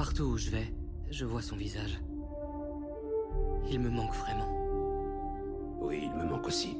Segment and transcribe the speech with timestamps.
[0.00, 0.72] Partout où je vais,
[1.10, 2.00] je vois son visage.
[3.70, 4.48] Il me manque vraiment.
[5.78, 6.78] Oui, il me manque aussi.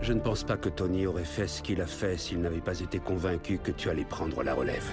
[0.00, 2.78] Je ne pense pas que Tony aurait fait ce qu'il a fait s'il n'avait pas
[2.78, 4.84] été convaincu que tu allais prendre la relève.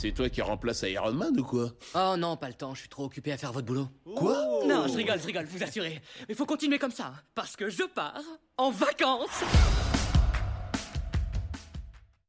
[0.00, 1.72] C'est toi qui remplaces Iron Man ou quoi?
[1.96, 3.88] Oh non, pas le temps, je suis trop occupé à faire votre boulot.
[4.14, 4.64] Quoi?
[4.64, 6.00] Non, je rigole, je rigole, vous assurez.
[6.28, 8.22] Mais faut continuer comme ça, hein, parce que je pars
[8.58, 9.42] en vacances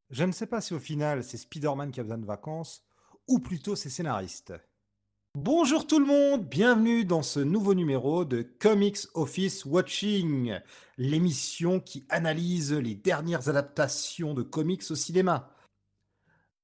[0.09, 2.81] Je ne sais pas si au final c'est Spider-Man qui a besoin de vacances,
[3.27, 4.55] ou plutôt ses scénaristes.
[5.35, 10.59] Bonjour tout le monde, bienvenue dans ce nouveau numéro de Comics Office Watching,
[10.97, 15.51] l'émission qui analyse les dernières adaptations de comics au cinéma.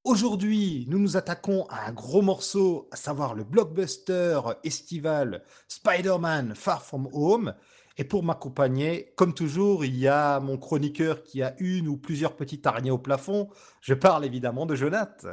[0.05, 6.83] Aujourd'hui, nous nous attaquons à un gros morceau, à savoir le blockbuster estival Spider-Man Far
[6.83, 7.55] From Home.
[7.97, 12.35] Et pour m'accompagner, comme toujours, il y a mon chroniqueur qui a une ou plusieurs
[12.35, 13.49] petites araignées au plafond.
[13.81, 15.25] Je parle évidemment de Jonath.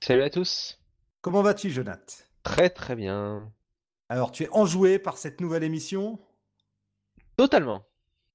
[0.00, 0.78] Salut à tous.
[1.20, 2.30] Comment vas-tu, Jonath?
[2.44, 3.52] Très très bien.
[4.08, 6.18] Alors, tu es enjoué par cette nouvelle émission?
[7.36, 7.84] Totalement.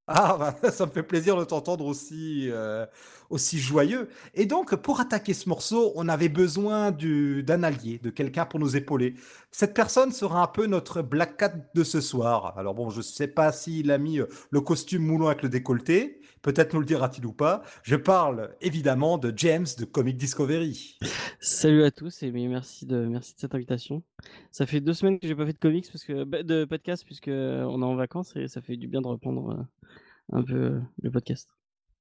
[0.07, 2.85] Ah, bah, ça me fait plaisir de t'entendre aussi, euh,
[3.29, 4.09] aussi joyeux.
[4.33, 8.59] Et donc, pour attaquer ce morceau, on avait besoin du- d'un allié, de quelqu'un pour
[8.59, 9.15] nous épauler.
[9.51, 12.57] Cette personne sera un peu notre Black Cat de ce soir.
[12.57, 16.19] Alors bon, je sais pas s'il a mis euh, le costume moulant avec le décolleté.
[16.43, 17.63] Peut-être nous le dira-t-il ou pas.
[17.83, 20.99] Je parle évidemment de James de Comic Discovery.
[21.39, 24.03] Salut à tous et merci de merci de cette invitation.
[24.51, 27.05] Ça fait deux semaines que j'ai pas fait de comics parce que bah, de podcast
[27.05, 30.53] puisque on est en vacances et ça fait du bien de reprendre euh, un peu
[30.53, 31.49] euh, le podcast.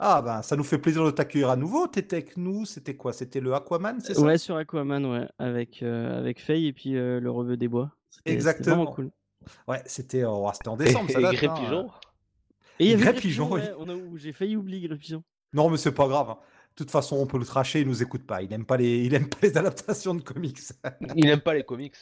[0.01, 1.87] Ah ben, ça nous fait plaisir de t'accueillir à nouveau.
[1.87, 3.13] T'étais avec nous, c'était quoi?
[3.13, 4.23] C'était le Aquaman, c'est ça?
[4.23, 7.93] Ouais sur Aquaman ouais avec euh, avec Faye et puis euh, le reveu des bois.
[8.25, 8.77] Exactement.
[8.77, 9.11] vraiment cool.
[9.69, 11.87] Ouais, c'était oh, c'était en Et, décembre, ça et date, Grey hein.
[12.83, 13.61] Et il y avait Pigeon, oui.
[13.61, 15.23] ouais, on a ou- j'ai failli oublier Pigeon.
[15.53, 16.31] Non, mais c'est pas grave.
[16.31, 16.39] hein.
[16.75, 18.41] De toute façon, on peut le tracher, il nous écoute pas.
[18.41, 20.59] Il aime pas les, il aime pas les adaptations de comics.
[21.17, 21.95] Il n'aime pas les comics.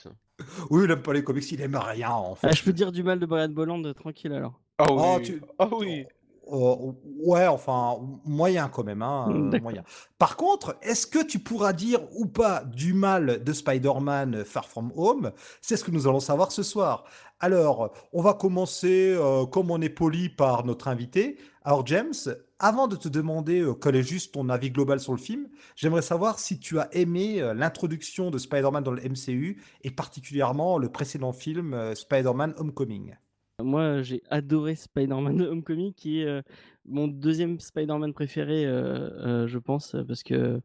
[0.70, 2.46] oui, il aime pas les comics, il aime rien en fait.
[2.48, 4.60] Ah, je peux dire du mal de Brian Bolland tranquille alors.
[4.78, 5.00] Ah oui.
[5.02, 6.04] Oh, tu- Ah oui.
[6.50, 9.70] Ouais, enfin, moyen quand même, hein, euh, D'accord.
[9.70, 9.84] moyen.
[10.18, 14.92] Par contre, est-ce que tu pourras dire ou pas du mal de Spider-Man Far From
[14.96, 15.32] Home?
[15.60, 17.04] C'est ce que nous allons savoir ce soir.
[17.40, 21.38] Alors, on va commencer, euh, comme on est poli, par notre invité.
[21.64, 22.14] Alors, James,
[22.62, 26.02] avant de te demander euh, quel est juste ton avis global sur le film, j'aimerais
[26.02, 30.90] savoir si tu as aimé euh, l'introduction de Spider-Man dans le MCU et particulièrement le
[30.90, 33.14] précédent film euh, Spider-Man Homecoming.
[33.62, 36.42] Moi, j'ai adoré Spider-Man Homecoming, qui est euh,
[36.90, 40.60] mon deuxième Spider-Man préféré, euh, euh, je pense, parce que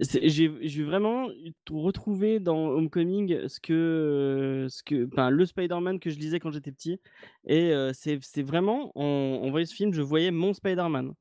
[0.00, 0.48] j'ai
[0.82, 1.28] vraiment
[1.70, 6.72] retrouvé dans Homecoming ce que, euh, ce que, le Spider-Man que je lisais quand j'étais
[6.72, 7.00] petit.
[7.46, 11.12] Et c'est vraiment, en, voyant ce film, je voyais mon Spider-Man.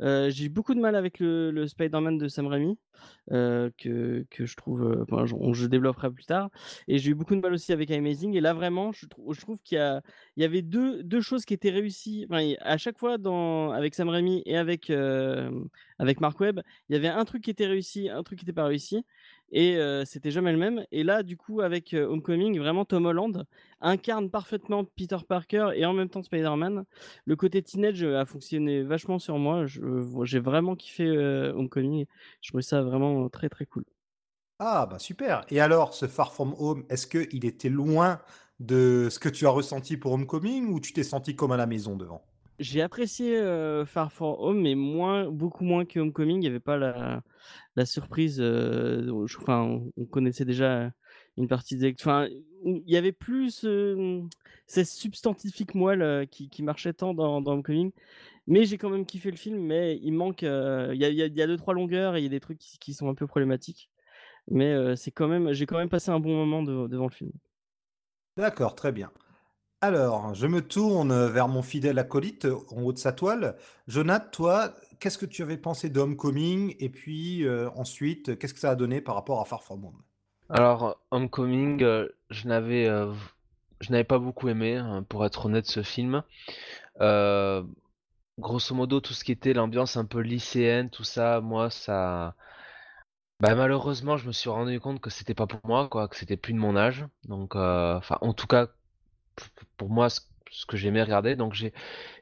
[0.00, 2.78] J'ai eu beaucoup de mal avec le, Spider-Man de Sam Raimi,
[3.30, 6.50] que, que je trouve, je, développerai plus tard.
[6.86, 8.34] Et j'ai eu beaucoup de mal aussi avec Amazing.
[8.34, 9.78] Et là, vraiment, je, trou- je trouve qu'il
[10.36, 12.26] y y avait deux, deux choses qui étaient réussies.
[12.30, 14.90] Enfin, à chaque fois, dans, avec Sam et avec,
[15.98, 18.54] avec Mark Webb, il y avait un truc qui était réussi, un truc qui n'était
[18.54, 19.04] pas réussi.
[19.52, 20.84] Et c'était jamais le même.
[20.92, 23.44] Et là, du coup, avec Homecoming, vraiment, Tom Holland
[23.80, 26.84] incarne parfaitement Peter Parker et en même temps Spider-Man.
[27.24, 29.66] Le côté teenage a fonctionné vachement sur moi.
[29.66, 32.06] J'ai vraiment kiffé Homecoming.
[32.40, 33.84] Je trouvais ça vraiment très, très cool.
[34.60, 35.44] Ah, bah super.
[35.50, 38.20] Et alors, ce Far From Home, est-ce qu'il était loin
[38.60, 41.66] de ce que tu as ressenti pour Homecoming ou tu t'es senti comme à la
[41.66, 42.29] maison devant?
[42.60, 46.36] J'ai apprécié euh, Far From Home, mais moins, beaucoup moins que Homecoming.
[46.36, 48.38] Il n'y avait pas la, surprise.
[48.38, 50.92] enfin, on, on connaissait déjà
[51.38, 51.94] une partie des.
[51.98, 52.28] Enfin,
[52.64, 54.20] il y avait plus euh,
[54.66, 57.92] ces substantifiques moelle qui, qui marchaient tant dans, Homecoming.
[58.46, 60.42] Mais j'ai quand même kiffé le film, mais il manque.
[60.42, 63.08] Il y, a, y deux, trois longueurs et il y a des trucs qui, sont
[63.08, 63.90] un peu problématiques.
[64.48, 67.32] Mais c'est quand même, j'ai quand même passé un bon moment de- devant le film.
[68.36, 69.10] D'accord, très bien.
[69.82, 73.56] Alors, je me tourne vers mon fidèle acolyte en haut de sa toile.
[73.88, 76.76] Jonathan, toi, qu'est-ce que tu avais pensé de Homecoming?
[76.80, 80.02] Et puis euh, ensuite, qu'est-ce que ça a donné par rapport à Far From Home?
[80.50, 83.10] Alors, Homecoming, euh, je n'avais euh,
[83.80, 86.22] je n'avais pas beaucoup aimé, hein, pour être honnête, ce film.
[88.38, 92.34] Grosso modo, tout ce qui était l'ambiance un peu lycéenne, tout ça, moi, ça.
[93.40, 96.36] Bah, malheureusement, je me suis rendu compte que c'était pas pour moi, quoi, que c'était
[96.36, 97.06] plus de mon âge.
[97.24, 98.68] Donc, enfin, en tout cas,
[99.76, 100.20] pour moi, ce,
[100.66, 101.36] que j'aimais regarder.
[101.36, 101.72] Donc, j'ai,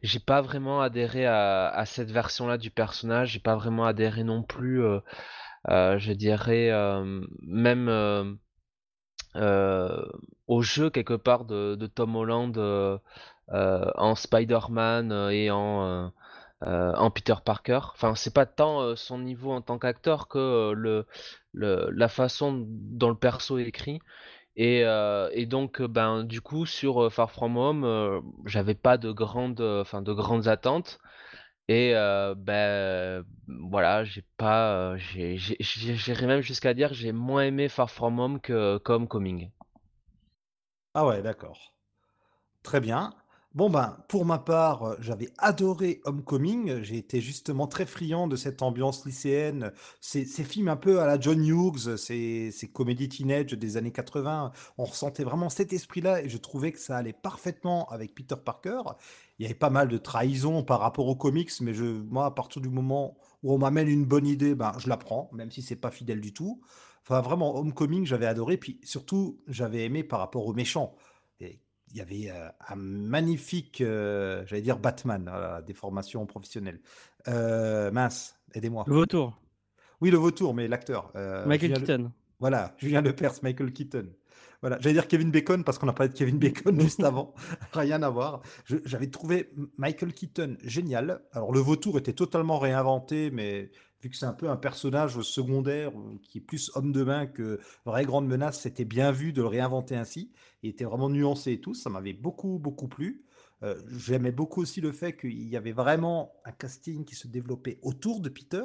[0.03, 3.31] j'ai pas vraiment adhéré à, cette version-là du personnage.
[3.33, 5.01] J'ai pas vraiment adhéré non plus, euh,
[5.71, 7.89] euh, je dirais, euh, même
[10.47, 13.01] au jeu quelque part de, Tom Holland
[13.49, 16.13] en Spider-Man et en,
[16.63, 17.81] en Peter Parker.
[17.95, 21.07] Enfin, c'est pas tant son niveau en tant qu'acteur que le,
[21.55, 24.01] la façon dont le perso est écrit.
[24.59, 24.81] Et,
[25.33, 30.13] et, donc, ben, du coup, sur Far From Home, j'avais pas de grandes, enfin, de
[30.13, 30.99] grandes attentes.
[31.69, 38.41] Et ben voilà, j'ai pas, j'irais même jusqu'à dire j'ai moins aimé Far From Home
[38.41, 39.51] que Homecoming.
[40.95, 41.73] Ah ouais, d'accord.
[42.65, 43.15] Très bien.
[43.59, 46.81] Bon ben, pour ma part, euh, j'avais adoré Homecoming.
[46.85, 49.73] J'ai été justement très friand de cette ambiance lycéenne.
[50.01, 53.91] Ces, ces films un peu à la John Hughes, ces, ces comédies teenage des années
[53.91, 54.53] 80.
[54.79, 58.81] On ressentait vraiment cet esprit-là et je trouvais que ça allait parfaitement avec Peter Parker.
[59.41, 62.31] Il y avait pas mal de trahison par rapport aux comics, mais je, moi, à
[62.31, 65.63] partir du moment où on m'amène une bonne idée, ben, je la prends, même si
[65.63, 66.61] c'est pas fidèle du tout.
[67.03, 68.57] Enfin, vraiment, Homecoming, j'avais adoré.
[68.57, 70.95] Puis surtout, j'avais aimé par rapport aux méchants.
[71.41, 76.81] Et il y avait euh, un magnifique, euh, j'allais dire Batman, voilà, des formations professionnelles.
[77.29, 78.85] Euh, mince, aidez-moi.
[78.87, 79.41] Le vautour.
[80.01, 81.13] Oui, le vautour, mais l'acteur.
[81.47, 82.13] Michael Keaton.
[82.41, 84.07] Voilà, Julien Lepers, Michael Keaton.
[84.61, 87.35] Voilà, j'allais dire Kevin Bacon parce qu'on a parlé de Kevin Bacon juste avant.
[87.73, 88.43] Rien à voir.
[88.65, 91.23] J'avais trouvé Michael Keaton génial.
[91.33, 95.93] Alors le vautour était totalement réinventé, mais vu que c'est un peu un personnage secondaire
[96.23, 99.49] qui est plus homme de main que vraie grande menace, c'était bien vu de le
[99.49, 100.33] réinventer ainsi.
[100.63, 101.75] Il était vraiment nuancé et tout.
[101.75, 103.25] Ça m'avait beaucoup, beaucoup plu.
[103.65, 107.79] Euh, j'aimais beaucoup aussi le fait qu'il y avait vraiment un casting qui se développait
[107.83, 108.63] autour de Peter.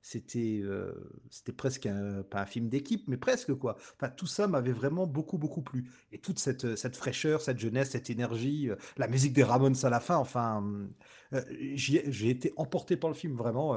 [0.00, 0.92] C'était euh,
[1.30, 3.76] c'était presque un, pas un film d'équipe, mais presque quoi.
[3.94, 5.90] Enfin, tout ça m'avait vraiment beaucoup beaucoup plu.
[6.10, 9.90] Et toute cette, cette fraîcheur, cette jeunesse, cette énergie, euh, la musique des Ramones à
[9.90, 10.16] la fin.
[10.16, 10.88] Enfin,
[11.74, 13.76] j'ai été emporté par le film vraiment.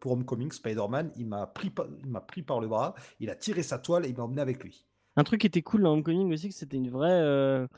[0.00, 1.70] pour Homecoming, Spider-Man, il m'a pris
[2.02, 4.40] il m'a pris par le bras, il a tiré sa toile et il m'a emmené
[4.40, 4.86] avec lui.
[5.16, 7.68] Un truc qui était cool dans Homecoming aussi, que c'était une vraie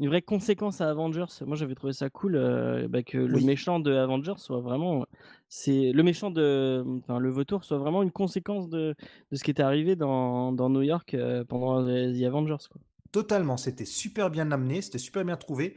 [0.00, 1.26] une vraie conséquence à Avengers.
[1.46, 5.06] Moi, j'avais trouvé ça cool euh, bah, que le méchant de Avengers soit vraiment,
[5.48, 8.94] c'est le méchant de, enfin, le vautour soit vraiment une conséquence de,
[9.30, 12.66] de ce qui était arrivé dans, dans New York euh, pendant les Avengers.
[12.70, 12.80] Quoi.
[13.14, 15.76] Totalement, c'était super bien amené, c'était super bien trouvé.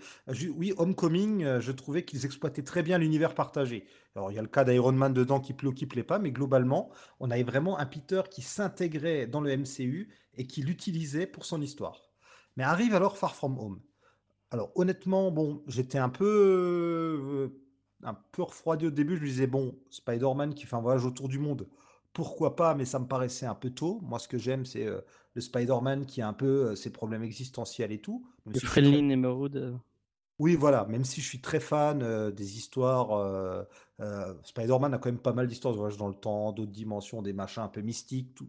[0.56, 3.86] oui, Homecoming, euh, je trouvais qu'ils exploitaient très bien l'univers partagé.
[4.16, 6.18] Alors, il y a le cas d'Iron Man dedans qui plaît ou qui plaît pas,
[6.18, 6.90] mais globalement,
[7.20, 11.62] on avait vraiment un Peter qui s'intégrait dans le MCU et qui l'utilisait pour son
[11.62, 12.10] histoire.
[12.56, 13.82] Mais arrive alors Far From Home.
[14.50, 17.52] Alors honnêtement, bon, j'étais un peu,
[18.02, 19.16] un peu refroidi au début.
[19.16, 21.70] Je me disais: «Bon, Spider-Man qui fait un voyage autour du monde,
[22.14, 24.00] pourquoi pas?» mais ça me paraissait un peu tôt.
[24.02, 24.88] Moi, ce que j'aime, c'est,
[25.38, 28.26] le Spider-Man qui a un peu, ses problèmes existentiels et tout.
[28.48, 29.80] Le Friendly Neighborhood,
[30.40, 33.66] Oui, voilà, même si je suis très fan, des histoires,
[34.44, 37.34] Spider-Man a quand même pas mal d'histoires de voyage dans le temps, d'autres dimensions, des
[37.34, 38.48] machins un peu mystiques, tout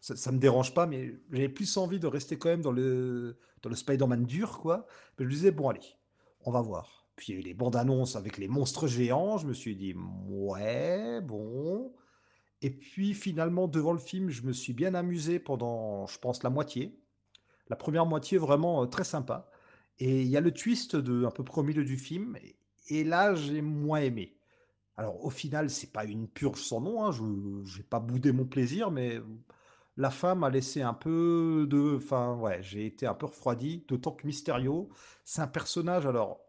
[0.00, 3.36] ça ça me dérange pas, mais j'avais plus envie de rester quand même dans le
[3.62, 4.86] dans le Spider-Man dur, quoi.
[5.18, 5.80] Mais je me disais, bon, allez,
[6.44, 7.06] on va voir.
[7.16, 9.36] Puis il y a eu les bandes annonces avec les monstres géants.
[9.38, 9.94] Je me suis dit,
[10.28, 11.92] ouais, bon.
[12.62, 16.50] Et puis finalement, devant le film, je me suis bien amusé pendant, je pense, la
[16.50, 16.98] moitié.
[17.68, 19.50] La première moitié, vraiment euh, très sympa.
[19.98, 22.36] Et il y a le twist de, un peu près au milieu du film.
[22.88, 24.36] Et là, j'ai moins aimé.
[24.96, 27.04] Alors au final, c'est pas une purge sans nom.
[27.04, 27.12] Hein.
[27.12, 29.20] Je n'ai pas boudé mon plaisir, mais
[29.96, 31.96] la fin m'a laissé un peu de.
[31.96, 34.90] Enfin, ouais, j'ai été un peu refroidi, d'autant que Mysterio,
[35.24, 36.06] c'est un personnage.
[36.06, 36.40] Alors,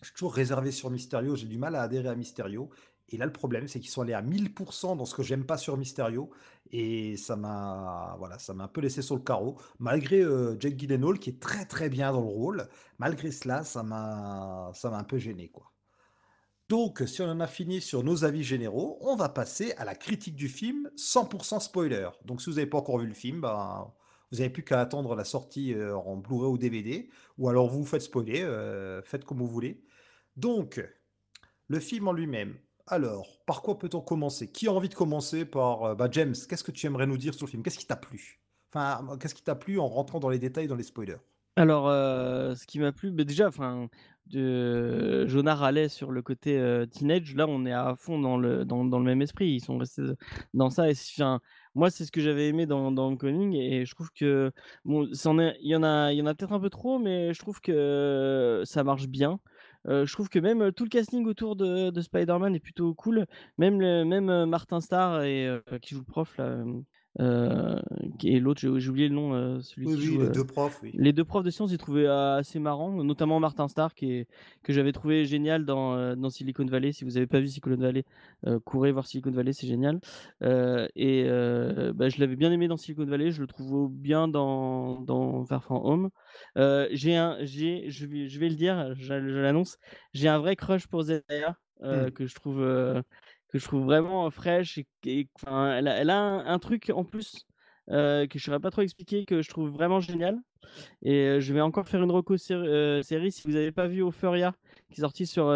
[0.00, 2.70] je suis toujours réservé sur Mysterio, j'ai du mal à adhérer à Mysterio.
[3.10, 5.56] Et là, le problème, c'est qu'ils sont allés à 1000% dans ce que j'aime pas
[5.56, 6.30] sur Mysterio.
[6.70, 9.56] Et ça m'a voilà, ça m'a un peu laissé sur le carreau.
[9.78, 13.82] Malgré euh, Jake Gyllenhaal, qui est très très bien dans le rôle, malgré cela, ça
[13.82, 15.72] m'a un peu gêné, quoi.
[16.68, 19.94] Donc, si on en a fini sur nos avis généraux, on va passer à la
[19.94, 22.10] critique du film 100% spoiler.
[22.26, 23.90] Donc, si vous n'avez pas encore vu le film, ben,
[24.30, 27.78] vous n'avez plus qu'à attendre la sortie euh, en Blu-ray ou DVD, ou alors vous
[27.78, 29.82] vous faites spoiler, euh, faites comme vous voulez.
[30.36, 30.82] Donc,
[31.68, 32.58] le film en lui-même.
[32.90, 34.50] Alors, par quoi peut-on commencer?
[34.50, 37.34] Qui a envie de commencer par euh, bah, James Qu'est-ce que tu aimerais nous dire
[37.34, 37.62] sur le film?
[37.62, 38.40] Qu'est-ce qui t'a plu?
[38.72, 41.18] Enfin, qu'est-ce qui t'a plu en rentrant dans les détails, dans les spoilers?
[41.56, 43.88] Alors, ce qui m'a plu, bah, déjà, enfin,
[44.26, 47.34] de Jonah sur le côté teenage.
[47.34, 49.48] Là, on est à fond dans le, dans, le même esprit.
[49.48, 50.02] Ils sont restés
[50.54, 50.90] dans ça.
[50.90, 50.94] Et
[51.74, 53.54] moi, c'est ce que j'avais aimé dans, dans Homecoming.
[53.54, 54.52] Et je trouve que
[54.84, 57.60] bon, il y en a, y en a peut-être un peu trop, mais je trouve
[57.60, 59.40] que ça marche bien.
[59.88, 63.26] Je trouve que même tout le casting autour de, de Spider-Man est plutôt cool.
[63.56, 65.22] Même, même Martin Starr
[65.82, 66.62] qui joue le prof, là,
[67.20, 67.80] euh,
[68.22, 70.90] et l'autre, j'ai oublié le nom, euh, celui qui joue, les euh, deux profs, oui.
[70.94, 74.26] Les deux profs de sciences, j'ai trouvé assez marrant, notamment Martin Starr, qui
[74.62, 76.92] que j'avais trouvé génial dans, dans Silicon Valley.
[76.92, 78.04] Si vous n'avez pas vu Silicon Valley,
[78.64, 80.00] courez voir Silicon Valley, c'est génial.
[80.42, 81.24] et
[81.94, 85.64] bah, je l'avais bien aimé dans Silicon Valley, je le trouve bien dans, dans Far
[85.64, 86.10] From Home.
[86.92, 89.78] j'ai un, j'ai, je, vais, je vais le dire, je, l'annonce,
[90.14, 91.56] j'ai un vrai crush pour Zendaya.
[91.82, 92.10] euh, Mmh.
[92.10, 93.02] que je trouve euh,
[93.48, 97.46] que je trouve vraiment fraîche et, elle a, un, truc en plus
[97.88, 100.38] que je saurais pas trop expliquer que je trouve vraiment génial.
[101.02, 104.54] Et je vais encore faire une reco série, si vous n'avez pas vu Euphoria
[104.90, 105.46] qui est sortie sur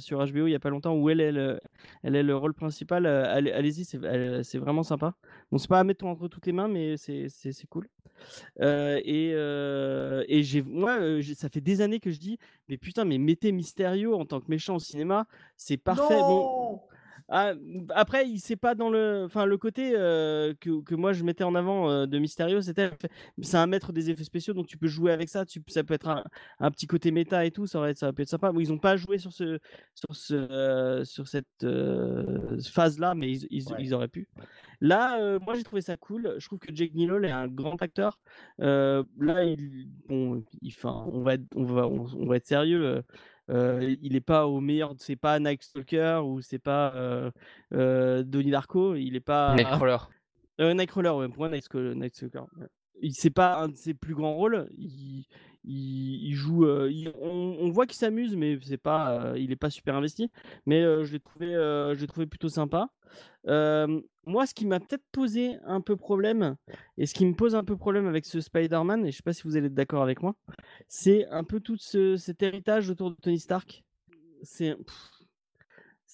[0.00, 1.60] sur HBO il y a pas longtemps où elle est le,
[2.02, 3.06] elle est le rôle principal.
[3.06, 5.14] allez- Allez-y, c'est vraiment sympa.
[5.52, 7.88] Bon, c'est pas à mettre entre toutes les mains, mais c'est cool.
[8.60, 10.98] Et et j'ai moi
[11.34, 12.38] ça fait des années que je dis
[12.68, 15.26] mais putain mais mettez Mysterio en tant que méchant au cinéma
[15.56, 16.18] c'est parfait
[17.28, 21.12] ah, mmh, après il c'est pas dans le enfin le côté euh, que, que moi
[21.12, 22.90] je mettais en avant euh, de Mysterio c'était
[23.42, 25.94] c'est un maître des effets spéciaux donc tu peux jouer avec ça tu, ça peut
[25.94, 26.24] être un,
[26.60, 28.78] un petit côté méta et tout ça aurait ça peut être sympa Bon, ils ont
[28.78, 29.58] pas joué sur ce
[29.94, 31.66] sur ce euh, sur cette
[32.72, 33.76] phase là mais ils, ils, Ouais.
[33.80, 34.28] ils auraient pu
[34.82, 36.34] Là, moi j'ai trouvé ça cool.
[36.38, 38.20] Je trouve que Jake Gyllenhaal est un grand acteur.
[38.58, 43.02] Là, il, bon, il, on va, être, on va, on, on va être sérieux.
[43.50, 44.94] Euh, il est pas au meilleur.
[44.98, 47.30] C'est pas Night Stalker ou c'est pas euh,
[47.74, 48.94] euh, Donnie Darko.
[48.94, 49.54] Il est pas.
[49.54, 49.98] Nightcrawler.
[50.58, 51.94] Nightcrawler, ouais, pour moi, Night Stalker.
[51.94, 52.66] Night Stalker, ouais.
[53.02, 54.70] Il c'est pas un de ses plus grands rôles.
[54.78, 55.26] Il,
[55.66, 56.64] il, joue.
[56.64, 59.32] euh, on, voit qu'il s'amuse, mais c'est pas.
[59.32, 60.30] euh, il est pas super investi.
[60.64, 62.90] Mais euh, je l'ai trouvé, je l'ai trouvé plutôt sympa.
[63.46, 66.56] Moi, ce qui m'a peut-être posé un peu problème,
[66.98, 69.32] et ce qui me pose un peu problème avec ce Spider-Man, et je sais pas
[69.32, 70.34] si vous allez être d'accord avec moi,
[70.88, 73.84] c'est un peu tout ce- cet héritage autour de Tony Stark.
[74.42, 74.76] C'est.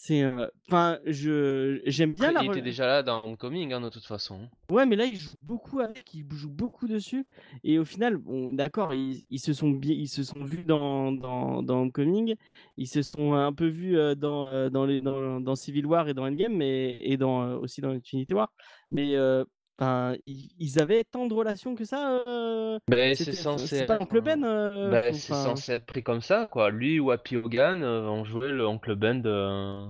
[0.05, 0.25] C'est.
[0.25, 2.43] euh, Enfin, je j'aime bien la.
[2.43, 4.49] il rela- était déjà là dans Homecoming, hein, de toute façon.
[4.69, 7.25] Ouais, mais là, ils jouent beaucoup avec, ils jouent beaucoup dessus.
[7.63, 11.63] Et au final, bon, d'accord, ils, ils se sont ils se sont vus dans, dans,
[11.63, 12.35] dans Homecoming,
[12.79, 16.09] ils se sont un peu vus euh, dans, euh, dans, les, dans, dans Civil War
[16.09, 18.53] et dans Endgame, mais, et dans, aussi dans Infinity War.
[18.91, 19.45] Mais euh,
[19.83, 22.23] enfin, ils, avaient tant de relations que ça.
[22.29, 23.67] euh, Ben, c'est censé.
[23.67, 26.71] C'est pas Oncle Ben euh, Ben, faut- c'est enfin, censé être pris comme ça, quoi.
[26.71, 29.87] Lui ou Happy Hogan euh, ont joué le Oncle Ben de,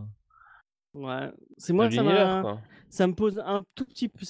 [0.95, 2.41] Ouais, c'est de moi, ça m'a.
[2.43, 2.61] quoi.
[2.91, 4.25] ça me pose un tout petit peu.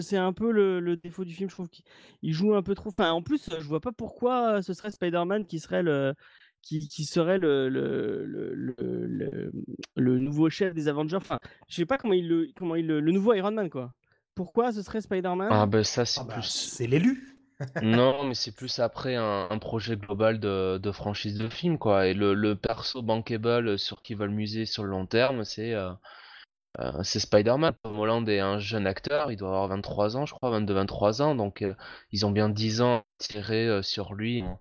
[0.00, 1.84] C'est un peu le, le défaut du film, je trouve qu'il
[2.22, 2.90] il joue un peu trop.
[2.90, 6.14] Enfin, en plus, je vois pas pourquoi euh, ce serait Spider-Man qui serait le.
[6.62, 8.26] Qui, qui serait le, le,
[9.96, 11.16] le, nouveau chef des Avengers.
[11.16, 11.38] Enfin,
[11.68, 12.48] je sais pas comment il le.
[12.56, 13.92] Comment il le, le nouveau Iron Man, quoi.
[14.34, 15.50] Pourquoi ce serait Spider-Man?
[15.50, 16.76] Ah, ben, ça, c'est Ah bah, plus.
[16.76, 17.36] c'est l'élu.
[17.82, 22.06] Non, mais c'est plus après un, un projet global de, de franchise de film, quoi.
[22.08, 25.72] Et le, le perso bankable sur qui va le muser sur le long terme, c'est
[25.74, 25.90] euh,
[26.80, 27.74] euh, c'est Spider-Man.
[27.82, 31.34] Tom Holland est un jeune acteur, il doit avoir 23 ans, je crois, 22-23 ans,
[31.34, 31.74] donc euh,
[32.12, 34.60] ils ont bien 10 ans à tirer euh, sur lui en,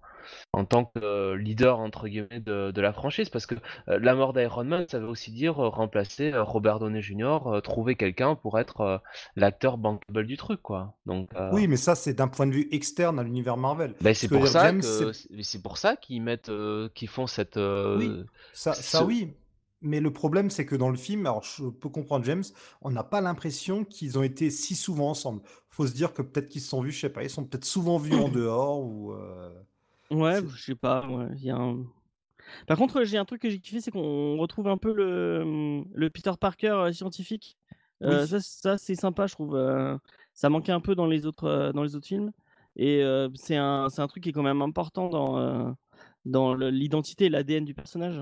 [0.54, 3.30] en tant que euh, leader, entre guillemets, de, de la franchise.
[3.30, 3.56] Parce que
[3.88, 7.96] euh, la mort d'Iron Man, ça veut aussi dire euh, remplacer Robert Downey Jr., trouver
[7.96, 9.02] quelqu'un pour être
[9.36, 10.94] l'acteur bankable du truc, quoi.
[11.06, 13.94] Donc, euh, Oui, mais ça, c'est d'un point de vue externe à l'univers Marvel.
[14.02, 18.12] ben, c'est pour ça c'est- pour ça qu'ils mettent euh, qu'ils font cette euh, Oui.
[18.54, 18.74] Ça,
[19.06, 19.34] oui.
[19.82, 22.44] Mais le problème, c'est que dans le film, alors je peux comprendre James,
[22.82, 25.42] on n'a pas l'impression qu'ils ont été si souvent ensemble.
[25.70, 27.64] Faut se dire que peut-être qu'ils se sont vus, je sais pas, ils sont peut-être
[27.64, 29.14] souvent vus en dehors ou.
[29.14, 29.50] euh,
[30.12, 31.08] Ouais, c'est- je sais pas.
[31.08, 31.86] Ouais, y a un...
[32.68, 36.10] Par contre, j'ai un truc que j'ai kiffé, c'est qu'on retrouve un peu le, le
[36.10, 37.58] Peter Parker euh, scientifique.
[38.04, 38.26] Euh.
[38.28, 39.56] Ça, ça c'est sympa, je trouve.
[39.56, 39.98] euh,
[40.34, 42.32] ça manquait un peu dans les autres, dans les autres films.
[42.76, 45.76] Et euh, c'est un, un truc qui est quand même important dans,
[46.26, 48.22] dans l'identité et l'ADN du personnage.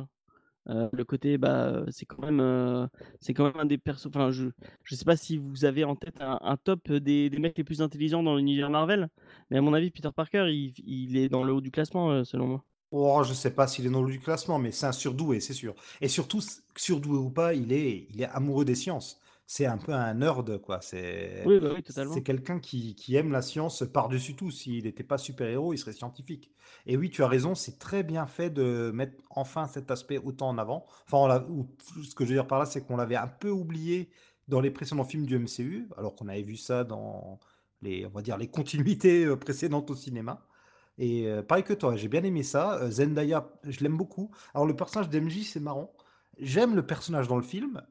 [0.69, 2.87] Euh, le côté, bah, euh, c'est quand même, euh,
[3.21, 4.07] c'est quand même un des persos.
[4.07, 4.47] Enfin, je,
[4.83, 7.81] je sais pas si vous avez en tête un, top des, des mecs les plus
[7.81, 9.09] intelligents dans l'univers Marvel,
[9.49, 12.47] mais à mon avis, Peter Parker, il, il est dans le haut du classement, selon
[12.47, 12.63] moi.
[12.91, 15.39] Oh, je sais pas s'il est dans le haut du classement, mais c'est un surdoué,
[15.41, 15.75] c'est sûr.
[15.99, 16.41] Et surtout,
[16.75, 19.19] surdoué ou pas, il est, il est amoureux des sciences.
[19.49, 20.81] C'est un peu un nerd, quoi.
[20.81, 21.81] C'est, Oui, bah oui,
[22.21, 24.51] quelqu'un qui, qui aime la science par-dessus tout.
[24.51, 26.51] S'il n'était pas super-héros, il serait scientifique.
[26.85, 30.49] Et oui, tu as raison, c'est très bien fait de mettre enfin cet aspect autant
[30.49, 30.85] en avant.
[31.05, 31.69] Enfin, on l'a- ou-
[32.03, 34.09] ce que je veux dire par là, c'est qu'on l'avait un peu oublié
[34.49, 37.39] dans les précédents films du MCU, alors qu'on avait vu ça dans
[37.81, 40.45] les, on va dire, les continuités euh, précédentes au cinéma.
[40.97, 42.75] Et euh, pareil que toi, j'ai bien aimé ça.
[42.81, 44.31] Euh, Zendaya, je l'aime beaucoup.
[44.53, 45.93] Alors le personnage d'MJ, c'est marrant.
[46.39, 47.81] J'aime le personnage dans le film,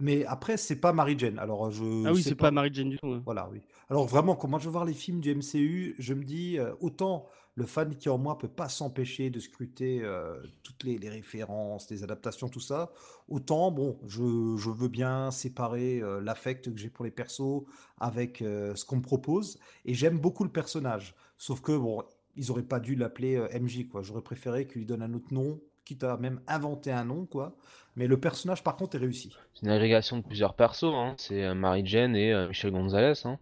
[0.00, 1.38] mais après, c'est pas Mary Jane.
[1.38, 3.06] Alors je Ah oui, c'est pas Mary Jane du tout.
[3.08, 3.22] hein.
[3.24, 3.60] Voilà, oui.
[3.88, 6.72] Alors vraiment, quand moi je veux voir les films du MCU, je me dis, euh,
[6.80, 7.26] autant
[7.56, 11.08] le fan qui est en moi peut pas s'empêcher de scruter euh, toutes les, les
[11.10, 12.92] références, les adaptations, tout ça,
[13.28, 17.64] autant, bon, je, je veux bien séparer euh, l'affect que j'ai pour les persos
[17.98, 21.14] avec ce qu'on me propose, et j'aime beaucoup le personnage.
[21.36, 22.02] Sauf que, bon,
[22.36, 24.00] ils auraient pas dû l'appeler MJ, quoi.
[24.02, 25.60] J'aurais préféré qu'ils lui donnent un autre nom,
[25.90, 27.56] quitte à même inventer un nom, quoi.
[27.96, 29.36] Mais le personnage, par contre, est réussi.
[29.54, 30.84] c'est une agrégation de plusieurs persos.
[30.84, 31.14] Hein.
[31.18, 33.14] C'est euh, Mary Jane et euh, Michel Gonzalez.
[33.24, 33.38] Hein.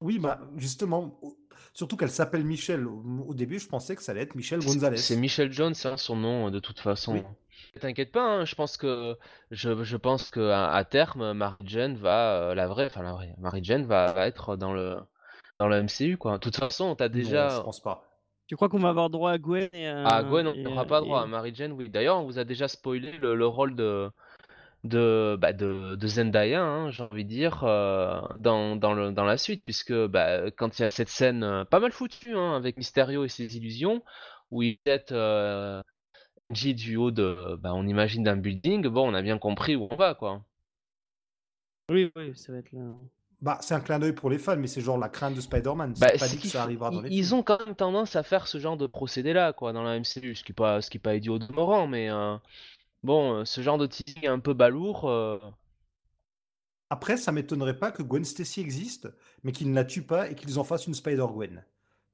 [0.00, 1.18] Oui, bah justement,
[1.72, 2.86] surtout qu'elle s'appelle Michelle.
[2.86, 4.96] Au, début, je pensais que ça allait être Michelle C'est Gonzalez.
[4.98, 7.14] c'est Michel Jones, hein, son nom euh, de toute façon.
[7.14, 7.22] Oui.
[7.80, 9.16] T'inquiète pas, hein, je pense que
[9.50, 13.12] je, je pense que à, à terme, Mary Jane va euh, la vraie, enfin la
[13.12, 14.98] vraie, Mary Jane va, va être dans le
[15.58, 16.34] dans le MCU quoi.
[16.34, 18.13] De toute façon, t'as Non, je déjà pense pas.
[18.46, 20.16] Tu crois qu'on va avoir droit à Gwen et à...
[20.16, 21.20] à Gwen, on n'aura pas droit.
[21.20, 21.88] et- À Mary Jane, oui.
[21.88, 24.10] D'ailleurs, on vous a déjà spoilé le, le rôle de
[24.84, 29.24] de, bah, de, de Zendaya, hein, j'ai envie de dire, euh, dans, dans, le, dans
[29.24, 32.54] la suite, puisque bah, quand il y a cette scène euh, pas mal foutue hein,
[32.54, 34.02] avec Mysterio et ses illusions,
[34.50, 35.82] où il jette euh,
[36.50, 39.96] du haut de, bah, on imagine d'un building, bon, on a bien compris où on
[39.96, 40.44] va, quoi.
[41.88, 42.82] Oui, oui, ça va être là.
[43.44, 45.94] Bah, c'est un clin d'œil pour les fans, mais c'est genre la crainte de Spider-Man.
[45.96, 47.34] Bah, c'est pas c'est dit que qu'il ça faut- arrivera dans ils, les ils films.
[47.34, 50.44] ont quand même tendance à faire ce genre de procédé-là, quoi, dans la MCU, ce
[50.44, 52.36] qui est pas, ce qui est pas idiot de demeurant, mais euh,
[53.04, 55.06] bon, euh, ce genre de teasing un peu balourd.
[55.10, 55.38] euh,
[56.90, 59.08] Après, ça m'étonnerait pas que Gwen Stacy existe,
[59.42, 61.64] mais qu'ils ne la tuent pas et qu'ils en fassent une Spider-Gwen.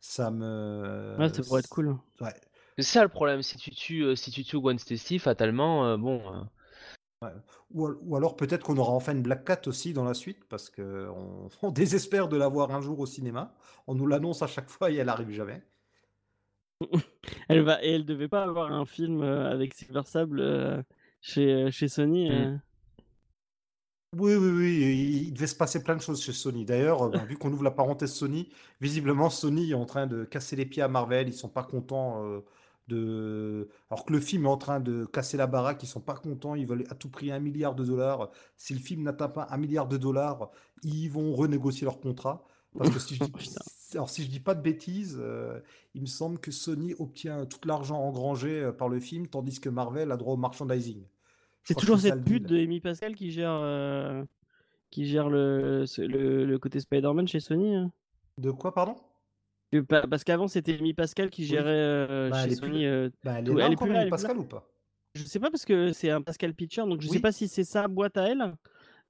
[0.01, 1.17] Ça me.
[1.19, 1.97] Ouais, ça pourrait être cool.
[2.21, 2.35] Ouais.
[2.79, 6.23] C'est ça le problème, si tu tues, si tu tues Gwen Stacy, fatalement, euh, bon.
[7.73, 10.45] Ou, al- ou alors peut-être qu'on aura enfin une Black Cat aussi dans la suite,
[10.49, 11.09] parce que
[11.63, 13.55] on, désespère de la voir un jour au cinéma.
[13.87, 15.63] On nous l'annonce à chaque fois et elle arrive jamais.
[17.49, 20.83] Elle va et elle devait pas avoir un film euh, avec Silver Sable euh,
[21.21, 22.31] chez euh, chez Sony.
[22.31, 22.33] Mm.
[22.33, 22.57] euh.
[24.17, 26.65] Oui, oui, oui, il devait se passer plein de choses chez Sony.
[26.65, 28.49] D'ailleurs, bon, vu qu'on ouvre la parenthèse Sony,
[28.81, 31.29] visiblement Sony est en train de casser les pieds à Marvel.
[31.29, 32.41] Ils sont pas contents euh,
[32.91, 33.69] de.
[33.91, 36.55] Alors que le film est en train de casser la baraque, ils sont pas contents.
[36.55, 38.31] Ils veulent à tout prix un milliard de dollars.
[38.57, 40.51] Si le film n'atteint pas un milliard de dollars,
[40.83, 42.45] ils vont renégocier leur contrat.
[42.77, 43.61] Parce que si je dis, Putain.
[43.95, 45.59] alors si je dis pas de bêtises, euh,
[45.95, 49.69] il me semble que Sony obtient tout l'argent engrangé euh, par le film, tandis que
[49.69, 51.03] Marvel a droit au merchandising.
[51.65, 54.25] C'est toujours cette pute de Amy Pascal qui gère euh,
[54.91, 57.75] qui gère le ce- le, le côté Spider-Man chez Sony.
[57.77, 57.93] hein.
[58.39, 58.97] De quoi, pardon?
[59.89, 62.85] Parce qu'avant c'était Amy Pascal qui gérait euh, Bah, chez plus Sony.
[63.25, 64.11] Bah, elle est tout- là elle est encore, plus là, elle là.
[64.11, 64.69] Pascal ou pas?
[65.15, 67.21] Je sais pas parce que c'est un Pascal Pitcher, donc je sais Oui.
[67.21, 68.55] pas si c'est sa boîte à elle.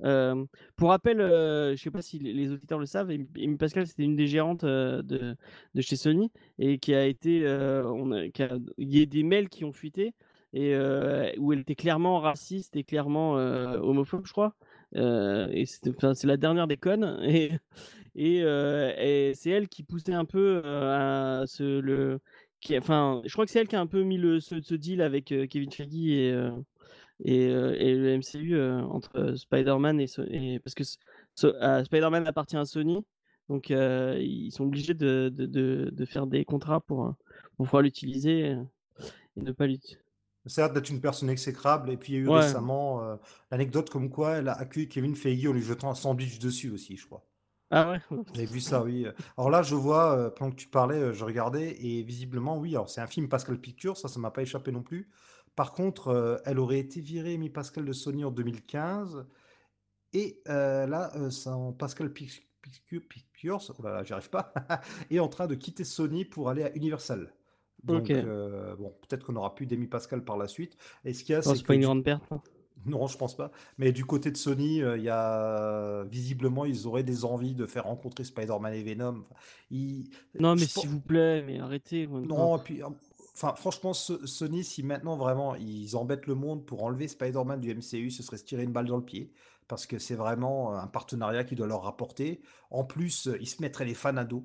[0.02, 4.04] Euh, pour rappel, euh, je sais pas si les auditeurs le savent, Amy Pascal c'était
[4.04, 5.36] une des gérantes euh, de,
[5.74, 9.22] de chez Sony et qui a été, on a- qui a- il y a des
[9.22, 10.14] mails qui ont fuité
[10.54, 10.74] et
[11.38, 14.54] où elle était clairement raciste et clairement homophobe, je crois.
[14.96, 17.04] Euh, c'est la dernière des connes
[18.16, 22.20] euh, et c'est elle qui poussait un peu euh, à ce le
[22.68, 25.70] je crois que c'est elle qui a un peu mis le, ce, deal avec Kevin
[25.70, 25.88] Feige
[27.24, 30.84] et, le MCU entre Spider-Man et, parce que
[31.84, 32.98] Spider-Man appartient à Sony,
[33.48, 37.14] donc ils sont obligés de, faire des contrats pour,
[37.56, 38.56] pour pouvoir l'utiliser et
[39.36, 40.09] ne pas l'utiliser.
[40.56, 41.90] L'air d'être une personne exécrable.
[41.90, 42.36] Et puis, il y a eu Ouais.
[42.36, 43.16] récemment euh,
[43.50, 46.96] l'anecdote comme quoi elle a accueilli Kevin Feige en lui jetant un sandwich dessus aussi,
[46.96, 47.24] je crois.
[47.70, 48.00] Ah ouais?
[48.34, 49.06] Avez vu ça, oui.
[49.36, 52.70] Alors là, je vois, euh, pendant que tu parlais, euh, je regardais, et visiblement, oui,
[52.70, 55.10] alors c'est un film Pascal Pictures, ça, ça m'a pas échappé non plus.
[55.56, 59.26] Par contre, euh, elle aurait été virée, Amy Pascal de Sony en 2015,
[60.12, 64.52] et euh, là, euh, Pascal Pic- Pic- Pictures, oh là là, j'y arrive pas,
[65.10, 67.32] est en train de quitter Sony pour aller à Universal.
[67.84, 70.76] Donc, euh, bon, peut-être qu'on n'aura plus d'Amy Pascal par la suite.
[71.04, 72.22] Et ce qu'il y a, Oh, c'est pas une grande perte.
[72.30, 72.40] hein.
[72.86, 73.50] non, je pense pas.
[73.78, 77.66] Mais du côté de Sony, euh, il y a visiblement, ils auraient des envies de
[77.66, 79.20] faire rencontrer Spider-Man et Venom.
[79.20, 79.34] Enfin,
[79.70, 82.06] ils- Non, mais pense- s'il vous plaît, mais arrêtez.
[82.06, 82.88] Non, et puis, euh,
[83.34, 87.70] enfin, franchement, So- Sony, si maintenant vraiment ils embêtent le monde pour enlever Spider-Man du
[87.70, 89.30] MCU, ce serait se tirer une balle dans le pied.
[89.68, 92.40] Parce que c'est vraiment un partenariat qui doit leur rapporter.
[92.70, 94.44] En plus, ils se mettraient les fans à dos.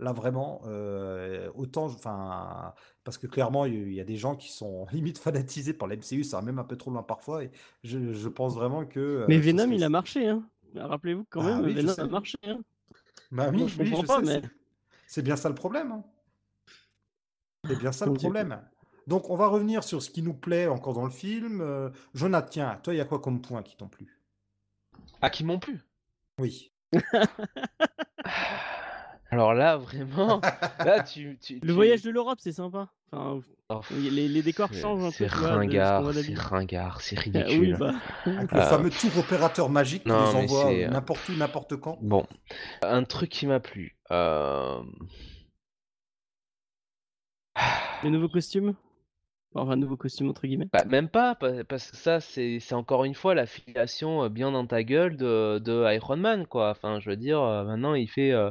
[0.00, 2.72] Là, vraiment, euh, autant, enfin,
[3.04, 5.74] parce que clairement, il y a- il y a des gens qui sont limite fanatisés
[5.74, 7.44] par l'MCU, ça va même un peu trop loin parfois.
[7.44, 7.50] Et
[7.84, 8.98] je, je pense vraiment que.
[8.98, 10.26] euh, mais Venom, il a marché.
[10.28, 10.42] Hein.
[10.74, 12.38] Rappelez-vous quand Ah même, oui, Venom a marché.
[12.44, 12.60] Hein.
[13.30, 14.48] Bah oui, je oui, comprends je pas, sais, mais-
[15.06, 15.92] c'est- bien ça le problème.
[15.92, 16.02] hein.
[17.68, 18.58] C'est bien ça le problème.
[19.06, 21.60] Donc, on va revenir sur ce qui nous plaît encore dans le film.
[21.60, 24.18] Euh, Jonathan, tiens, toi, il y a quoi comme point qui t'ont plu?
[25.20, 25.78] Ah, qui m'ont plu?
[26.38, 26.72] Oui.
[29.30, 30.40] Alors là, vraiment,
[30.78, 32.88] là tu, tu, Le tu- voyage de l'Europe, c'est sympa.
[33.12, 33.40] Enfin,
[33.72, 35.12] Oh, les, les décors c'est- changent un peu.
[35.12, 37.60] C'est ringard, c'est ringard, c'est Ah ridicule.
[37.60, 37.94] oui, bah.
[38.26, 41.32] Avec le Euh, fameux tour opérateur magique qui mais envoie c'est, euh, euh, n'importe où,
[41.34, 41.96] n'importe quand.
[42.02, 42.26] Bon,
[42.82, 43.96] un truc qui m'a plu.
[44.10, 44.82] euh,
[48.02, 48.74] Les nouveaux costumes
[49.54, 50.68] Enfin, nouveaux costumes entre guillemets.
[50.72, 54.52] bah, même pas, pa- parce que ça, c'est c'est encore une fois la filiation bien
[54.52, 56.70] dans ta gueule de, de Iron Man, quoi.
[56.70, 58.30] Enfin, je veux dire, maintenant il fait.
[58.32, 58.50] euh,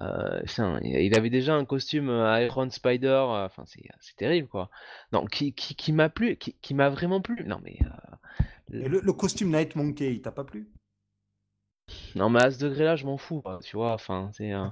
[0.00, 4.48] euh, putain, il avait déjà un costume euh, Iron Spider, euh, enfin, c'est c'est terrible,
[4.48, 4.70] quoi.
[5.12, 7.44] Non, qui, qui, qui m'a plu, qui, qui m'a vraiment plu.
[7.46, 7.78] Non, mais.
[7.82, 10.68] euh, le, le costume Night Monkey, il t'a pas plu?
[12.16, 13.92] Non, mais à ce degré-là, je m'en fous, quoi, tu vois.
[13.92, 14.52] Enfin, c'est.
[14.52, 14.64] euh,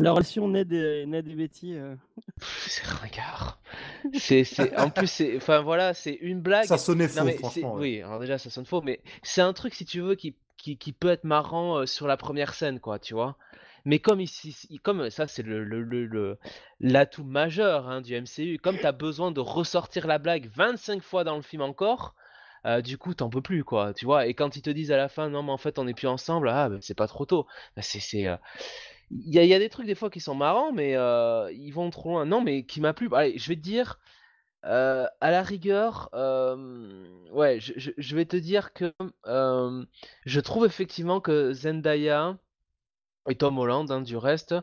[0.00, 1.74] La relation Ned et, Ned et Betty.
[1.74, 1.94] euh,
[2.40, 3.60] c'est ringard.
[4.14, 6.64] c'est, c'est, en plus, c'est, enfin voilà, c'est une blague.
[6.64, 7.74] Ça sonnait Non, faux, mais franchement.
[7.74, 7.80] ouais.
[7.80, 10.76] oui, alors déjà, ça sonne faux, mais c'est un truc, si tu veux, qui, qui,
[10.76, 13.36] qui peut être marrant euh, sur la première scène, quoi, tu vois.
[13.84, 14.22] Mais comme
[14.82, 15.44] comme ça, c'est
[16.80, 21.24] l'atout majeur hein, du MCU, comme tu as besoin de ressortir la blague 25 fois
[21.24, 22.14] dans le film encore,
[22.66, 24.26] euh, du coup, t'en peux plus, quoi, tu vois?
[24.26, 26.08] Et quand ils te disent à la fin, non, mais en fait, on n'est plus
[26.08, 27.46] ensemble, ah, ben, c'est pas trop tôt.
[27.76, 28.36] Ben, c'est, euh,
[29.10, 32.10] il y a, des trucs des fois qui sont marrants, mais euh, ils vont trop
[32.10, 32.24] loin.
[32.26, 33.08] Non, mais qui m'a plu.
[33.12, 33.98] Allez, je vais te dire,
[34.66, 38.94] euh, à la rigueur, euh, ouais, je, vais te dire que
[39.26, 39.84] euh,
[40.24, 42.38] je trouve effectivement que Zendaya
[43.28, 44.54] et Tom Holland, hein, du reste,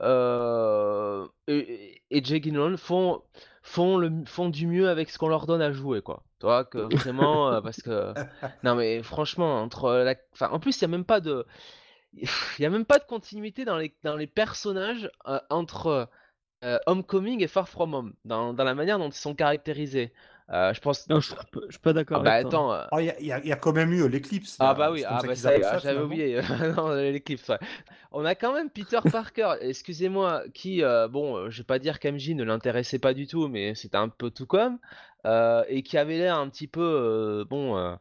[0.00, 3.22] euh, et, et Jake Gyllenhaal font,
[3.62, 6.22] font, le, font du mieux avec ce qu'on leur donne à jouer, quoi.
[6.40, 8.14] Tu vois, que vraiment, euh, parce que...
[8.62, 10.14] Non, mais franchement, entre la...
[10.32, 11.46] Enfin, en plus, il n'y a même pas de...
[12.58, 16.08] Il y a même pas de continuité dans les, dans les personnages euh, entre
[16.86, 20.12] Homecoming et Far From Home, dans, dans la manière dont ils sont caractérisés.
[20.50, 21.08] Euh, je pense...
[21.08, 21.34] Non, je,
[21.66, 22.72] je suis pas Ah d'accord bah attends...
[22.72, 24.56] euh, Oh, Il y, a- y y quand même eu l'éclipse.
[24.60, 26.40] ah bah oui, ah bah ça ah, ça, j'avais oublié.
[26.76, 27.48] non, l'éclipse.
[27.48, 27.58] ouais.
[28.12, 31.98] On a quand même Peter Parker, excusez-moi, qui, euh, bon, euh, je vais pas dire
[32.00, 34.78] qu'MJ ne l'intéressait pas du tout, mais c'était un peu tout comme,
[35.26, 37.94] euh, et qui avait l'air un petit peu, euh, bon, euh,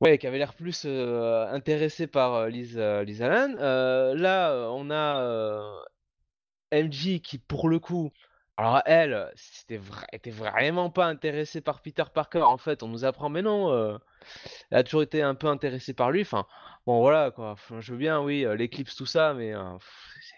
[0.00, 3.56] ouais, qui avait l'air plus euh, intéressé par euh, Liz, euh, Liz Allen.
[3.60, 5.62] Euh, là, euh, on a euh,
[6.72, 8.12] MJ qui, pour le coup,
[8.56, 12.42] alors elle, c'était vra- était vraiment pas intéressée par Peter Parker.
[12.42, 13.98] En fait, on nous apprend, mais non, euh,
[14.70, 16.22] elle a toujours été un peu intéressée par lui.
[16.22, 16.46] Enfin,
[16.86, 17.52] bon, voilà quoi.
[17.52, 20.36] Enfin, je veux bien, oui, euh, l'éclipse, tout ça, mais euh, pff, c'est-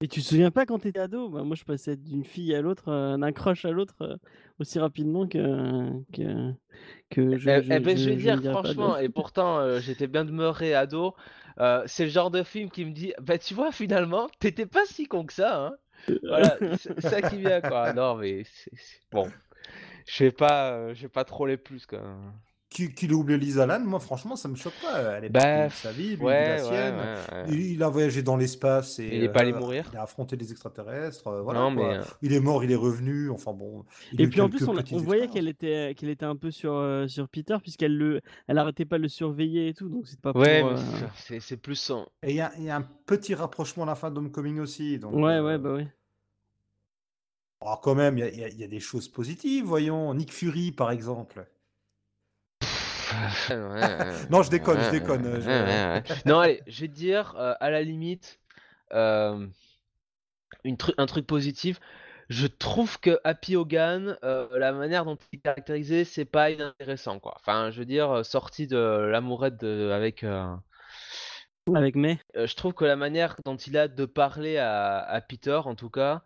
[0.00, 1.28] Et tu te souviens pas quand t'étais ado?
[1.28, 4.16] Bah, Moi, je passais d'une fille à l'autre, euh, d'un crush à l'autre, euh,
[4.58, 5.38] aussi rapidement que
[6.12, 6.52] que,
[7.10, 9.08] que je, Eh, je, eh ben, je vais ne dire dirais pas de- franchement, et
[9.08, 11.14] pourtant euh, j'étais bien demeuré ado.
[11.58, 14.84] euh, c'est le genre de film qui me dit, bah tu vois, finalement, t'étais pas
[14.86, 15.76] si con que ça, hein.
[16.22, 17.92] Voilà, c'est ça qui vient quoi.
[17.92, 19.32] Non, mais c'est c'est- bon.
[20.06, 22.02] Je vais pas, euh, je vais pas troller plus quoi.
[22.72, 25.18] Qui, qui oublié Lisa moi franchement ça me choque pas.
[25.18, 26.94] Elle est Bah, de sa vie, lui la sienne.
[26.94, 27.44] ouais, ouais.
[27.50, 29.84] Il, il a voyagé dans l'espace et Il est pas allé euh, mourir.
[29.92, 31.26] Il a affronté des extraterrestres.
[31.26, 31.88] euh, voilà, non, quoi.
[31.88, 33.28] mais euh, Il est mort, il est revenu.
[33.28, 33.84] Enfin bon.
[34.12, 37.06] il Et puis en plus, on, voyait qu'elle était, qu'elle était un peu sur, euh,
[37.08, 40.32] sur Peter, puisqu'elle le, elle arrêtait pas de le surveiller et tout, donc c'est pas
[40.32, 40.40] pour.
[40.40, 40.76] ouais, euh,
[41.40, 42.06] c'est- plus son.
[42.22, 44.98] Et il y, a- il y a un petit rapprochement à la fin d'Homecoming aussi.
[44.98, 45.86] Donc, Ouais, euh, ouais, bah ouais.
[47.60, 50.14] oh, quand même, y y il y a des choses positives, voyons.
[50.14, 51.46] Nick Fury, par exemple.
[54.30, 56.28] Non, je déconne, je déconne, je-.
[56.28, 58.38] Non, allez, je vais te dire, euh, à la limite,
[58.92, 59.46] euh,
[60.64, 61.80] une tru- un truc positif.
[62.28, 67.18] Je trouve que Happy Hogan, euh, la manière dont il est caractérisé, c'est pas inintéressant,
[67.18, 67.34] quoi.
[67.40, 70.24] Enfin, je veux dire, sorti de l'amourette avec.
[70.24, 70.54] euh,
[71.74, 72.18] Avec May.
[72.36, 75.74] euh, je trouve que la manière dont il a de parler à, à Peter, en
[75.76, 76.22] tout cas,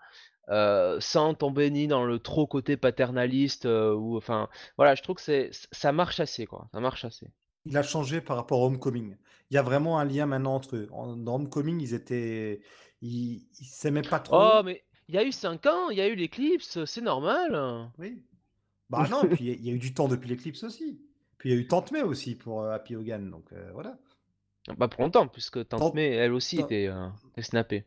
[0.48, 5.16] euh, sans tomber ni dans le trop côté paternaliste, euh, ou enfin, voilà, je trouve
[5.16, 6.68] que c'est, ça marche assez, quoi.
[6.72, 7.28] Ça marche assez.
[7.64, 9.16] Il a changé par rapport à Homecoming.
[9.50, 10.88] Il y a vraiment un lien maintenant entre eux.
[10.92, 12.61] En- Dans Homecoming, ils étaient.
[13.02, 14.37] Ils ils s'aimaient pas trop.
[14.40, 17.90] Oh, mais il y a eu 5 ans, il y a eu l'éclipse, c'est normal.
[17.98, 18.22] Oui.
[18.88, 21.00] Bah non, puis il y a eu du temps depuis l'éclipse aussi.
[21.38, 23.30] Puis il y a eu Tante May aussi pour euh, Happy Hogan.
[23.30, 23.98] Donc voilà.
[24.78, 26.90] Pas pour longtemps, puisque Tante Tante- May, elle aussi, Tante- était,
[27.32, 27.85] était snappée.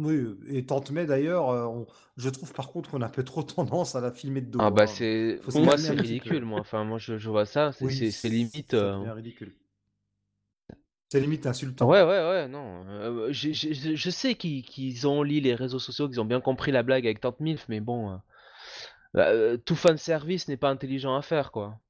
[0.00, 1.86] Oui, et Tante May d'ailleurs, euh, on-
[2.16, 4.60] je trouve par contre qu'on a un peu trop tendance à la filmer de dos.
[4.62, 4.86] Ah bah hein.
[4.86, 6.60] c'est, Faut pour moi c'est ridicule, moi.
[6.60, 8.74] Enfin, moi je, je vois ça, c'est, Oui, c'est, c'est limite.
[8.74, 9.52] euh, ridicule.
[11.10, 11.86] C'est limite insultant.
[11.88, 12.84] Ouais, ouais, ouais, non.
[12.88, 16.72] euh, je je sais qu'ils qu'ils ont lu les réseaux sociaux, qu'ils ont bien compris
[16.72, 18.16] la blague avec Tante Milf, mais bon, euh,
[19.14, 21.80] bah, tout fan service n'est pas intelligent à faire, quoi.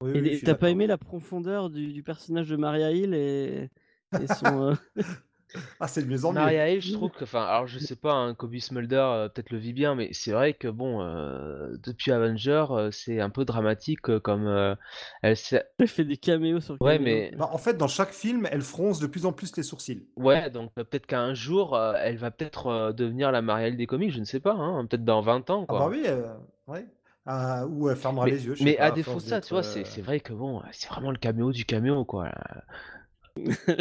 [0.00, 3.70] Oui, oui, et t'as pas aimé la profondeur du, du personnage de Maria Hill et,
[4.16, 4.76] et son.
[5.80, 6.40] Ah, c'est de mieux en mieux.
[6.40, 9.50] Maria Hill, je trouve que, enfin, alors je sais pas, hein, Kobe Smulder euh, peut-être
[9.50, 13.44] le vit bien, mais c'est vrai que bon, euh, depuis Avenger, euh, c'est un peu
[13.44, 14.74] dramatique euh, comme euh,
[15.22, 17.04] elle s'est- Elle fait des caméos sur Ouais, caméos.
[17.04, 20.06] mais- Bah, en fait, dans chaque film, elle fronce de plus en plus les sourcils.
[20.16, 23.76] Ouais, donc euh, peut-être qu'un jour, euh, elle va peut-être euh, devenir la Maria Hill
[23.76, 25.80] des comics, je ne sais pas, hein, peut-être dans 20 ans, Ah quoi.
[25.80, 26.34] bah oui, euh,
[26.66, 26.86] ouais.
[27.26, 28.54] Ah, ou elle fermera Mais, les yeux.
[28.54, 30.32] je sais mais pas, à à défaut de ça, tu vois, euh, c'est vrai que
[30.32, 32.30] bon, c'est vraiment le caméo du caméo, quoi.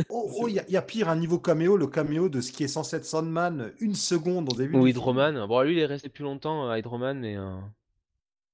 [0.09, 2.63] Oh, oh, il y, y a pire un niveau caméo, le caméo de ce qui
[2.63, 4.77] est censé être Sandman, une seconde au début.
[4.77, 4.87] Ou.
[4.87, 5.45] Hydroman.
[5.47, 7.35] Bon, lui, il est resté plus longtemps, euh, Hydroman, mais.
[7.37, 7.59] euh,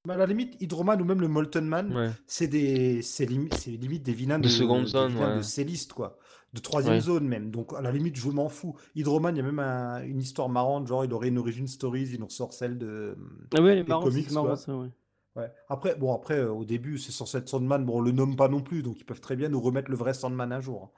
[0.08, 2.12] Mais à la limite, Hydroman ou même le Molten Man, Ouais.
[2.26, 5.38] c'est des, c'est limi- c'est limite des vilains De de, seconde des zone, vilains ouais.
[5.38, 6.18] de céliste, quoi.
[6.54, 7.02] De troisième Ouais.
[7.02, 7.52] zone même.
[7.52, 8.76] Donc à la limite, je m'en fous.
[8.96, 12.10] Hydroman, il y a même un- une histoire marrante, genre il aurait une origin stories,
[12.14, 13.16] il nous ressort celle de.
[13.56, 14.56] Ah ouais, elle est des marrante, comics, c'est marrant quoi.
[14.56, 14.88] ça, ouais.
[15.38, 15.52] Ouais.
[15.69, 17.86] Après, bon, après, euh, au début, c'est censé être Sandman.
[17.86, 19.97] Bon, on le nomme pas non plus, donc ils peuvent très bien nous remettre le
[19.97, 20.91] vrai Sandman un jour.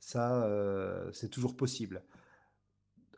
[0.00, 2.04] Ça, euh, c'est toujours possible.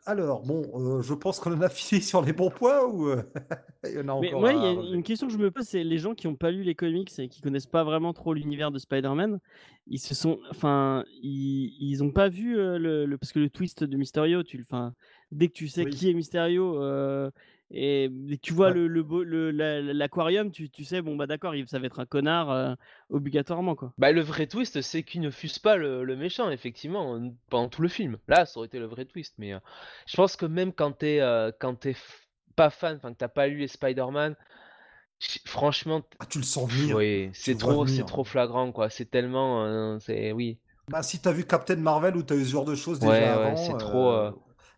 [0.07, 3.09] alors, bon, euh, je pense qu'on en a fini sur les bons points ou
[3.83, 5.37] il y en a Mais encore moi, à il y a une question que je
[5.37, 7.83] me pose, c'est les gens qui n'ont pas lu les comics et qui connaissent pas
[7.83, 9.39] vraiment trop l'univers de Spider-Man,
[9.87, 13.83] ils se sont, enfin, ils, ils ont pas vu le, le- parce que le twist
[13.83, 14.93] de Mysterio, tu, enfin,
[15.31, 15.89] dès que tu sais Oui.
[15.89, 16.75] qui est Mysterio
[17.71, 18.09] et
[18.41, 18.75] tu vois Ouais.
[18.75, 21.87] le, le, beau- le- la- l'aquarium, tu, tu sais, bon bah d'accord, il- ça va
[21.87, 22.75] être un connard euh,
[23.09, 23.93] obligatoirement quoi.
[23.97, 27.81] Bah, le vrai twist, c'est qu'il ne fuse pas le, le méchant, effectivement, pendant tout
[27.81, 28.17] le film.
[28.27, 29.59] Là, ça aurait été le vrai twist, mais euh,
[30.05, 33.27] je pense que même quand t'es euh, quand t'es f- pas fan, enfin que t'as
[33.29, 34.35] pas lu les Spider-Man,
[35.19, 36.95] ch- franchement, Ah, tu le sens venir.
[36.95, 38.89] oui, c'est le trop, c'est trop flagrant, quoi.
[38.89, 40.57] C'est tellement, euh, c'est oui.
[40.89, 43.33] Bah, si t'as vu Captain Marvel ou t'as eu ce genre de choses Ouais, déjà
[43.33, 44.11] ouais, avant, c'est trop,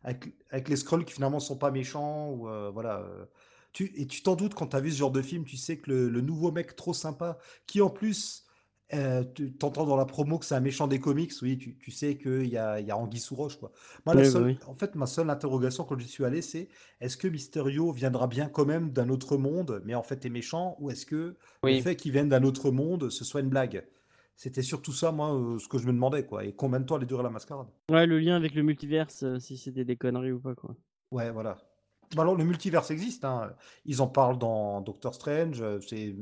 [0.08, 3.00] avec, avec les scrolls qui finalement sont pas méchants ou euh, voilà.
[3.02, 3.26] euh,
[3.74, 5.92] tu, et tu t'en doutes quand t'as vu ce genre de film, tu sais que
[5.92, 8.46] le, le nouveau mec trop sympa, qui en plus,
[8.94, 11.92] euh, tu t'entends dans la promo que c'est un méchant des comics, oui, tu, tu
[11.92, 13.72] sais qu'il y a, y a Anguille sous roche quoi.
[14.06, 14.60] Moi, la Ouais, seule, oui.
[14.66, 16.70] en fait, ma seule interrogation quand j'y suis allé, c'est
[17.02, 20.78] est-ce que Mysterio viendra bien quand même d'un autre monde, mais en fait est méchant,
[20.80, 23.86] ou est-ce que le fait qu'il vienne d'un autre monde, ce soit une blague?
[24.38, 26.46] C'était surtout ça, moi, euh, ce que je me demandais, quoi.
[26.46, 27.68] Et combien de temps allait durer la mascarade?
[27.90, 30.76] Ouais, le lien avec le multiverse, euh, si c'était des conneries ou pas quoi.
[31.12, 31.58] Ouais, voilà.
[32.16, 33.52] Bah alors, le multiverse existe, hein.
[33.86, 35.62] Ils en parlent dans Doctor Strange.
[35.62, 36.16] euh, C'est...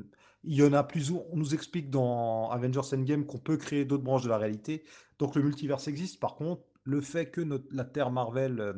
[0.45, 1.23] Il y en a plus ou...
[1.31, 4.83] On nous explique dans Avengers Endgame qu'on peut créer d'autres branches de la réalité.
[5.19, 6.19] Donc, le multiverse existe.
[6.21, 7.65] Par contre, le fait que notre...
[7.71, 8.73] la Terre Marvel euh,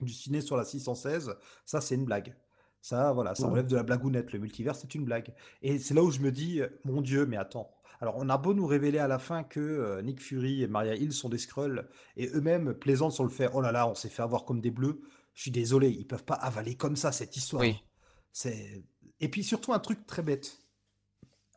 [0.00, 1.34] du ciné sur la 616,
[1.66, 2.36] ça, c'est une blague.
[2.80, 4.32] Ça, voilà, ça relève de la blagounette.
[4.32, 5.34] Le multiverse, c'est une blague.
[5.62, 7.73] Et c'est là où je me dis, mon Dieu, mais attends.
[8.04, 10.94] Alors, on a beau nous révéler à la fin que euh, Nick Fury et Maria
[10.94, 11.88] Hill sont des Skrulls,
[12.18, 14.70] et eux-mêmes plaisantent sur le fait, oh là là, on s'est fait avoir comme des
[14.70, 15.00] bleus.
[15.32, 17.62] Je suis désolé, ils peuvent pas avaler comme ça cette histoire.
[17.62, 17.82] Oui.
[18.30, 18.84] C'est
[19.20, 20.58] et puis surtout un truc très bête.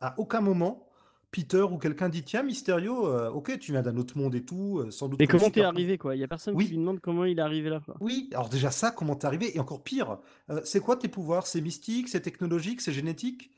[0.00, 0.88] À aucun moment,
[1.32, 4.78] Peter ou quelqu'un dit tiens Mysterio, euh, ok tu viens d'un autre monde et tout,
[4.78, 5.20] euh, sans doute.
[5.20, 6.16] Mais comment t'es arrivé quoi?
[6.16, 6.64] Il y a personne Oui.
[6.64, 7.98] qui lui demande comment il est arrivé là quoi.
[8.00, 9.54] Oui, alors déjà ça, comment t'es arrivé?
[9.54, 11.46] Et encore pire, euh, c'est quoi tes pouvoirs?
[11.46, 13.50] C'est mystique, c'est technologique, c'est génétique?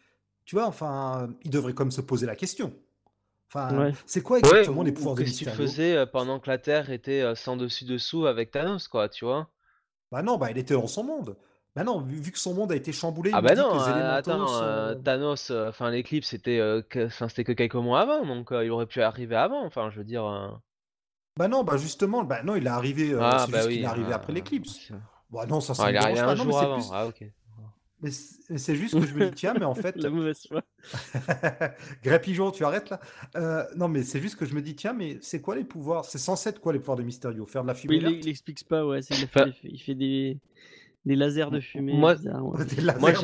[0.51, 2.75] Tu vois, enfin, il devrait comme se poser la question.
[3.49, 3.95] Enfin, Ouais.
[4.07, 6.51] c'est quoi exactement les ou pouvoirs de qu'est-ce que tu Mysterio faisais euh, pendant que
[6.51, 9.49] la Terre était euh, sans dessus dessous avec Thanos, quoi, tu vois?
[10.11, 11.37] Bah non, bah il était dans son monde.
[11.77, 13.71] Bah non, vu, vu que son monde a été chamboulé, Ah il bah que non,
[13.71, 14.65] les euh, attends, sont...
[14.65, 18.51] euh, Thanos, euh, enfin l'éclipse c'était euh, que, enfin, c'était que quelques mois avant, donc
[18.53, 20.25] euh, il aurait pu arriver avant, enfin je veux dire.
[20.27, 20.49] euh,
[21.37, 23.75] Bah non, bah justement, bah non, il est arrivé, euh, Ah c'est bah juste oui.
[23.75, 24.81] qu'il est arrivé euh, après l'éclipse.
[24.89, 24.95] c'est-
[25.31, 26.75] Bah non, ça, ça Ah, il un jour c'est avant.
[26.83, 26.91] plus...
[26.93, 27.25] Ah ok.
[28.03, 30.63] Mais c'est juste que je me dis, tiens, mais en fait, La mauvaise foi.
[32.03, 33.01] Grey Pigeon, tu arrêtes là?
[33.37, 36.05] Euh, non, mais c'est juste que je me dis, tiens, mais c'est quoi les pouvoirs?
[36.05, 37.45] C'est censé être quoi les pouvoirs de Mysterio?
[37.47, 38.15] Faire de la fumée il, verte?
[38.21, 39.03] il explique pas, ouais.
[39.03, 40.39] fait, il fait des,
[41.11, 41.93] des lasers de fumée.
[41.95, 42.65] Moi- ouais.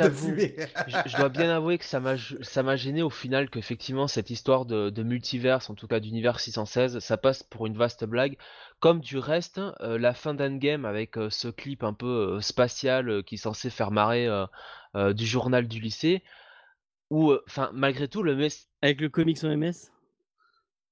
[0.09, 0.57] De fumée.
[0.88, 4.09] je, je dois bien avouer que ça m'a g- ça m'a gêné au final qu'effectivement
[4.09, 8.05] cette histoire de, de multiverse, en tout cas d'univers 616, ça passe pour une vaste
[8.05, 8.37] blague.
[8.81, 13.09] Comme du reste, euh, la fin d'Endgame avec euh, ce clip un peu euh, spatial
[13.09, 14.46] euh, qui est censé faire marrer euh,
[14.96, 16.25] euh, du journal du lycée,
[17.11, 18.68] où, euh, enfin, malgré tout, le mess...
[18.83, 19.72] Avec le comics OMS.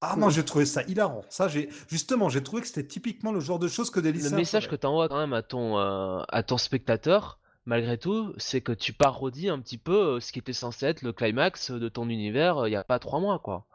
[0.07, 1.23] Ah, moi, j'ai trouvé ça hilarant.
[1.31, 4.31] Ça, j'ai justement, j'ai trouvé que c'était typiquement le genre de choses que des le
[4.31, 8.61] message que tu envoies quand même à ton, euh, à ton spectateur, malgré tout, c'est
[8.61, 11.89] que tu parodies un petit peu euh, ce qui était censé être le climax de
[11.89, 13.67] ton univers euh, il y a pas trois mois, quoi.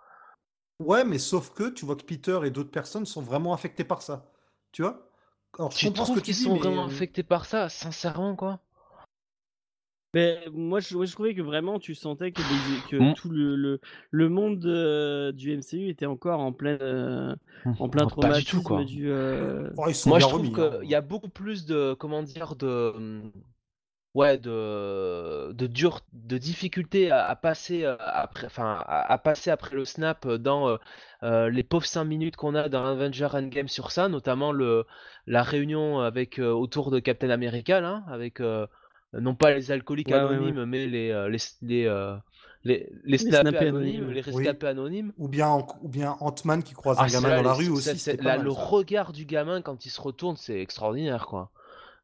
[0.80, 4.02] Ouais, mais sauf que tu vois que Peter et d'autres personnes sont vraiment affectés par
[4.02, 4.32] ça.
[4.72, 5.10] Tu vois?
[5.58, 7.46] Alors, je Tu comprends ce que trouves tu qu'ils sont mais vraiment euh, affectés par
[7.46, 8.60] ça, sincèrement, quoi?
[10.14, 13.14] Ben, moi, je, moi, je trouvais que vraiment, tu sentais que, les- que Mm.
[13.14, 13.80] tout le, le,
[14.12, 17.36] le monde euh, du MCU était encore en plein, euh,
[17.78, 18.86] en plein Pas du tout, traumatisme quoi.
[18.86, 19.10] du.
[19.12, 20.80] euh, oh, Moi, je trouve qu'il hein.
[20.84, 23.32] y a beaucoup plus de, comment dire, de, hum,
[24.16, 29.76] ouais, de, de dur, de difficultés à, à passer après, enfin, à, à passer après
[29.76, 30.78] le snap dans euh,
[31.24, 34.86] euh, les pauvres 5 minutes qu'on a dans Avenger Endgame sur ça, notamment le,
[35.28, 38.68] la réunion avec euh, autour de Captain America, là, avec euh,
[39.14, 40.36] non pas les alcooliques Ouais, ouais, ouais.
[40.36, 42.16] anonymes, mais les, euh, les, les, euh,
[42.64, 44.12] les, les snappés snappés anonymes, anonymes.
[44.12, 44.44] les Oui.
[44.44, 45.14] rescapés anonymes.
[45.18, 47.94] Ou bien, ou bien Ant-Man qui croise Ah, un gamin dans la les- rue c'est-
[47.94, 48.60] aussi, là, mal, le ça.
[48.60, 51.52] regard du gamin quand il se retourne, c'est extraordinaire, quoi.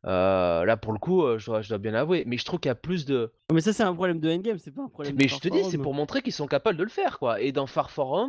[0.06, 2.24] Euh, là, pour le coup, euh, je dois, je dois bien avouer.
[2.28, 3.32] Mais je trouve qu'il y a plus de.
[3.52, 5.48] Mais ça, c'est un problème de Endgame, c'est pas un problème de Mais je te
[5.48, 7.42] dis, c'est pour montrer qu'ils sont capables de le faire, quoi.
[7.42, 8.28] Et dans Far euh,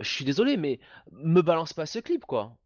[0.00, 0.80] je suis désolé, mais
[1.12, 2.56] me balance pas ce clip, quoi.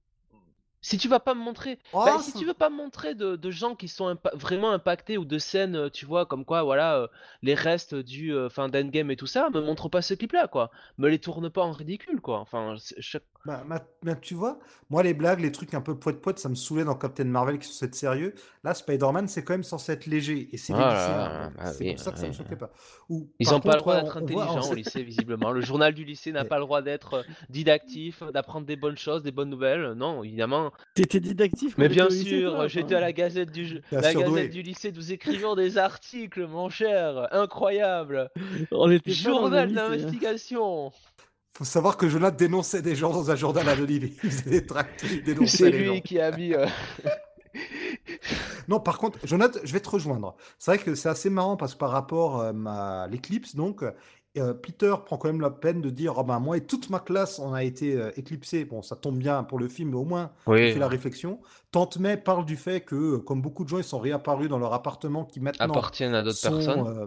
[0.80, 3.14] Si tu vas pas me montrer, Oh, bah, si ça- tu veux pas me montrer
[3.14, 6.44] de, de gens qui sont impa- vraiment impactés ou de scènes, euh, tu vois, comme
[6.44, 7.08] quoi, voilà, euh,
[7.42, 10.70] les restes du euh, fin d'Endgame et tout ça, me montre pas ce clip-là, quoi.
[10.98, 12.38] Me les tourne pas en ridicule, quoi.
[12.40, 14.58] Enfin, je- Bah, ma- bah, tu vois,
[14.90, 17.58] moi les blagues, les trucs un peu poète poète, ça me saoulait dans Captain Marvel
[17.58, 18.34] qui sont censés être sérieux.
[18.64, 22.12] Là, Spider-Man, c'est quand même censé être léger et c'est Ah c'est oui, pour ça
[22.12, 22.70] que ça me oui, choquait pas.
[23.08, 25.50] Ou, Ils n'ont pas le droit d'être voit- intelligents on au sait- lycée, visiblement.
[25.52, 29.22] Le journal du lycée n'a pas le droit d'être euh, didactif, d'apprendre des bonnes choses,
[29.22, 29.92] des bonnes nouvelles.
[29.92, 30.72] Non, évidemment.
[30.94, 34.12] T'étais didactif Mais bien sûr, j'étais à la Gazette du la.
[34.14, 38.30] Gazette du lycée, nous écrivions des articles, mon cher, incroyable.
[38.72, 39.72] On était pas Journal hein.
[39.72, 40.92] d'investigation.
[41.58, 44.04] Faut savoir que Jonathan dénonçait des gens dans un journal anonyme.
[44.22, 45.92] Il faisait des tracts, il dénonçait C'est les gens.
[45.94, 46.54] lui qui a mis.
[46.54, 46.66] euh,
[48.68, 50.36] Non, par contre, Jonathan, je vais te rejoindre.
[50.58, 53.82] C'est vrai que c'est assez marrant parce que par rapport euh, à l'éclipse, donc,
[54.36, 57.00] euh, Peter prend quand même la peine de dire, Ah ben, moi et toute ma
[57.00, 58.64] classe, on a été euh, éclipsés.
[58.64, 61.40] Bon, ça tombe bien pour le film, mais au moins, il Oui, fait la réflexion.
[61.72, 64.74] Tante May parle du fait que, comme beaucoup de gens, ils sont réapparus dans leur
[64.74, 66.86] appartement qui maintenant appartiennent à d'autres personnes.
[66.86, 67.06] euh,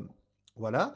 [0.57, 0.93] voilà.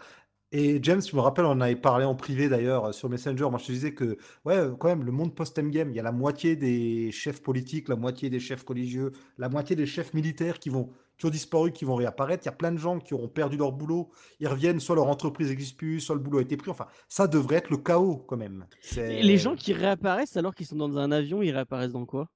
[0.52, 3.50] Et James, je me rappelle, on en avait parlé en privé d'ailleurs euh, sur Messenger.
[3.50, 6.04] Moi, je te disais que, ouais, euh, quand même, le monde post-endgame, il y a
[6.04, 10.60] la moitié des chefs politiques, la moitié des chefs religieux, la moitié des chefs militaires
[10.60, 12.44] qui vont, qui ont disparu, qui vont réapparaître.
[12.44, 14.12] Il y a plein de gens qui auront perdu leur boulot.
[14.40, 16.72] Ils reviennent, soit leur entreprise n'existe plus, soit le boulot a été pris.
[16.72, 18.66] Enfin, ça devrait être le chaos quand même.
[18.96, 22.30] Les gens qui réapparaissent alors qu'ils sont dans un avion, ils réapparaissent dans quoi?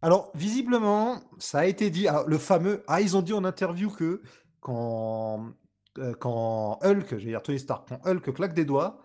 [0.00, 3.88] Alors, visiblement, ça a été dit, alors, le fameux, ah, ils ont dit en interview
[3.88, 4.20] que
[4.60, 5.52] quand,
[5.98, 9.00] euh, quand Hulk, j'ai dire Tony Stark, quand Hulk claque des doigts,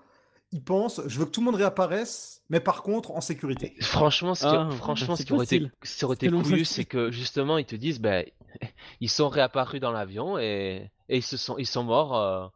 [0.51, 3.75] il pense, je veux que tout le monde réapparaisse, mais par contre en sécurité.
[3.81, 6.65] Franchement, ce qui, Ah, franchement, c'est ce qui aurait été, ce aurait C'est été facile.
[6.65, 8.25] c'est que justement, ils te disent, ben,
[9.01, 12.15] ils sont réapparus dans l'avion et, et ils se sont, ils sont morts.
[12.15, 12.47] euh,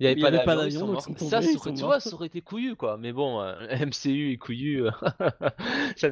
[0.00, 2.76] Il n'y avait pas avait pas d'avion, Ça, aurait, tu vois, ça aurait été couillu,
[2.76, 2.96] quoi.
[2.98, 3.54] Mais bon, euh,
[3.86, 4.84] MCU et couillu,
[5.96, 6.08] ça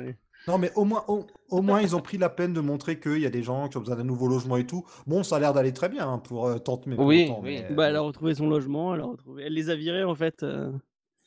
[0.48, 3.18] Non, mais au moins, au, au moins, ils ont pris la peine de montrer qu'il
[3.18, 4.84] y a des gens qui ont besoin d'un nouveau logement et tout.
[5.06, 6.94] Bon, ça a l'air d'aller très bien hein, pour euh, Tante May.
[6.96, 7.62] pour Oui, oui.
[7.68, 9.44] mais, Bah, elle a retrouvé son logement, elle a retrouvé...
[9.44, 10.42] Elle les a virés en fait.
[10.42, 10.70] euh.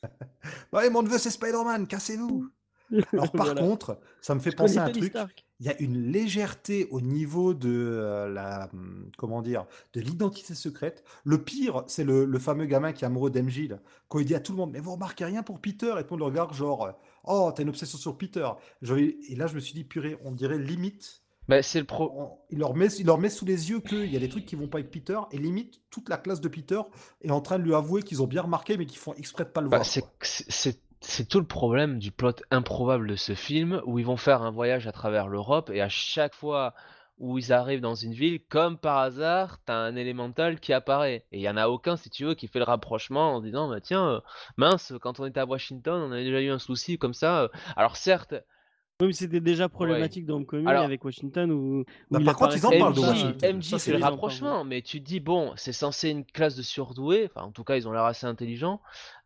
[0.72, 2.48] Ouais, mon neveu, c'est Spider-Man, cassez-vous.
[3.12, 3.60] Alors, par Voilà.
[3.62, 5.14] contre, ça me fait Je penser à un truc.
[5.60, 8.70] Il y a une légèreté au niveau de euh, la,
[9.18, 11.04] comment dire, de l'identité secrète.
[11.24, 13.68] Le pire, c'est le, le fameux gamin qui est amoureux d'MJ,
[14.08, 16.14] quand il dit à tout le monde, mais vous remarquez rien pour Peter, et tout
[16.14, 16.92] le monde le regarde genre, euh,
[17.24, 18.48] oh, t'as une obsession sur Peter.
[18.82, 22.12] Et là, je me suis dit, purée, on dirait limite, Ben, c'est le pro.
[22.16, 24.46] on- il leur met, il leur met sous les yeux qu'il y a des trucs
[24.46, 26.80] qui vont pas avec Peter, et limite, toute la classe de Peter
[27.22, 29.50] est en train de lui avouer qu'ils ont bien remarqué, mais qu'ils font exprès de
[29.50, 29.86] pas le Bah, voir.
[29.86, 34.42] c'est- c'est tout le problème du plot improbable de ce film où ils vont faire
[34.42, 36.74] un voyage à travers l'Europe et à chaque fois
[37.20, 41.26] où ils arrivent dans une ville, comme par hasard, t'as un élémental qui apparaît.
[41.32, 43.68] Et il y en a aucun, si tu veux, qui fait le rapprochement en disant,
[43.68, 44.20] bah tiens, euh,
[44.56, 47.42] mince, quand on était à Washington, on avait déjà eu un souci comme ça.
[47.44, 47.48] euh.
[47.76, 48.34] Alors certes,
[49.00, 52.36] Oui, mais c'était déjà problématique dans Homecoming Alors- avec Washington où, où Bah, il par
[52.36, 53.56] contre, ils en parlent de Washington.
[53.56, 57.30] MJ c'est le rapprochement, mais tu te dis, bon, c'est censé une classe de surdoués,
[57.34, 58.80] enfin en tout cas ils ont l'air assez intelligents.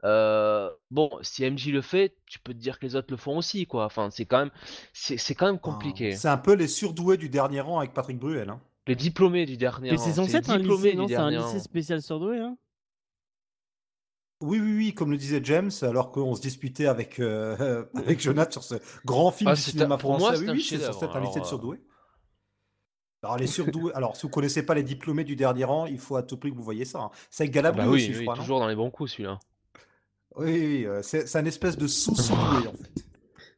[0.04, 3.36] Euh, bon, si MJ le fait, tu peux te dire que les autres le font
[3.38, 3.84] aussi, quoi.
[3.86, 4.50] Enfin, c'est quand même,
[4.92, 6.12] c'est, c'est quand même compliqué.
[6.12, 8.50] C'est un peu les surdoués du dernier rang avec Patrick Bruel.
[8.50, 8.60] hein.
[8.86, 11.60] Les diplômés du dernier Mais rang, c'est censé être un lycée, non C'est un lycée
[11.60, 12.56] spécial surdoué, hein
[14.44, 18.50] Oui, oui, oui, comme le disait James, alors qu'on se disputait avec, euh, avec Jonathan
[18.60, 20.24] sur ce grand film Ah, du cinéma un- pour français.
[20.24, 21.48] moi, c'est oui, un oui, c'est être un lycée de euh.
[21.48, 21.80] surdoués.
[23.22, 26.16] Alors, les surdoués, alors, si vous connaissez pas les diplômés du dernier rang, il faut
[26.16, 27.00] à tout prix que vous voyez ça.
[27.00, 27.10] hein.
[27.30, 28.90] C'est avec Ah Galabru bah oui, aussi, je oui, crois, non toujours dans les bons
[28.90, 29.38] coups celui-là.
[30.36, 33.04] Oui, oui, oui, euh, c'est un espèce de sous-surdoué, en fait.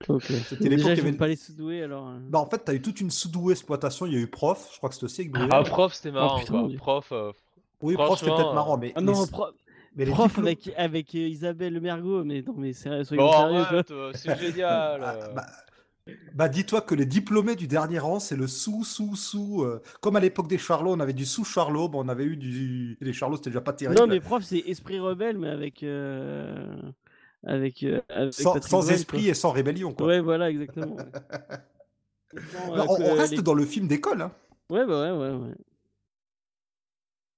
[0.08, 0.24] Ok.
[0.46, 2.08] C'était l'époque il y avait- pas les surdoués alors.
[2.08, 2.18] euh.
[2.20, 4.06] Bah, en fait, tu as eu toute une sous-douée exploitation.
[4.06, 5.32] Il y a eu prof, je crois que c'était aussi avec.
[5.50, 6.62] Ah, prof, c'était marrant, putain, quoi.
[6.62, 6.78] mon Dieu.
[6.78, 7.32] Prof, euh,
[7.80, 9.46] oui, prof, c'était peut-être marrant, mais, Ah non, pro-
[9.96, 13.24] mais les prof diplômes- avec, avec euh, Isabelle Le Mergot, mais non, mais sérieux, soyons
[13.26, 13.32] Bon,
[13.64, 14.12] sérieux.
[14.14, 15.00] c'est génial.
[15.02, 15.32] Ah, euh.
[15.34, 15.46] bah,
[16.34, 19.62] bah, dis-toi que les diplômés du dernier rang, c'est le sous, sous, sous.
[19.64, 22.36] euh, comme à l'époque des Charlots, on avait du sous Charlot, bon, on avait eu
[22.36, 22.96] du.
[23.00, 23.98] Les Charlots, c'était déjà pas terrible.
[24.00, 25.82] Non, mais prof, c'est esprit rebelle, mais avec.
[25.82, 26.64] euh,
[27.44, 27.82] Avec.
[27.82, 29.30] euh, avec sans, esprit quoi.
[29.30, 30.06] et sans rébellion, quoi.
[30.06, 30.94] Ouais, voilà, exactement.
[30.96, 31.04] ouais.
[32.76, 34.20] Non, on, reste les- dans le film d'école.
[34.20, 34.32] hein.
[34.68, 35.54] Ouais, bah ouais, ouais, ouais.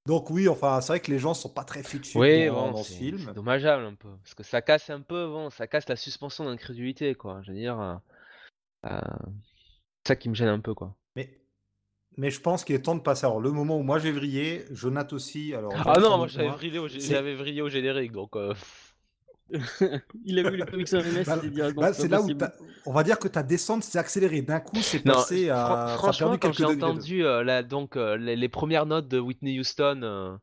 [0.09, 2.71] Donc oui, enfin, c'est vrai que les gens sont pas très futur Oui, dans, bon,
[2.73, 3.18] dans ce film.
[3.27, 4.09] c'est dommageable un peu.
[4.25, 7.42] Parce que ça casse un peu, bon, ça casse la suspension d'incrédulité, quoi.
[7.42, 7.94] Je veux dire, euh,
[8.87, 9.01] euh,
[10.05, 10.97] c'est ça qui me gêne un peu, quoi.
[11.14, 11.38] Mais,
[12.16, 13.27] mais je pense qu'il est temps de passer.
[13.27, 15.53] Alors, le moment où moi j'ai vrillé, Jonathan aussi.
[15.55, 18.35] Alors, Ah non, moi j'avais vrillé, au, j'avais vrillé au générique, donc.
[18.35, 18.55] euh,
[20.25, 22.19] Il a vu les comics en MS, Bah, il s'est dit, ah bah, c'est là
[22.21, 22.53] où possible.
[22.87, 24.43] on va dire que ta descente s'est accélérée.
[24.43, 25.95] D'un coup, c'est passé à.
[25.97, 30.01] franchement, quand j'ai entendu euh, la- donc, euh, les, les premières notes de Whitney Houston
[30.03, 30.37] euh,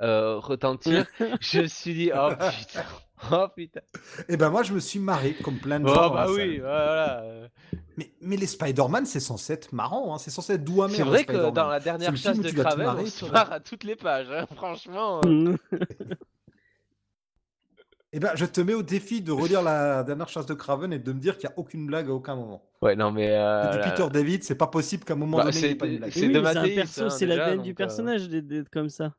[0.00, 1.06] euh, retentir,
[1.40, 2.84] je me suis dit, oh putain,
[3.32, 3.80] oh putain.
[4.28, 6.10] Et ben moi, je me suis marré comme plein de Oh gens.
[6.10, 7.22] bah la oui, voilà.
[7.96, 10.14] Mais, mais les Spider-Man, c'est censé être marrant.
[10.14, 10.96] hein, C'est censé être doux amer.
[10.96, 13.84] C'est vrai que dans la dernière le chasse de Craven, on se marre à toutes
[13.84, 15.20] les pages, hein, franchement.
[18.12, 20.98] Eh ben, je te mets au défi de relire la dernière chasse de Craven et
[20.98, 22.62] de me dire qu'il n'y a aucune blague à aucun moment.
[22.80, 23.28] Ouais, non mais.
[23.36, 25.66] euh, C'est du Peter David, c'est pas possible qu'à un moment Bah, donné, il n'y
[25.66, 26.10] ait c'est- pas une blague.
[26.12, 28.88] c'est Oui, de un perso, hein, c'est la veine du euh, personnage d'être d'être comme
[28.88, 29.14] ça.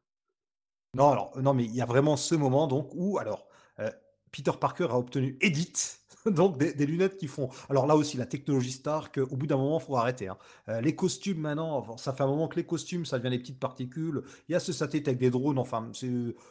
[0.95, 3.47] Non, alors, non, mais il y a vraiment ce moment donc où, alors,
[3.79, 3.91] euh,
[4.31, 7.49] Peter Parker a obtenu Edith, donc des, lunettes qui font.
[7.69, 10.27] Alors là aussi, la technologie Stark, au bout d'un moment, il faut arrêter.
[10.27, 10.37] hein.
[10.69, 13.59] Euh, les costumes maintenant, ça fait un moment que les costumes, ça devient des petites
[13.59, 14.23] particules.
[14.47, 15.89] Il y a ce satellite avec des drones, enfin,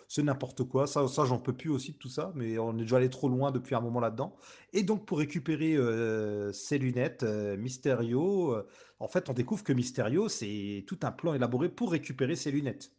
[0.08, 0.86] c'est n'importe quoi.
[0.86, 3.28] Ça, ça j'en peux plus aussi de tout ça, mais on est déjà allé trop
[3.28, 4.34] loin depuis un moment là-dedans.
[4.72, 8.68] Et donc, pour récupérer euh, ces lunettes, euh, Mysterio, euh,
[9.00, 12.92] en fait, on découvre que Mysterio, c'est tout un plan élaboré pour récupérer ces lunettes.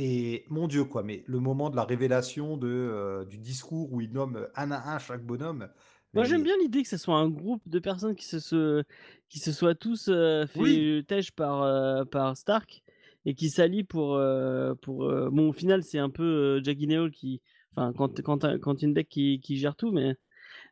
[0.00, 4.00] Et mon Dieu, quoi, mais le moment de la révélation de, euh, du discours où
[4.00, 5.68] il nomme un à un chaque bonhomme,
[6.14, 8.82] Moi, j'aime bien l'idée que ce soit un groupe de personnes qui se, se-
[9.28, 12.82] qui se soient tous euh, fait oui, têche par, euh, par Stark
[13.26, 14.14] et qui s'allient pour.
[14.14, 16.22] euh, pour euh, Bon, au final, c'est un peu
[16.58, 17.42] euh, Jack Guinness qui.
[17.76, 20.16] Enfin, quand, quand, quand une deck qui, qui gère tout, mais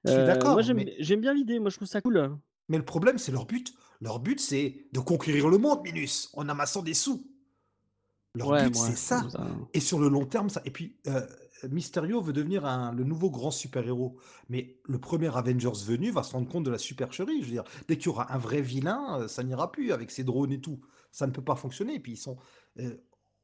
[0.04, 1.58] je suis euh, moi, d'accord, j'aime mais, j'aime bien l'idée.
[1.60, 2.36] Moi, je trouve ça cool.
[2.68, 3.72] mais le problème, c'est leur but.
[4.00, 7.26] Leur but, c'est de conquérir le monde, Minus, en amassant des sous.
[8.36, 9.26] Leur Ouais, but, c'est ça.
[9.30, 9.68] ça.
[9.74, 10.62] Et sur le long terme, ça.
[10.64, 11.26] Et puis, euh,
[11.70, 14.16] Mysterio veut devenir un- le nouveau grand super-héros.
[14.48, 17.40] Mais le premier Avengers venu va se rendre compte de la supercherie.
[17.42, 20.10] Je veux dire, dès qu'il y aura un vrai vilain, euh, ça n'ira plus avec
[20.10, 20.80] ses drones et tout.
[21.12, 21.94] Ça ne peut pas fonctionner.
[21.94, 22.36] Et puis, ils sont.
[22.78, 22.96] euh,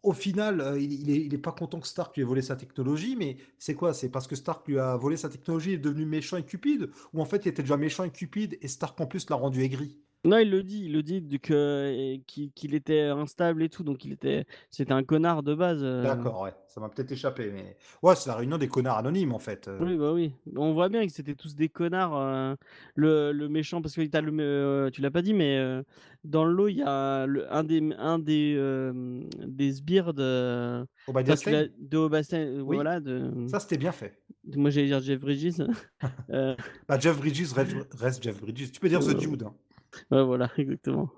[0.03, 2.43] au final, euh, il, il est, il est pas content que Stark lui ait volé
[2.43, 3.95] sa technologie, mais c'est quoi?
[3.95, 6.91] C'est parce que Stark lui a volé sa technologie et est devenu méchant et cupide?
[7.15, 9.63] Ou en fait, il était déjà méchant et cupide et Stark en plus l'a rendu
[9.63, 10.02] aigri?
[10.25, 14.13] Non, il le dit, il le dit que qu'il était instable et tout, donc il
[14.13, 15.81] était, c'était un connard de base.
[15.83, 16.03] euh.
[16.05, 16.53] D'accord, ouais.
[16.69, 17.77] Ça m'a peut-être échappé, mais.
[18.03, 19.67] Ouais, c'est la réunion des connards anonymes, en fait.
[19.69, 19.79] euh.
[19.81, 20.33] Oui, bah oui.
[20.57, 22.17] On voit bien que c'était tous des connards.
[22.17, 22.55] euh,
[22.95, 25.83] le, le méchant, parce que le, tu l'as pas dit, mais
[26.25, 30.85] dans le lot, il y a le- un des, un des, euh, des sbires de,
[31.09, 31.35] Obadiah
[31.79, 34.23] de Obastin, euh, Oui, voilà, de, ça c'était bien fait.
[34.55, 35.63] moi j'allais dire Jeff Bridges.
[36.31, 36.55] Euh,
[36.89, 38.71] Bah, Jeff Bridges reste, reste Jeff Bridges.
[38.73, 39.43] Tu peux dire The Dude.
[39.43, 39.55] hein.
[40.11, 41.11] Ouais, voilà, exactement.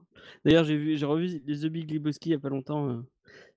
[0.45, 2.89] D'ailleurs, j'ai vu, j'ai revu The Big Lebowski il y a pas longtemps.
[2.89, 3.01] euh,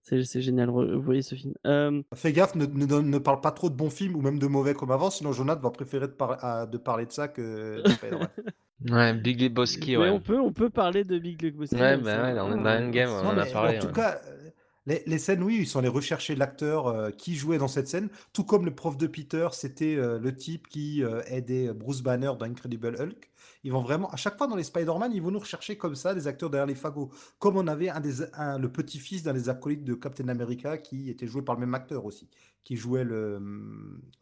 [0.02, 1.54] c'est, génial, vous voyez ce film.
[1.66, 4.40] Euh, Fais gaffe, ne, ne, donne- ne parle pas trop de bons films ou même
[4.40, 7.28] de mauvais comme avant, sinon Jonathan va préférer de, par- à- de parler de ça
[7.28, 7.84] que.
[8.90, 10.10] Ouais, Big Lebowski, mais ouais.
[10.12, 11.76] on peut, on peut parler de Big Lebowski.
[11.76, 13.78] Ouais, euh, bah ouais, on est dans euh, Endgame, on Non, en a parlé.
[13.78, 13.94] en tout ouais.
[13.94, 14.50] cas, euh,
[14.86, 18.08] les, les scènes, oui, ils sont allés rechercher l'acteur euh, qui jouait dans cette scène,
[18.34, 22.32] tout comme le prof de Peter, c'était euh, le type qui euh, aidait Bruce Banner
[22.40, 23.32] dans Incredible Hulk.
[23.64, 26.14] Ils vont vraiment, à chaque fois dans les Spider-Man, ils vont nous rechercher comme ça
[26.14, 27.10] des acteurs derrière les fagots.
[27.40, 31.10] Comme on avait un des, un- le petit-fils d'un des acolytes de Captain America qui
[31.10, 32.30] était joué par le même acteur aussi,
[32.64, 33.42] qui jouait le,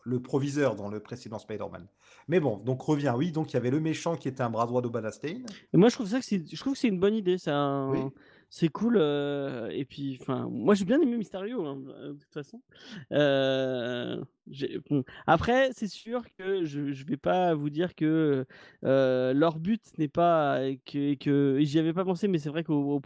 [0.04, 1.88] le proviseur dans le précédent Spider-Man.
[2.28, 4.66] Mais bon, donc revient, oui, donc il y avait le méchant qui était un bras
[4.66, 4.82] droit.
[5.24, 7.38] Et moi, je trouve ça que c'est, je trouve que c'est une bonne idée.
[7.38, 8.00] C'est un- Oui.
[8.58, 8.96] C'est cool.
[8.98, 12.62] euh, et puis, enfin, moi, j'ai bien aimé Mysterio, hein, de toute façon.
[13.12, 14.24] Euh.
[15.28, 18.46] Après, c'est sûr que je, je vais pas vous dire que
[18.84, 23.02] euh, leur but n'est pas que, que j'y avais pas pensé, mais c'est vrai qu'au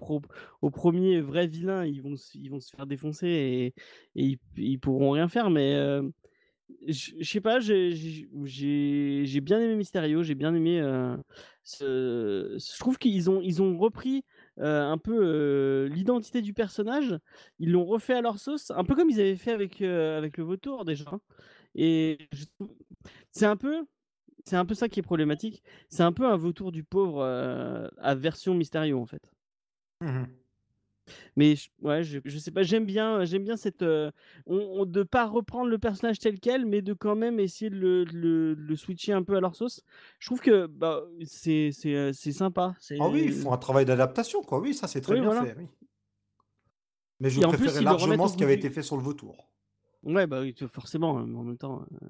[0.62, 3.74] au premier vrai vilain, ils vont, ils vont se faire défoncer et,
[4.16, 5.50] ils, ils pourront rien faire.
[5.50, 6.04] Mais euh,
[6.88, 10.80] je sais pas, j'ai bien aimé Mysterio, j'ai bien aimé.
[10.82, 11.18] euh,
[11.64, 14.24] ce- Je trouve qu'ils ont, ils ont repris
[14.60, 17.18] euh, un peu euh, l'identité du personnage,
[17.60, 20.38] ils l'ont refait à leur sauce, un peu comme ils avaient fait avec, euh, avec
[20.38, 21.10] le Vautour déjà.
[21.12, 21.22] hein.
[21.76, 22.18] Et
[23.32, 23.86] c'est un peu.
[24.46, 25.62] C'est un peu ça qui est problématique.
[25.90, 29.32] C'est un peu un vautour du pauvre à version Mysterio en fait.
[30.02, 30.39] Mhm.
[31.36, 34.12] Mais ouais, je, je sais pas, j'aime bien, j'aime bien cette, euh,
[34.46, 37.76] on, on- de pas reprendre le personnage tel quel, mais de quand même essayer de
[37.78, 38.06] le,
[38.76, 39.84] switcher un peu à leur sauce.
[40.20, 42.76] Je trouve que bah, c'est, c'est, euh, sympa.
[43.00, 44.60] Ah oui, ils font un travail d'adaptation, quoi.
[44.60, 45.46] Oui, ça c'est très Oui, bien voilà.
[45.46, 45.56] fait.
[45.58, 45.68] Oui.
[47.20, 49.04] Mais je Et en plus, préférais largement ce qui avait du- été fait sur le
[49.04, 49.50] vautour.
[50.04, 51.84] Ouais, bah oui, forcément, hein, mais en même temps.
[52.02, 52.08] euh,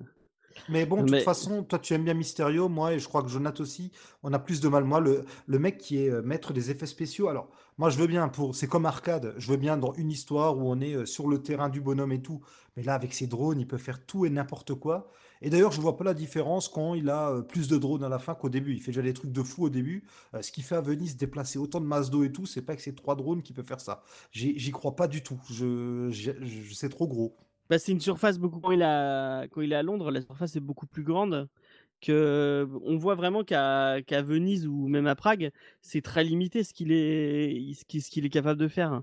[0.68, 3.24] Mais bon, de toute Mais façon, toi tu aimes bien Mysterio, moi et je crois
[3.24, 3.92] que Jonathan aussi,
[4.24, 4.84] on a plus de mal.
[4.84, 8.08] Moi, le, le mec qui est euh, maître des effets spéciaux, alors moi je veux
[8.08, 11.06] bien pour, c'est comme Arcade, je veux bien dans une histoire où on est euh,
[11.06, 12.42] sur le terrain du bonhomme et tout,
[12.78, 15.10] mais là avec ses drones, il peut faire tout et n'importe quoi.
[15.42, 18.10] Et d'ailleurs, je vois pas la différence quand il a euh, plus de drones à
[18.10, 18.74] la fin qu'au début.
[18.74, 20.04] Il fait déjà des trucs de fou au début.
[20.36, 22.76] Euh, ce qui fait à Venise déplacer autant de masses d'eau et tout, c'est pas
[22.76, 24.04] que c'est trois drones qui peut faire ça.
[24.32, 25.40] J'y j'y crois pas du tout.
[25.50, 27.38] Je, je- je- c'est trop gros.
[27.70, 28.60] Bah, c'est une surface beaucoup.
[28.60, 31.48] Quand il, a, quand il est à Londres, la surface est beaucoup plus grande.
[32.02, 35.52] Que on voit vraiment qu'à, Venise ou même à Prague,
[35.82, 39.02] c'est très limité ce qu'il est, ce qu'il, ce qu'il est capable de faire.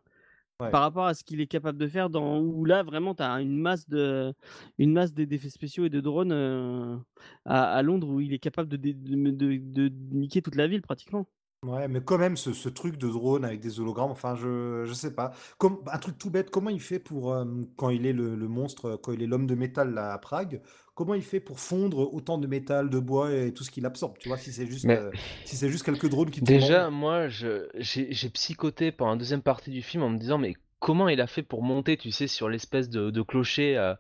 [0.59, 0.71] Ouais.
[0.71, 3.43] par rapport à ce qu'il est capable de faire dans où là vraiment tu as
[3.43, 4.33] une masse de
[4.79, 6.97] une masse d'effets spéciaux et de drones euh,
[7.45, 9.59] à, à Londres où il est capable de, dé- de, de-
[9.89, 11.29] de niquer toute la ville pratiquement.
[11.63, 14.93] Ouais, mais quand même, ce, ce truc de drone avec des hologrammes, enfin, je, je
[14.93, 15.33] sais pas.
[15.59, 17.45] Comme, un truc tout bête, comment il fait pour, euh,
[17.77, 20.61] quand il est le, le monstre, quand il est l'homme de métal là, à Prague,
[20.95, 24.17] comment il fait pour fondre autant de métal, de bois et tout ce qu'il absorbe,
[24.19, 25.13] tu vois, si c'est juste, Mais euh,
[25.45, 26.91] si c'est juste quelques drones qui tournent en déjà, rond?
[26.91, 30.55] moi, je j'ai j'ai psychoté pendant la deuxième partie du film en me disant, mais
[30.81, 33.95] comment il a fait pour monter, tu sais, sur l'espèce de, de clocher euh,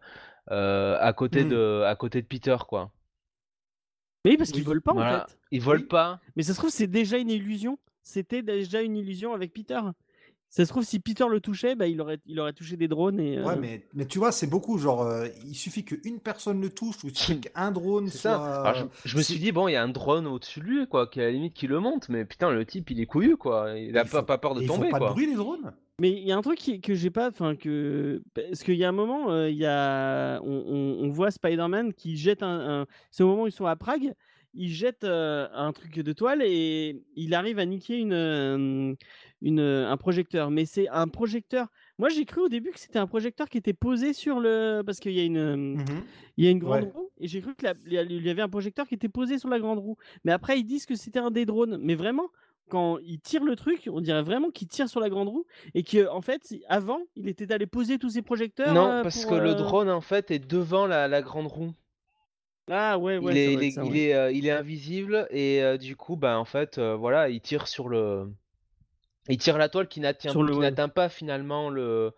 [0.53, 1.47] euh, à côté Mmh.
[1.47, 2.93] de à côté de Peter quoi?
[4.27, 5.25] Mais oui, parce qu'ils Oui, volent pas Voilà.
[5.25, 5.39] en fait.
[5.53, 5.87] Ils volent Oui.
[5.87, 6.21] pas.
[6.37, 7.79] Mais ça se trouve, c'est déjà une illusion.
[8.03, 9.81] C'était déjà une illusion avec Peter.
[10.49, 13.19] Ça se trouve, si Peter le touchait, bah, il, aurait, il aurait touché des drones.
[13.19, 14.79] Et, Ouais, euh, mais, mais tu vois, c'est beaucoup.
[14.79, 18.31] Genre, euh, il suffit qu'une personne le touche ou il suffit qu'un drone C'est soit.
[18.33, 18.63] ça.
[18.63, 20.87] Alors, je, je me suis dit bon, il y a un drone au-dessus de lui
[20.87, 23.37] quoi, qui à la limite qui le monte, mais putain le type il est couillu
[23.37, 23.73] quoi.
[23.77, 25.09] Il a Ils pas, peur de Et ils font tomber pas quoi.
[25.09, 25.73] de bruit, les drones?
[25.99, 28.85] Mais il y a un truc qui- que j'ai pas, enfin que parce qu'il y
[28.85, 32.81] a un moment, euh, il y a, on, on- on voit Spider-Man qui jette un,
[32.83, 34.13] un- c'est au moment où ils sont à Prague,
[34.53, 38.95] il jette euh, un truc de toile et il arrive à niquer une, euh,
[39.41, 40.51] une un projecteur.
[40.51, 41.69] Mais c'est un projecteur.
[41.99, 45.01] Moi j'ai cru au début que c'était un projecteur qui était posé sur le, parce
[45.01, 45.83] qu'il y a une,
[46.37, 46.91] il y a une grande Ouais.
[46.95, 49.79] roue et j'ai cru qu'il y avait un projecteur qui était posé sur la grande
[49.79, 49.97] roue.
[50.25, 51.79] Mais après ils disent que c'était un des drones.
[51.81, 52.29] Mais vraiment.
[52.69, 55.85] Quand il tire le truc, on dirait vraiment qu'il tire sur la grande roue et
[55.85, 58.75] que en fait avant il était allé poser tous ses projecteurs.
[58.75, 61.47] Non, euh, parce pour, que le euh, drone en fait est devant la, la grande
[61.47, 61.73] roue.
[62.69, 63.33] Ah ouais ouais.
[63.33, 63.99] il, est, doit il, être est, ça, il, ouais.
[63.99, 67.69] est, euh, il est invisible et euh, du coup bah en fait voilà il tire
[67.69, 68.29] sur le
[69.29, 70.13] il tire la toile qui ouais.
[70.59, 72.13] n'atteint pas finalement le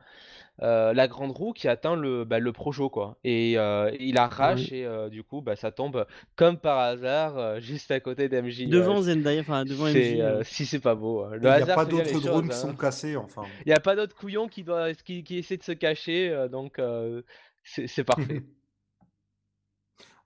[0.62, 4.72] euh, la grande roue qui atteint le bah, le projo quoi et euh, il arrache
[4.72, 6.06] et euh, du coup bah ça tombe
[6.36, 10.42] comme par hasard euh, juste à côté d'MJ euh, Devant Zendaya, enfin devant MJ.
[10.42, 11.24] si c'est pas beau.
[11.34, 12.76] Il n'y a pas d'autres drones choses, qui sont hein.
[12.78, 13.42] cassés, enfin.
[13.66, 16.48] il y a pas d'autres couillons qui doit qui, qui essaient de se cacher euh,
[16.48, 17.22] donc euh,
[17.62, 18.42] c'est c'est parfait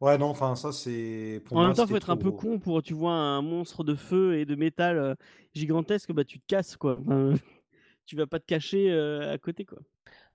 [0.02, 1.40] ouais, non, enfin, ça, c'est.
[1.44, 3.84] Pour En moi, même temps, faut être un peu con pour tu vois un monstre
[3.84, 5.14] de feu et de métal euh,
[5.54, 6.98] gigantesque, bah tu te casses quoi.
[7.00, 7.34] Enfin,
[8.06, 9.78] tu vas pas te cacher euh, à côté quoi.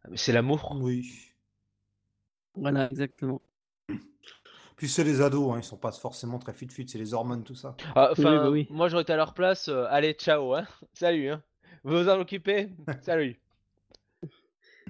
[0.09, 1.11] Mais c'est l'amour Oui.
[2.55, 3.41] Voilà exactement.
[4.75, 7.55] Puis c'est les ados, hein, ils sont pas forcément très fit-fit, c'est les hormones, tout
[7.55, 7.75] ça.
[7.95, 8.67] Ah, Oui, bah oui.
[8.69, 9.69] moi j'aurais été à leur place.
[9.69, 10.65] euh, allez, ciao, hein.
[10.93, 11.41] Salut, hein.
[11.83, 12.69] Vous vous en occupez?
[13.01, 13.39] Salut.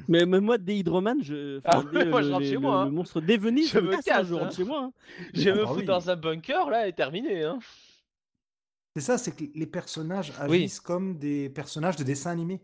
[0.08, 1.60] Mais même moi, des Hydroman, je.
[1.66, 2.92] Ah enfin, dès moi, le, je rentre chez le- moi, le hein.
[2.92, 4.52] monstre des Venise, Je je me casse, casse, je rentre hein.
[4.56, 4.82] chez moi.
[4.84, 4.94] hein.
[5.34, 5.86] Je Ah me bah oui.
[5.86, 7.58] dans un bunker là et terminé, hein.
[8.96, 10.58] C'est ça, c'est que les personnages Oui.
[10.58, 12.62] agissent comme des personnages de dessin animé.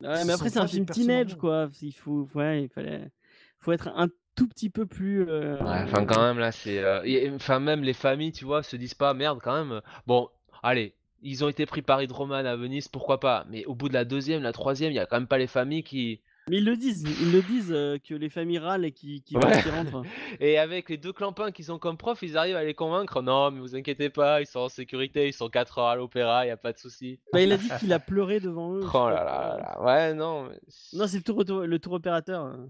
[0.00, 1.68] Ouais, mais après, c'est un film teenage, quoi.
[1.82, 3.10] Il faut, ouais, il fallait,
[3.58, 5.28] faut être un tout petit peu plus.
[5.28, 6.78] euh, Ouais, enfin quand même là, c'est.
[6.78, 9.80] euh, Enfin même les familles, tu vois, se disent pas merde quand même.
[10.06, 10.28] Bon,
[10.62, 13.44] allez, ils ont été pris par Hydroman à Venise, pourquoi pas.
[13.50, 15.46] Mais au bout de la deuxième, la troisième, il y a quand même pas les
[15.48, 16.20] familles qui.
[16.50, 19.36] Mais ils le disent, ils le disent euh, que les familles râlent et qui, qui,
[19.36, 19.62] Ouais.
[19.62, 20.02] qui rentrent.
[20.40, 23.22] Et avec les deux clampins qui sont comme profs, ils arrivent à les convaincre.
[23.22, 26.46] Non, mais vous inquiétez pas, ils sont en sécurité, ils sont 4 heures à l'opéra,
[26.46, 27.20] y a pas de souci.
[27.32, 28.80] Bah, il a dit qu'il a pleuré devant eux.
[28.84, 30.44] Oh là là là, ouais, non.
[30.48, 30.58] mais-
[30.98, 32.42] Non, c'est le tour, le tour opérateur.
[32.44, 32.68] hein.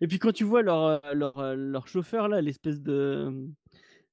[0.00, 3.32] Et puis quand tu vois leur, euh, leur, euh, leur chauffeur là, l'espèce de,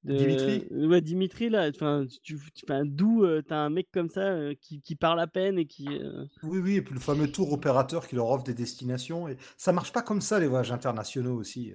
[0.06, 0.66] de- Dimitri?
[0.70, 1.68] Ouais, Dimitri là.
[1.68, 4.94] Enfin, tu, tu fais un doux, euh, t'as un mec comme ça euh, qui, qui
[4.96, 5.86] parle à peine et qui.
[5.88, 9.28] euh, Oui, oui, et puis le fameux tour opérateur qui leur offre des destinations.
[9.28, 11.72] Et ça marche pas comme ça, les voyages internationaux aussi.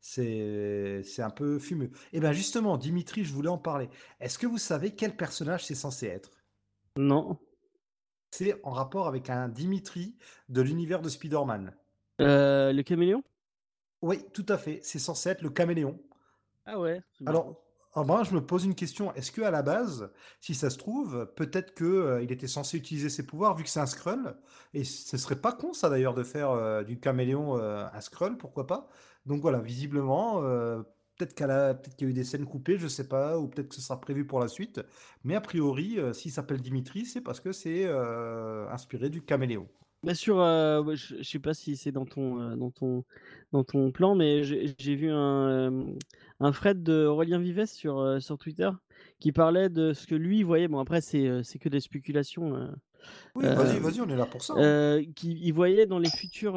[0.00, 1.90] C'est c'est un peu fumeux.
[2.12, 3.88] Et bien justement, Dimitri, je voulais en parler.
[4.20, 6.30] Est-ce que vous savez quel personnage c'est censé être?
[6.96, 7.38] Non.
[8.32, 10.16] C'est en rapport avec un Dimitri
[10.48, 11.74] de l'univers de Spider-Man.
[12.20, 13.22] Euh, le caméléon?
[14.00, 14.80] Oui, tout à fait.
[14.82, 16.00] C'est censé être le caméléon.
[16.66, 17.02] Ah ouais.
[17.26, 17.56] Alors,
[17.94, 19.12] ah ben, je me pose une question.
[19.14, 20.10] Est-ce que à la base,
[20.40, 23.68] si ça se trouve, peut-être que euh, il était censé utiliser ses pouvoirs vu que
[23.70, 24.36] c'est un Skrull,
[24.74, 28.38] et ce serait pas con ça d'ailleurs de faire euh, du caméléon euh, un Skrull,
[28.38, 28.88] pourquoi pas?
[29.26, 30.82] Donc voilà, visiblement, euh,
[31.18, 33.48] peut-être qu'à la- peut-être qu'il y a eu des scènes coupées, je sais pas, ou
[33.48, 34.80] peut-être que ce sera prévu pour la suite.
[35.24, 39.68] Mais a priori, euh, s'il s'appelle Dimitri, c'est parce que c'est euh, inspiré du caméléon.
[40.04, 43.04] Bah, sur, euh, je, je sais pas si c'est dans ton, euh, dans ton,
[43.52, 45.84] dans ton plan, mais j'ai vu un,
[46.40, 48.68] un thread de Aurélien Vives sur, euh, sur Twitter
[49.20, 50.66] qui parlait de ce que lui voyait.
[50.66, 52.68] Bon, après, c'est c'est que des spéculations.
[53.36, 54.54] Oui, vas-y, vas-y, on est là pour ça.
[54.56, 55.02] hein.
[55.14, 56.54] qui il voyait dans les futurs,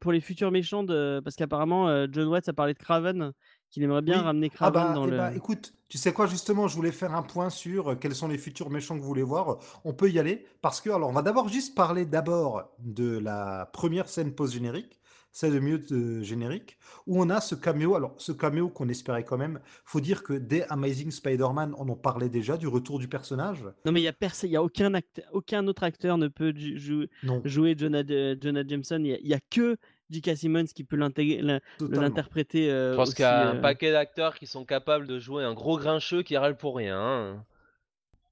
[0.00, 3.32] pour les futurs méchants, de, parce qu'apparemment, John Watts a parlé de Craven,
[3.70, 4.24] qu'il aimerait bien Oui.
[4.24, 5.16] ramener Ah Craven bah, dans eh le.
[5.16, 8.28] bah, écoute, tu sais quoi, justement, je voulais faire un point sur euh, quels sont
[8.28, 9.58] les futurs méchants que vous voulez voir.
[9.84, 13.70] On peut y aller parce que, alors, on va d'abord juste parler d'abord de la
[13.72, 15.00] première scène post-générique,
[15.32, 17.94] celle de milieu de générique, où on a ce caméo.
[17.94, 21.96] Alors, ce caméo qu'on espérait quand même, faut dire que dès Amazing Spider-Man, on en
[21.96, 23.64] parlait déjà du retour du personnage.
[23.84, 26.28] Non, mais il y a personne, il y a aucun acteur, aucun autre acteur ne
[26.28, 28.98] peut ju- jou- Non, jouer Jonah, euh, Jonah Jameson.
[29.00, 29.76] Il y a, il y a que
[30.10, 30.36] J.K.
[30.36, 32.70] Simmons qui peut l'interpréter.
[32.70, 35.44] euh, Je pense qu'il y a un euh, paquet d'acteurs qui sont capables de jouer
[35.44, 36.98] un gros grincheux qui râle pour rien.
[36.98, 37.44] hein.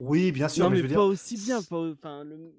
[0.01, 1.63] Oui, bien sûr, Non, mais mais, je veux pas dire, aussi bien.
[1.63, 2.53] Pas, au- enfin, le-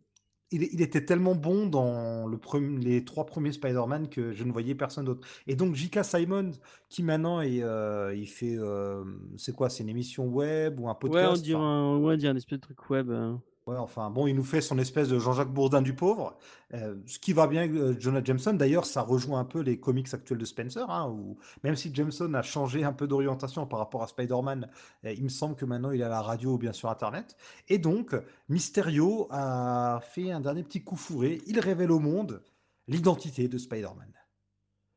[0.51, 2.39] il, il était tellement bon dans le
[2.79, 5.27] les trois premiers Spider-Man que je ne voyais personne d'autre.
[5.45, 6.03] Et donc J.K.
[6.05, 6.51] Simon,
[6.89, 9.03] qui maintenant est, euh, il fait, euh,
[9.35, 12.13] c'est quoi, c'est une émission web ou un Ouais, on podcast dirait enfin, un, ouais,
[12.13, 13.09] on dirait un espèce de truc web.
[13.09, 13.33] euh.
[13.67, 16.37] Ouais, enfin bon, il nous fait son espèce de Jean-Jacques Bourdin du pauvre,
[16.73, 18.53] euh, ce qui va bien avec euh, Jonah Jameson.
[18.53, 22.33] D'ailleurs, ça rejoint un peu les comics actuels de Spencer, hein, où même si Jameson
[22.33, 24.69] a changé un peu d'orientation par rapport à Spider-Man,
[25.03, 27.35] euh, il me semble que maintenant il est à la radio ou bien sur Internet.
[27.67, 28.15] Et donc,
[28.47, 31.41] Mysterio a fait un dernier petit coup fourré.
[31.45, 32.41] Il révèle au monde
[32.87, 34.13] l'identité de Spider-Man.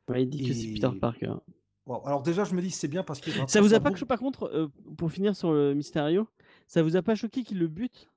[0.08, 1.34] Ouais, il dit que c'est Et- Peter Parker.
[1.86, 2.06] Wow.
[2.06, 4.20] Alors déjà, je me dis c'est bien parce qu'il Ça vous a pas choqué, par
[4.20, 6.28] contre, euh, pour finir sur le Mysterio,
[6.68, 8.08] ça vous a pas choqué qu'il le bute?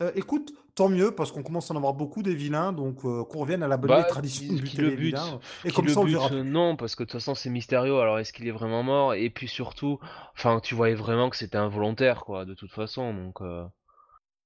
[0.00, 3.24] Euh, écoute, tant mieux parce qu'on commence à en avoir beaucoup des vilains, donc euh,
[3.24, 5.16] qu'on revienne à la bonne Bah, tradition de buter qui le les bute.
[5.16, 5.40] vilains.
[5.64, 7.98] Et comme le ça, on verra euh, non, parce que de toute façon c'est Mysterio,
[7.98, 9.14] alors est-ce qu'il est vraiment mort?
[9.14, 9.98] Et puis surtout,
[10.36, 13.64] enfin tu voyais vraiment que c'était involontaire quoi, de toute façon, donc euh,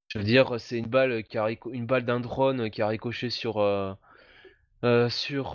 [0.09, 3.29] je veux dire, c'est une balle qui a une balle d'un drone qui a ricoché
[3.29, 3.55] sur
[5.11, 5.53] sur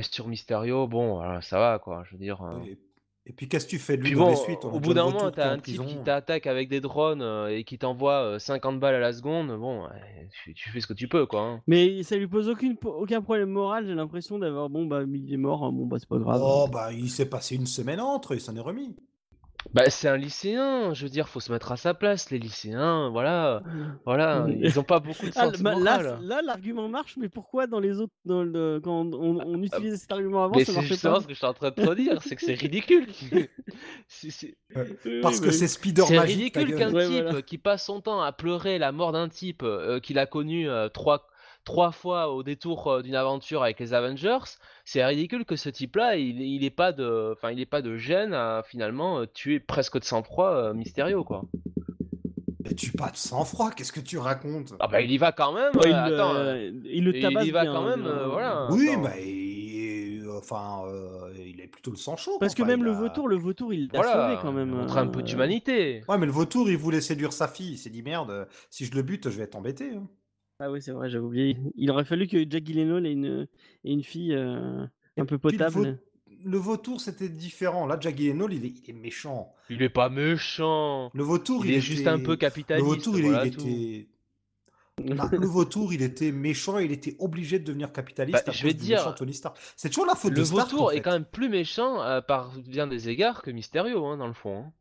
[0.00, 2.38] sur Mysterio, bon voilà, ça va quoi, je veux dire.
[2.66, 2.78] Et,
[3.28, 4.64] et puis qu'est-ce que tu fais de lui bon, les suites?
[4.64, 7.76] Au bout d'un moment, t'as un type qui t'attaque avec des drones euh, et qui
[7.76, 9.84] t'envoie euh, 50 balles à la seconde, bon,
[10.44, 11.40] tu, tu fais ce que tu peux quoi.
[11.40, 11.62] hein.
[11.66, 15.36] Mais ça lui pose aucune, aucun problème moral, j'ai l'impression d'avoir, bon, bah, il est
[15.36, 16.40] mort, hein, bon, bah, c'est pas grave.
[16.42, 18.94] Oh bah il s'est passé une semaine entre, il s'en est remis.
[19.74, 23.10] Bah c'est un lycéen, je veux dire, faut se mettre à sa place, les lycéens,
[23.10, 23.62] voilà,
[24.06, 26.04] voilà, ils ont pas beaucoup de Ah, sens bah, moral.
[26.04, 29.96] là, là, l'argument marche, mais pourquoi dans les autres, dans le- quand on, on utilisait
[29.96, 31.70] cet argument avant, Mais ça c'est marchait justement pas ce que je suis en train
[31.70, 33.06] de te dire, c'est que c'est ridicule.
[35.22, 35.58] Parce bah que oui.
[35.58, 37.42] c'est Spider C'est ridicule qu'un Ouais, type voilà.
[37.42, 40.88] qui passe son temps à pleurer la mort d'un type euh, qu'il a connu euh,
[40.88, 41.26] trois,
[41.66, 44.38] trois fois au détour euh, d'une aventure avec les Avengers,
[44.86, 48.32] c'est ridicule que ce type-là, il, il pas de, enfin, il ait pas de gêne
[48.32, 51.42] à finalement euh, tuer presque de sang-froid euh, Mysterio, quoi.
[52.64, 54.72] Mais tu pas de sang-froid, qu'est-ce que tu racontes?
[54.80, 55.76] Ah bah il y va quand même.
[55.76, 58.26] Ouais, il, euh, attends, euh, il le il tabasse y va bien, quand même, euh,
[58.28, 58.68] voilà.
[58.70, 59.02] Oui, attends.
[59.02, 62.38] bah il- enfin, euh, il est plutôt le sang chaud.
[62.40, 64.70] Parce que même il le a- vautour, le vautour, il l'a Voilà, sauvé quand même.
[64.70, 66.02] montre un peu d'humanité.
[66.08, 67.72] Ouais, mais le vautour, il voulait séduire sa fille.
[67.72, 69.92] Il s'est dit merde, si je le bute, je vais être embêté.
[69.94, 70.06] hein.
[70.58, 71.56] Ah oui, c'est vrai, j'avais oublié.
[71.74, 73.46] Il aurait fallu que Jack Gyllenhaal ait une,
[73.84, 74.84] ait une fille euh,
[75.18, 75.98] un peu le, potable.
[76.44, 77.86] le vautour, c'était différent.
[77.86, 79.52] Là, Jack Gyllenhaal, il est, il est méchant.
[79.68, 81.10] Il est pas méchant.
[81.12, 82.86] Le vautour, Il il, est juste un peu Le capitaliste.
[82.86, 83.60] vautour, il, voilà il tout.
[83.66, 84.08] était.
[85.14, 88.46] Bah, le vautour, il était méchant, il était obligé de devenir capitaliste.
[88.46, 89.58] Bah, je vais dire, Tony Stark.
[89.76, 90.70] C'est toujours la faute Le de Stark.
[90.70, 94.16] vautour en est quand même plus méchant euh, par bien des égards que Mysterio, hein,
[94.16, 94.56] dans le fond.
[94.60, 94.72] hein.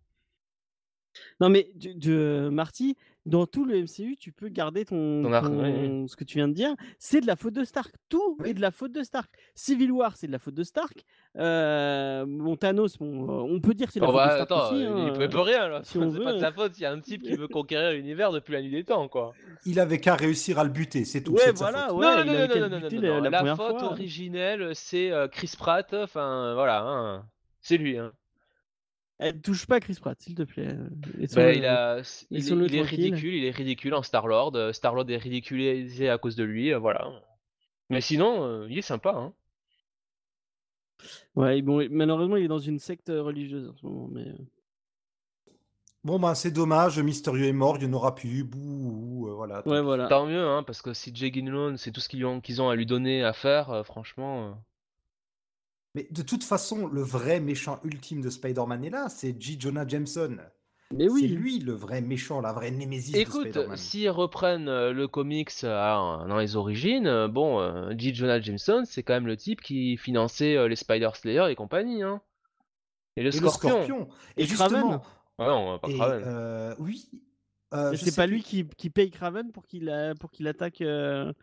[1.41, 2.95] Non mais de, de- Marty,
[3.26, 6.76] dans tout le MCU, tu peux garder ton, Ton ce que tu viens de dire.
[6.99, 7.93] C'est de la faute de Stark.
[8.07, 8.49] Tout Oui.
[8.49, 9.32] est de la faute de Stark.
[9.55, 11.03] Civil War, c'est de la faute de Stark.
[11.38, 14.39] Euh, bon, Thanos, bon, euh, on peut dire que c'est de la Oh, faute bah,
[14.39, 14.82] de Stark attends, aussi.
[14.84, 15.28] il hein, peut euh.
[15.28, 15.82] peut rien là.
[15.84, 18.32] si c'est pas de sa faute, il y a un type qui veut conquérir l'univers
[18.32, 19.34] depuis la nuit des temps, quoi.
[19.65, 21.34] Il avait qu'à réussir à le buter, c'est tout.
[21.34, 21.97] Ouais, c'est de sa voilà, faute.
[21.97, 23.21] ouais, non, il non, non, non, non, non, buter non, la- non.
[23.21, 23.91] la La première faute fois.
[23.91, 25.93] originelle, c'est euh, Chris Pratt.
[25.93, 27.26] Enfin, voilà, hein.
[27.61, 27.97] c'est lui.
[27.97, 28.11] Hein.
[29.22, 30.68] Eh, touche pas à Chris Pratt, s'il te plaît.
[30.68, 30.89] euh,
[31.36, 34.55] Bah, il, a, il, laissons-le il est ridicule, il est ridicule en Star-Lord.
[34.55, 37.09] euh, Star-Lord est ridiculisé à cause de lui, euh, voilà.
[37.89, 39.11] Mais sinon, euh, il est sympa.
[39.16, 39.34] Hein.
[41.36, 44.09] Ouais, bon, malheureusement, il est dans une secte religieuse en ce moment.
[44.11, 44.26] Mais...
[46.03, 48.43] Bon, bah, c'est dommage, Mysterio est mort, il n'y en aura plus.
[48.43, 49.63] Bouh, euh, voilà.
[49.63, 50.07] tant Ouais, voilà.
[50.07, 51.32] Tant mieux, hein, parce que si Jay
[51.78, 54.57] c'est tout ce qu'ils ont, qu'ils ont à lui donner à faire, euh, franchement.
[55.95, 59.57] Euh, Mais de toute façon, le vrai méchant ultime de Spider-Man est là, c'est J.
[59.59, 60.37] Jonah Jameson.
[60.93, 61.27] Mais C'est oui.
[61.29, 66.27] lui le vrai méchant, la vraie némésis de Écoute, s'ils reprennent euh, le comics euh,
[66.27, 68.13] dans les origines, euh, bon, euh, J.
[68.13, 72.03] Jonah Jameson, c'est quand même le type qui finançait euh, les Spider Slayer et compagnie,
[72.03, 72.21] hein.
[73.17, 73.79] Et le Et Scorpion.
[73.79, 74.07] le Scorpion.
[74.37, 75.01] Et, justement,
[75.39, 77.09] Ah non, pas et, euh, oui.
[77.76, 78.36] Euh, je c'est pas plus.
[78.36, 81.34] lui qui, qui paye Kraven pour qu'il a- pour qu'il attaque euh,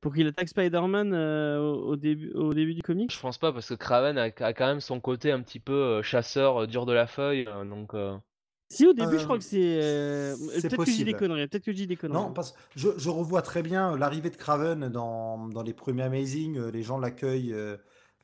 [0.00, 3.10] pour qu'il attaque Spider-Man euh, au, au début au début du comic.
[3.12, 5.72] Je pense pas parce que Kraven a, a quand même son côté un petit peu
[5.72, 7.94] euh, chasseur euh, dur de la feuille, euh, donc.
[7.94, 8.16] euh,
[8.70, 11.16] Si au début je crois que c'est euh, peut-être que j'ai des possible.
[11.16, 12.24] conneries, peut-être que j'ai des conneries.
[12.24, 16.04] Non, parce que je, je revois très bien l'arrivée de Craven dans, dans les premiers
[16.04, 16.56] Amazing.
[16.58, 17.52] euh, Les gens l'accueillent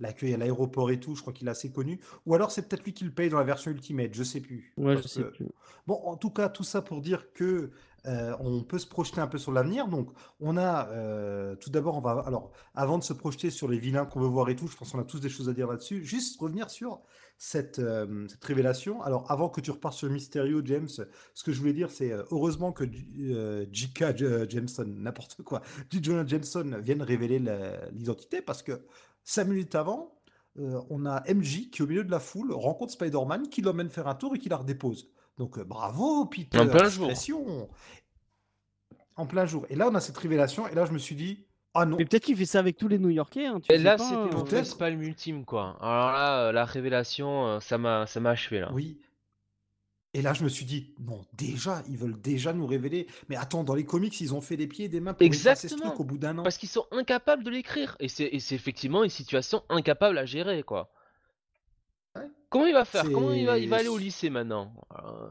[0.01, 1.15] l'accueillent à l'aéroport et tout.
[1.15, 2.01] Je crois qu'il est assez connu.
[2.27, 4.11] Ou alors c'est peut-être lui qui le paye dans la version Ultimate.
[4.15, 4.73] Je sais plus.
[4.77, 5.47] Ouais, je sais que- plus.
[5.87, 7.71] Bon, en tout cas, tout ça pour dire que
[8.07, 9.89] euh, on peut se projeter un peu sur l'avenir.
[9.89, 13.79] Donc, on a euh, tout d'abord, on va alors avant de se projeter sur les
[13.79, 15.67] vilains qu'on veut voir et tout, je pense qu'on a tous des choses à dire
[15.67, 16.05] là-dessus.
[16.05, 17.01] Juste revenir sur
[17.39, 19.03] cette, euh, cette révélation.
[19.03, 22.73] Alors, avant que tu repars sur Mysterio, James, ce que je voulais dire, c'est heureusement
[22.73, 24.17] que J.K.
[24.49, 26.03] Jameson, n'importe quoi, J.
[26.03, 27.41] Jonah Jameson vienne révéler
[27.93, 28.81] l'identité parce que
[29.29, 30.15] cinq minutes avant.
[30.59, 34.09] euh, on a MJ qui, au milieu de la foule, rencontre Spider-Man, qui l'emmène faire
[34.09, 35.11] un tour et qui la redépose.
[35.37, 36.59] Donc euh, bravo, Peter.
[36.59, 37.11] En plein jour.
[39.17, 39.67] En plein jour.
[39.69, 40.67] Et là, on a cette révélation.
[40.69, 41.97] Et là, je me suis dit, ah non.
[41.99, 43.47] Mais peut-être qu'il fait ça avec tous les New-Yorkais.
[43.47, 44.29] Hein, tu Et là, c'était hein.
[44.31, 44.49] peut-être.
[44.51, 45.77] facepalm ultime, quoi.
[45.81, 48.71] Alors là, euh, la révélation, euh, ça m'a, ça m'a achevé là.
[48.73, 48.99] Oui.
[50.15, 53.07] Et là, je me suis dit, non, déjà, ils veulent déjà nous révéler.
[53.29, 55.69] Mais attends, dans les comics, ils ont fait des pieds et des mains pour effacer
[55.69, 55.91] ce Exactement.
[55.91, 56.43] truc au bout d'un an.
[56.43, 57.95] Parce qu'ils sont incapables de l'écrire.
[58.01, 60.91] Et c'est effectivement une situation incapable à gérer, quoi.
[62.17, 62.27] Ouais.
[62.49, 63.05] Comment il va faire?
[63.05, 64.73] Comment il va, il va C'est- aller au lycée maintenant?
[65.05, 65.29] Euh,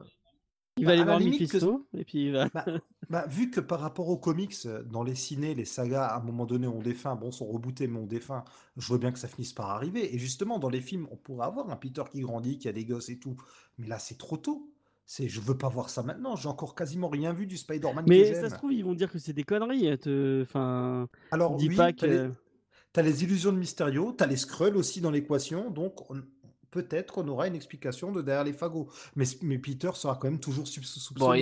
[0.78, 2.48] Il Bah, va aller à la voir limite que- Mephisto, et puis il va.
[2.50, 2.66] Bah,
[3.10, 6.24] bah, vu que par rapport aux comics, euh, dans les ciné, les sagas, à un
[6.24, 8.44] moment donné, ont défunt, bon, sont rebootés, mais ont défunt,
[8.78, 10.14] je veux bien que ça finisse par arriver.
[10.16, 12.86] Et justement, dans les films, on pourrait avoir un Peter qui grandit, qui a des
[12.86, 13.36] gosses et tout.
[13.78, 14.72] Mais là, c'est trop tôt.
[15.10, 16.36] C'est, je veux pas voir ça maintenant.
[16.36, 19.10] J'ai encore quasiment rien vu du Spider-Man que Mais ça se trouve, ils vont dire
[19.10, 19.98] que c'est des conneries.
[20.00, 22.32] te- Enfin, Alors, dis oui, pas t'as les, que.
[22.92, 26.22] t'as les illusions de Mysterio, t'as les Skrulls aussi dans l'équation, donc on-
[26.72, 28.90] peut-être qu'on aura une explication de derrière les fagots.
[29.16, 31.42] Mais, mais Peter sera quand même toujours sub- Bon, soupçonné.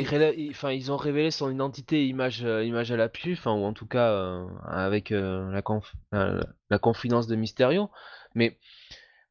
[0.73, 4.09] ils, ont révélé son identité image, euh, image à l'appui, enfin, ou en tout cas
[4.11, 7.89] euh, avec euh, la, conf- la confidence de Mysterio.
[8.35, 8.57] Mais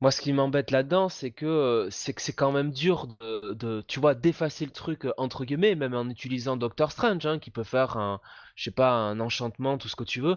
[0.00, 3.84] moi, ce qui m'embête là-dedans, c'est que c'est que c'est quand même dur de, de,
[3.88, 7.64] tu vois, d'effacer le truc entre guillemets, même en utilisant Doctor Strange, hein, qui peut
[7.64, 8.20] faire un,
[8.54, 10.36] je sais pas, un enchantement, tout ce que tu veux.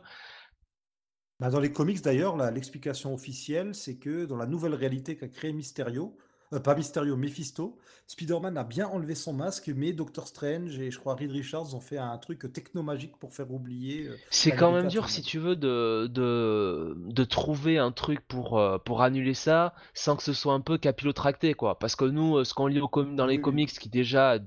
[1.40, 5.52] Bah, dans les comics d'ailleurs, l'explication officielle, c'est que dans la nouvelle réalité qu'a créé
[5.54, 6.16] Mysterio,
[6.54, 7.78] euh, pas Mysterio, Mephisto,
[8.08, 11.80] Spider-Man a bien enlevé son masque, mais Doctor Strange et je crois Reed Richards ont
[11.82, 14.08] fait un truc technomagique pour faire oublier.
[14.08, 15.24] euh, C'est la quand vérité même à tout dur, le si monde.
[15.24, 20.24] tu veux, de, de, de trouver un truc pour, euh, pour annuler ça sans que
[20.24, 21.80] ce soit un peu capillotracté, quoi.
[21.80, 23.62] Parce que nous, euh, ce qu'on lit au com- dans les Oui, oui.
[23.62, 24.40] comics qui déjà a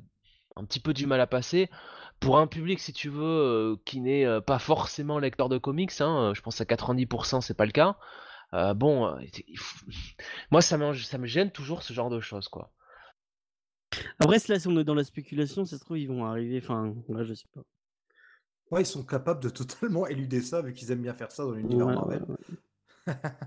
[0.57, 1.71] un petit peu du mal à passer,
[2.21, 5.93] pour un public, si tu veux, euh, qui n'est euh, pas forcément lecteur de comics,
[6.01, 7.97] hein, euh, je pense à 90%, c'est pas le cas.
[8.55, 9.87] euh, bon, euh, il faut-
[10.53, 12.73] moi, ça me, ça me gêne toujours ce genre de choses, quoi.
[14.21, 16.61] Après, si là, si on est dans la spéculation, ça se trouve, ils vont arriver.
[16.63, 17.63] Enfin, là, je sais pas.
[18.71, 21.53] Ouais, ils sont capables de totalement éluder ça, vu qu'ils aiment bien faire ça dans
[21.53, 22.19] l'univers Ouais, Marvel.
[22.19, 22.37] ouais, ouais.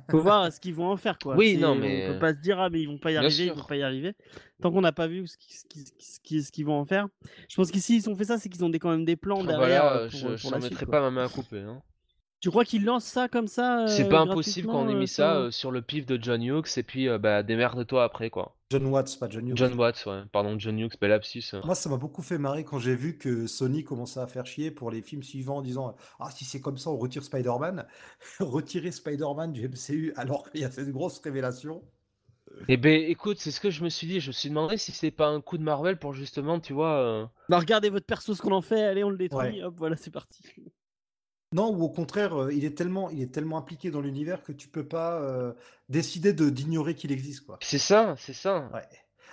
[0.10, 1.36] Faut voir ce qu'ils vont en faire, quoi.
[1.36, 3.22] Oui, non, On mais- peut pas se dire, ah, mais ils vont pas y Bien
[3.24, 4.14] arriver, ils vont pas y arriver.
[4.62, 7.08] Tant qu'on n'a pas vu ce qu'ils ce qu'ils vont en faire.
[7.50, 9.42] Je pense qu'ici, ils ont fait ça, c'est qu'ils ont des, quand même des plans
[9.44, 11.26] Ah, derrière voilà, euh, pour, je, euh, je pour n'en la mettrai pas ma main
[11.26, 11.60] à couper.
[11.60, 11.82] hein.
[12.44, 15.08] Tu crois qu'ils lancent ça comme ça C'est euh, pas impossible qu'on ait mis euh,
[15.08, 18.58] ça euh, sur le pif de John Hughes et puis euh, bah, démerde-toi après, quoi.
[18.70, 19.56] John Watts, pas John Hughes.
[19.56, 20.24] John Watts, ouais.
[20.30, 21.56] Pardon, John Hughes, bel lapsus.
[21.64, 24.72] Moi, ça m'a beaucoup fait marrer quand j'ai vu que Sony commençait à faire chier
[24.72, 27.88] pour les films suivants en disant Ah, si c'est comme ça, on retire Spider-Man.
[28.42, 31.82] Retirer Spider-Man du MCU alors qu'il y a cette grosse révélation.
[32.68, 34.20] Eh ben, écoute, c'est ce que je me suis dit.
[34.20, 36.98] Je me suis demandé si c'est pas un coup de Marvel pour justement, tu vois.
[36.98, 39.64] euh, Bah, regardez votre perso, ce qu'on en fait, allez, on le détruit, Ouais.
[39.64, 40.44] hop, voilà, c'est parti.
[41.54, 44.52] Non, ou au contraire, euh, il est tellement, il est tellement impliqué dans l'univers que
[44.52, 45.54] tu peux pas euh,
[45.90, 47.58] décider de d'ignorer qu'il existe, quoi.
[47.62, 48.70] C'est ça, c'est ça.
[48.74, 48.82] Ouais.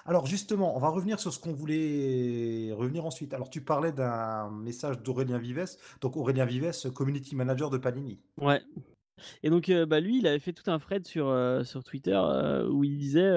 [0.06, 3.34] Alors justement, on va revenir sur ce qu'on voulait revenir ensuite.
[3.34, 8.18] Alors tu parlais d'un message d'Aurélien Vives, donc Aurélien Vives, community manager de Panini.
[8.38, 8.60] Ouais.
[9.42, 12.18] Et donc, euh, bah, lui, il avait fait tout un thread sur, euh, sur Twitter
[12.22, 13.30] euh, où il disait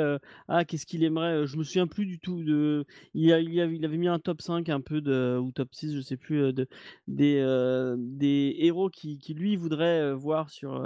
[0.48, 2.44] Ah, qu'est-ce qu'il aimerait Je me souviens plus du tout.
[2.44, 5.52] de il, a- il, avait, il avait mis un top 5 un peu de, ou
[5.52, 6.68] top 6, je sais plus, de,
[7.08, 10.84] des, des héros qui, qui, lui, voudrait voir sur,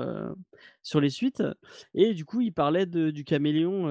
[0.83, 1.43] sur les suites.
[1.93, 3.87] Et du coup, il parlait de, du caméléon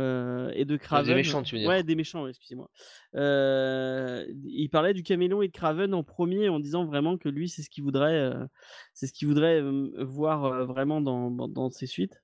[0.51, 1.15] et de Craven.
[1.17, 1.69] méchants, tu veux dire.
[1.69, 2.71] Ouais, des méchants, excusez-moi.
[3.17, 7.49] Euh, il parlait du caméléon et de Craven en premier en disant vraiment que lui,
[7.49, 8.47] c'est ce qu'il voudrait, euh,
[8.95, 12.23] c'est ce qu'il voudrait euh, voir euh, vraiment dans, dans, dans ses suites.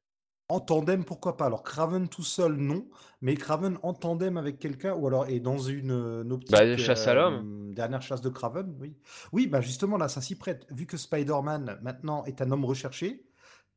[0.49, 1.47] En tandem, pourquoi pas?
[1.47, 2.87] Alors Craven tout seul, non,
[3.23, 7.07] mais Craven en tandem avec quelqu'un, ou alors et dans une, une optique Bah, chasse
[7.07, 7.47] à l'homme.
[7.71, 8.95] euh, dernière chasse de Craven, oui.
[9.33, 10.67] Oui, bah justement là, ça s'y prête.
[10.71, 13.25] Vu que Spider-Man maintenant est un homme recherché,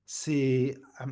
[0.06, 1.06] c'est euh,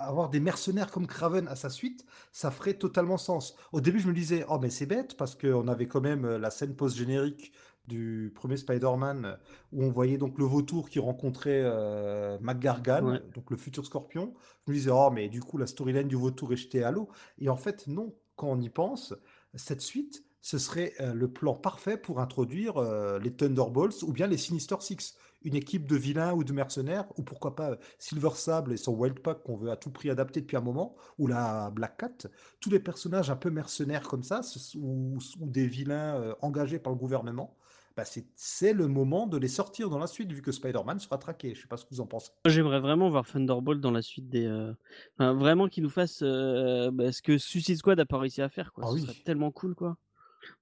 [0.00, 3.56] avoir des mercenaires comme Craven à sa suite, ça ferait totalement sens.
[3.72, 6.38] Au début, je me disais, oh mais c'est bête parce qu'on avait quand même euh,
[6.38, 7.52] la scène post-générique
[7.86, 9.36] du premier Spider-Man euh,
[9.72, 13.20] où on voyait donc le vautour qui rencontrait euh, McGargan, Ouais.
[13.34, 14.34] donc le futur Scorpion.
[14.66, 17.08] Je me disais, oh mais du coup la storyline du vautour est jetée à l'eau.
[17.38, 19.14] Et en fait, non, quand on y pense,
[19.54, 24.26] cette suite, ce serait euh, le plan parfait pour introduire euh, les Thunderbolts ou bien
[24.26, 28.30] les Sinister Six, une équipe de vilains ou de mercenaires, ou pourquoi pas euh, Silver
[28.34, 31.26] Sable et son Wild Pack qu'on veut à tout prix adapter depuis un moment, ou
[31.26, 32.28] la Black Cat,
[32.60, 34.40] tous les personnages un peu mercenaires comme ça,
[34.76, 37.56] ou, ou des vilains euh, engagés par le gouvernement,
[37.96, 41.54] bah c'est le moment de les sortir dans la suite, vu que Spider-Man sera traqué.
[41.54, 42.30] Je sais pas ce que vous en pensez.
[42.46, 44.46] J'aimerais vraiment voir Thunderbolt dans la suite des.
[44.46, 44.72] euh,
[45.18, 48.48] enfin, vraiment qu'il nous fasse euh, bah, ce que Suicide Squad a pas réussi à
[48.48, 48.84] faire, quoi.
[48.86, 49.02] Ah ce oui.
[49.02, 49.98] serait tellement cool, quoi.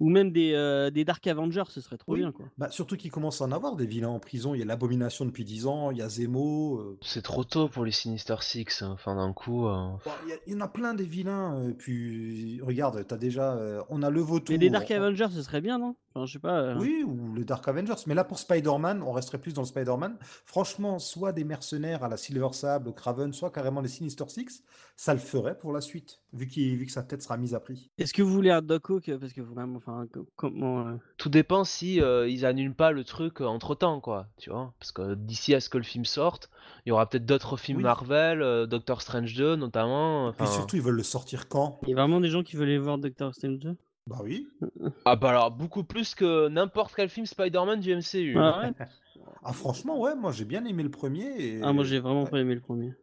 [0.01, 2.21] Ou même des, euh, des Dark Avengers, ce serait trop Oui.
[2.21, 2.47] bien, quoi.
[2.59, 4.55] Bah, surtout qu'il commence à en avoir des vilains en prison.
[4.55, 6.79] Il y a l'Abomination depuis 10 ans, il y a Zemo.
[6.79, 8.83] euh, C'est trop tôt pour les Sinister Six.
[8.83, 8.91] hein.
[8.93, 9.67] Enfin, d'un coup.
[9.67, 9.73] euh,
[10.05, 11.73] Bon, Il y, a- il y en a plein des vilains.
[11.79, 14.53] puis regarde, t'as déjà, euh, on a le vautour.
[14.53, 15.95] Mais des Dark Avengers, ce serait bien, non?
[16.19, 16.61] Enfin, je sais pas.
[16.61, 17.95] euh, Oui, ou le Dark Avengers.
[18.07, 20.17] Mais là, pour Spider-Man, on resterait plus dans le Spider-Man.
[20.45, 24.63] Franchement, soit des mercenaires à la Silver Sable, au Craven, soit carrément les Sinister Six,
[24.97, 27.61] ça le ferait pour la suite, vu, qu'il- vu que sa tête sera mise à
[27.61, 27.91] prix.
[27.99, 29.11] Est-ce que vous voulez un Doc Ock?
[29.21, 30.87] Parce que vraiment, enfin, co- comment.
[30.89, 34.27] euh, Tout dépend si euh, ils annulent pas le truc entre temps, quoi.
[34.39, 36.51] Tu vois Parce que d'ici à ce que le film sorte,
[36.85, 37.85] il y aura peut-être d'autres films Oui.
[37.85, 40.33] Marvel, euh, Doctor Strange 2 notamment.
[40.41, 41.79] Et surtout, ils veulent le sortir quand?
[41.85, 43.77] Il y a vraiment des gens qui veulent aller voir Doctor Strange 2
[44.09, 44.49] Bah oui.
[45.05, 48.35] Ah bah alors, beaucoup plus que n'importe quel film Spider-Man du MCU.
[48.39, 48.73] Ah ouais
[49.45, 51.27] Ah, franchement, ouais, moi j'ai bien aimé le premier.
[51.39, 52.95] et- Ah, moi j'ai vraiment pas aimé le premier.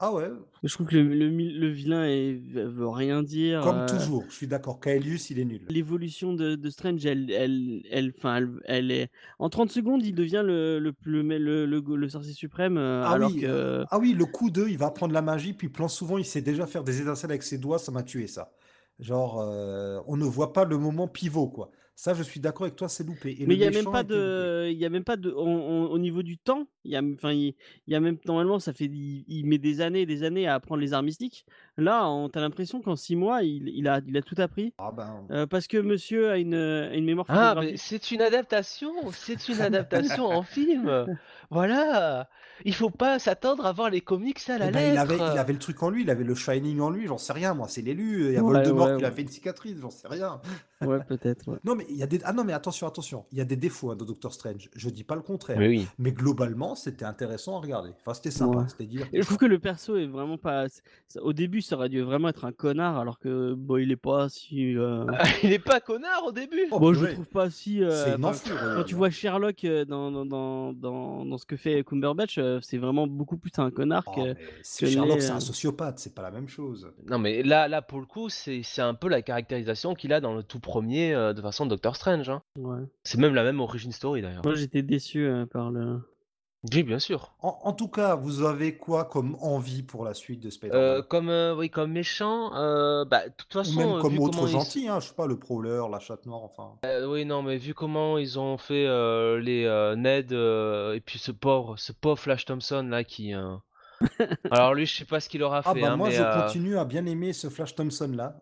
[0.00, 0.30] Ah ouais,
[0.62, 3.62] Je trouve que le, le, mi- le vilain est, veut rien dire.
[3.62, 4.78] comme euh, toujours, je suis d'accord.
[4.78, 5.62] Kaelius, il est nul.
[5.68, 9.08] L'évolution de, de Strange, elle, elle, elle, enfin, elle, elle est.
[9.40, 13.10] En 30 secondes, il devient le, le, le, le, le- le sorcier suprême, euh, Ah
[13.10, 13.84] alors oui, que.
[13.90, 16.42] ah oui, le coup 2, il va apprendre la magie, puis plan souvent, il sait
[16.42, 18.52] déjà faire des étincelles avec ses doigts, ça m'a tué ça.
[18.98, 21.70] Genre, euh, on ne voit pas le moment pivot, quoi.
[21.94, 23.36] Ça, je suis d'accord avec toi, c'est loupé.
[23.40, 25.46] Et Mais il y a même pas de, il y a même pas de, on-
[25.46, 27.54] on- au niveau du temps, il y a, enfin, il,
[27.86, 30.46] il y a même normalement, ça fait, il, il met des années et des années
[30.46, 31.44] à apprendre les arts mystiques.
[31.78, 34.74] Là, on t'as l'impression qu'en six mois, il, il a, il a tout appris.
[34.78, 38.20] Ah ben, Euh, parce que monsieur a une, a une mémoire Ah, mais c'est une
[38.20, 41.06] adaptation, c'est une adaptation en film.
[41.50, 42.28] Voilà.
[42.64, 45.30] Il faut pas s'attendre à voir les comics à la eh ben, il avait, lettre.
[45.32, 47.54] il avait le truc en lui, il avait le Shining en lui, j'en sais rien,
[47.54, 48.26] moi, c'est l'élu.
[48.26, 50.40] Il y a Ouais, Voldemort ouais, qui a fait une cicatrice, j'en sais rien.
[50.80, 51.48] Ouais, peut-être.
[51.48, 51.58] ouais.
[51.64, 52.20] Non, mais il y a des.
[52.24, 53.24] Ah non, mais attention, attention.
[53.30, 54.68] Il y a des défauts hein, de Doctor Strange.
[54.74, 55.58] Je dis pas le contraire.
[55.58, 55.86] Mais oui.
[55.98, 57.90] Mais globalement, c'était intéressant à regarder.
[58.00, 58.58] Enfin, c'était sympa.
[58.58, 58.64] Ouais.
[58.68, 60.66] C'était Et je trouve que le perso est vraiment pas.
[61.20, 64.28] Au début, ça aurait dû vraiment être un connard, alors que bon, il est pas
[64.28, 64.76] si.
[64.76, 65.04] euh,
[65.42, 66.66] Il est pas connard au début.
[66.70, 67.14] Oh, Bon, je le purée.
[67.14, 67.82] trouve pas si.
[67.82, 68.56] euh, enfin, enflure.
[68.76, 72.58] Quand tu vois Sherlock euh, dans, dans, dans, dans, dans ce que fait Cumberbatch, euh,
[72.62, 74.34] c'est vraiment beaucoup plus un connard Oh, que.
[74.64, 76.90] Sherlock, c'est euh, un sociopathe, c'est pas la même chose.
[77.06, 80.20] Non mais là, là pour le coup, c'est c'est un peu la caractérisation qu'il a
[80.20, 82.28] dans le tout premier euh, de façon Doctor Strange.
[82.28, 82.42] hein.
[82.58, 82.80] Ouais.
[83.02, 84.42] C'est même la même origin story d'ailleurs.
[84.44, 86.00] Moi, j'étais déçu euh, par le.
[86.72, 87.34] Oui, bien sûr.
[87.40, 90.98] En, en tout cas, vous avez quoi comme envie pour la suite de Spider-Man?
[90.98, 94.12] Euh, comme euh, oui, comme méchant, euh, bah de toute Ou façon, même euh, comme
[94.12, 96.78] vu autre comment ils- gentil, hein, je sais pas, le Prowler, la chatte noire, enfin.
[96.84, 101.00] Euh, oui, non, mais vu comment ils ont fait euh, les euh, Ned euh, et
[101.00, 103.34] puis ce pauvre, ce pauvre Flash Thompson là qui.
[103.34, 103.56] euh,
[104.50, 106.22] Alors lui, je sais pas ce qu'il aura Ah fait, bah hein, moi, mais je
[106.22, 108.40] euh, continue à bien aimer ce Flash Thompson là.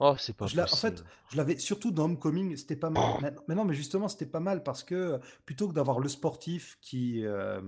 [0.00, 1.08] Oh, c'est pas Je en fait, possible.
[1.30, 3.04] je l'avais surtout dans Homecoming, c'était pas mal.
[3.22, 6.08] Mais, mais non, mais justement, c'était pas mal parce que euh, plutôt que d'avoir le
[6.08, 7.60] sportif qui euh,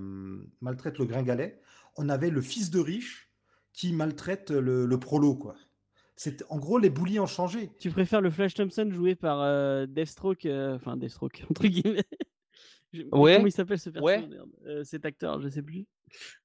[0.61, 1.61] maltraite le gringalet,
[1.97, 3.31] on avait le fils de riche
[3.73, 5.55] qui maltraite le, le prolo, quoi.
[6.17, 7.71] C'est en gros les boulis ont changé.
[7.81, 12.05] Tu préfères le Flash Thompson joué par euh, Deathstroke, euh, enfin Deathstroke entre guillemets.
[12.93, 14.27] Je- Ouais, Comment il s'appelle ce perso ouais.
[14.27, 15.87] merde Euh, Cet acteur, je sais plus.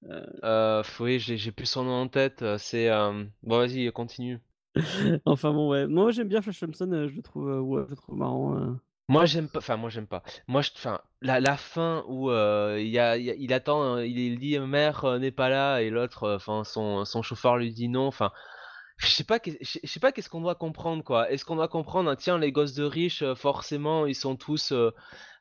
[0.10, 2.44] Euh, Euh, oui, j'ai plus son nom en tête.
[2.58, 4.40] C'est euh, bon, vas-y, continue.
[5.26, 5.88] enfin bon, ouais.
[5.88, 6.92] Moi, j'aime bien Flash Thompson.
[6.92, 8.58] euh, je le trouve, euh, ouais, je marrant.
[8.58, 8.74] euh.
[9.10, 10.22] Moi j'aime pas, enfin moi j'aime pas.
[10.48, 14.60] Moi je, enfin la, la fin où il y a, il attend, euh, il, dit
[14.60, 18.08] mère euh, n'est pas là et l'autre, enfin son, son chauffeur lui dit non.
[18.08, 18.32] Enfin
[18.98, 21.32] je sais pas, je sais pas qu'est-ce qu'on doit comprendre quoi.
[21.32, 24.74] Est-ce qu'on doit comprendre, ah, tiens les gosses de riches forcément ils sont tous,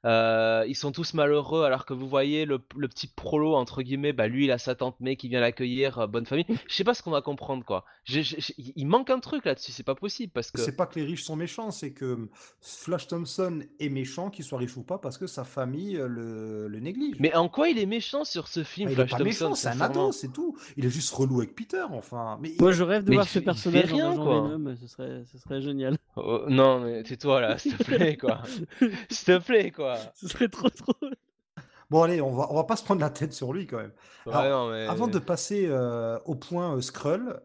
[0.07, 4.13] euh, ils sont tous malheureux alors que vous voyez le, le petit prolo entre guillemets,
[4.13, 6.47] bah lui il a sa tante May qui vient l'accueillir, euh, bonne famille.
[6.69, 7.85] Je sais pas ce qu'on doit comprendre quoi.
[8.05, 10.61] J'ai- j'ai- j'ai- il manque un truc là-dessus, c'est pas possible parce que.
[10.61, 12.29] C'est pas que les riches sont méchants, c'est que
[12.61, 16.69] Flash Thompson est méchant, qu'il soit riche ou pas, parce que sa famille euh, le,
[16.69, 17.17] le néglige.
[17.19, 19.45] Mais en quoi il est méchant sur ce film, Ah, il est Flash pas Thompson,
[19.51, 20.57] méchant, c'est un ado, c'est tout.
[20.77, 22.39] Il est juste relou avec Peter, enfin.
[22.41, 24.49] Mais Moi, je rêve de Mais voir il ce personnage rien, en quoi.
[24.49, 24.77] Venom.
[24.81, 25.97] Ce serait, ce serait génial.
[26.17, 28.43] Oh, non, mais tais-toi là, s'il te plaît, quoi.
[29.11, 29.96] S'il te plaît, quoi.
[30.15, 30.95] Ce serait trop trop.
[31.91, 33.93] bon, allez, on va, on va pas se prendre la tête sur lui quand même.
[34.27, 34.87] Ouais, Alors, non, mais...
[34.87, 37.41] Avant de passer euh, au point euh, Skrull.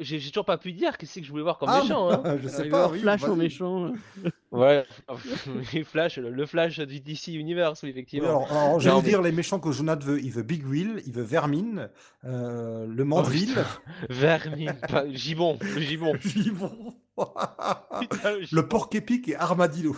[0.00, 2.38] J'ai toujours pas pu dire qu'est-ce que je voulais voir comme Ah, méchant, hein.
[2.42, 3.00] je sais y pas, oui.
[3.00, 3.92] Flash en méchant.
[4.24, 4.30] euh.
[4.50, 4.84] Ouais,
[5.74, 8.46] oui, Flash, le, le Flash du DC Universe, oui, Oui, effectivement.
[8.46, 10.20] alors, alors, mais- dire les méchants que Jonathan veut.
[10.22, 11.88] Il veut Big Wheel, il veut Vermine,
[12.24, 13.48] euh, le Mandrill.
[13.48, 13.64] putain.
[14.10, 16.14] Vermine, pas- Gibon, le Gibon.
[16.20, 16.94] Gibon.
[18.00, 19.94] Putain, le porc épic et Armadillo.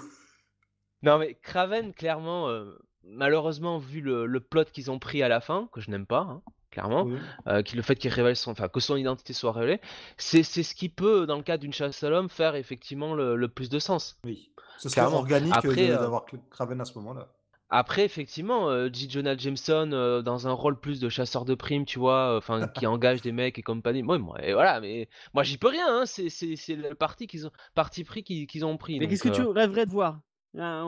[1.04, 5.40] Non, mais Kraven, clairement, euh, malheureusement, vu le, le plot qu'ils ont pris à la
[5.40, 7.18] fin, que je n'aime pas, hein, clairement, Oui.
[7.46, 9.80] euh, qui, le fait qu'il révèle son, enfin, que son identité soit révélée,
[10.16, 13.36] c'est c'est ce qui peut, dans le cadre d'une chasse à l'homme, faire effectivement le,
[13.36, 14.16] le plus de sens.
[14.24, 14.50] Oui.
[14.78, 15.18] Ce serait Clairement.
[15.18, 17.28] organique Après, euh, euh, d'avoir Craven à ce moment-là.
[17.70, 19.08] Après, effectivement, euh, J.
[19.10, 22.86] Jonah Jameson euh, dans un rôle plus de chasseur de primes, tu vois, enfin, qui
[22.86, 24.02] engage des mecs et compagnie.
[24.02, 25.86] Moi, moi, et voilà, mais moi, j'y peux rien.
[25.88, 28.94] Hein, c'est c'est c'est le parti qu'ils ont, parti pris qu'ils qu'ils ont pris.
[28.98, 30.18] Mais donc, qu'est-ce que tu rêverais de voir?
[30.54, 30.84] Là,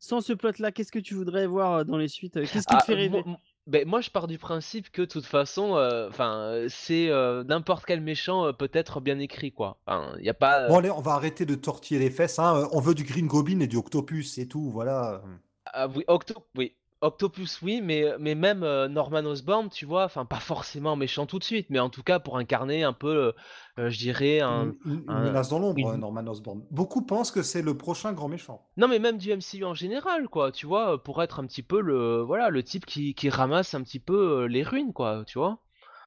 [0.00, 2.74] Sans ce plot-là, qu'est-ce que tu voudrais voir euh, dans les suites euh, Qu'est-ce qui
[2.74, 3.22] ah, te fait rêver?
[3.24, 7.44] moi, Ben, moi, je pars du principe que de toute façon, euh, enfin, c'est euh,
[7.44, 9.78] n'importe quel méchant euh, peut être bien écrit, quoi.
[9.86, 10.68] Enfin, y a pas.
[10.68, 12.38] Bon, allez, on va arrêter de tortiller les fesses.
[12.38, 12.68] Hein.
[12.72, 15.22] On veut du Green Goblin et du Octopus et tout, voilà.
[15.66, 16.74] Ah, oui, Octo, oui.
[17.04, 21.38] Octopus, oui, mais, mais même euh, Norman Osborn, tu vois, enfin, pas forcément méchant tout
[21.38, 23.32] de suite, mais en tout cas pour incarner un peu, euh,
[23.78, 24.74] euh, je dirais, un.
[24.84, 26.62] Une, une- une un- menace dans l'ombre, une- Norman Osborn.
[26.70, 28.66] Beaucoup pensent que c'est le prochain grand méchant.
[28.76, 31.80] Non, mais même du MCU en général, quoi, tu vois, pour être un petit peu
[31.80, 35.58] le, voilà, le type qui, qui ramasse un petit peu les ruines, quoi, tu vois.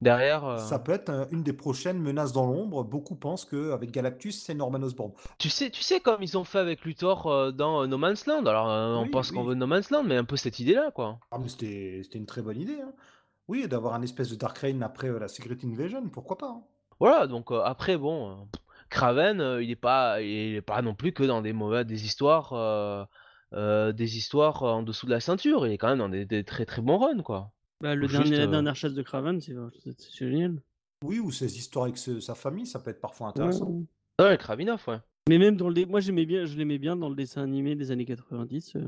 [0.01, 0.45] Derrière.
[0.45, 2.83] euh, Ça peut être euh, une des prochaines menaces dans l'ombre.
[2.83, 5.11] Beaucoup pensent qu'avec Galactus, c'est Norman Osborn.
[5.37, 8.45] Tu sais, tu sais comme ils ont fait avec Luthor euh, dans No Man's Land.
[8.45, 11.19] Alors, on Oui, pense qu'on veut No Man's Land, mais un peu cette idée-là, quoi.
[11.31, 12.79] Ah, mais c'était c'était une très bonne idée.
[12.81, 12.93] hein.
[13.47, 16.63] Oui, d'avoir un espèce de Dark Reign après la Secret Invasion, pourquoi pas hein.
[16.99, 21.41] Voilà, donc après, bon, euh, il est pas, il est pas non plus que dans
[21.41, 23.05] des mauvais, des histoires, euh,
[23.53, 25.67] euh, des histoires en dessous de la ceinture.
[25.67, 27.51] Il est quand même dans des, des très très bons runs, quoi.
[27.81, 29.53] Bah, le dernier, juste, la euh, dernière chasse de Craven, c'est
[29.97, 30.61] c'est- génial.
[31.03, 33.67] Oui, ou ses histoires avec ce- sa famille, ça peut être parfois intéressant.
[34.19, 34.25] ouais.
[34.25, 34.97] Ouais, Kravinov, ouais.
[35.29, 37.75] Mais même dans le dé- moi j'aimais bien, je l'aimais bien dans le dessin animé
[37.75, 38.75] des années 90.
[38.77, 38.81] euh.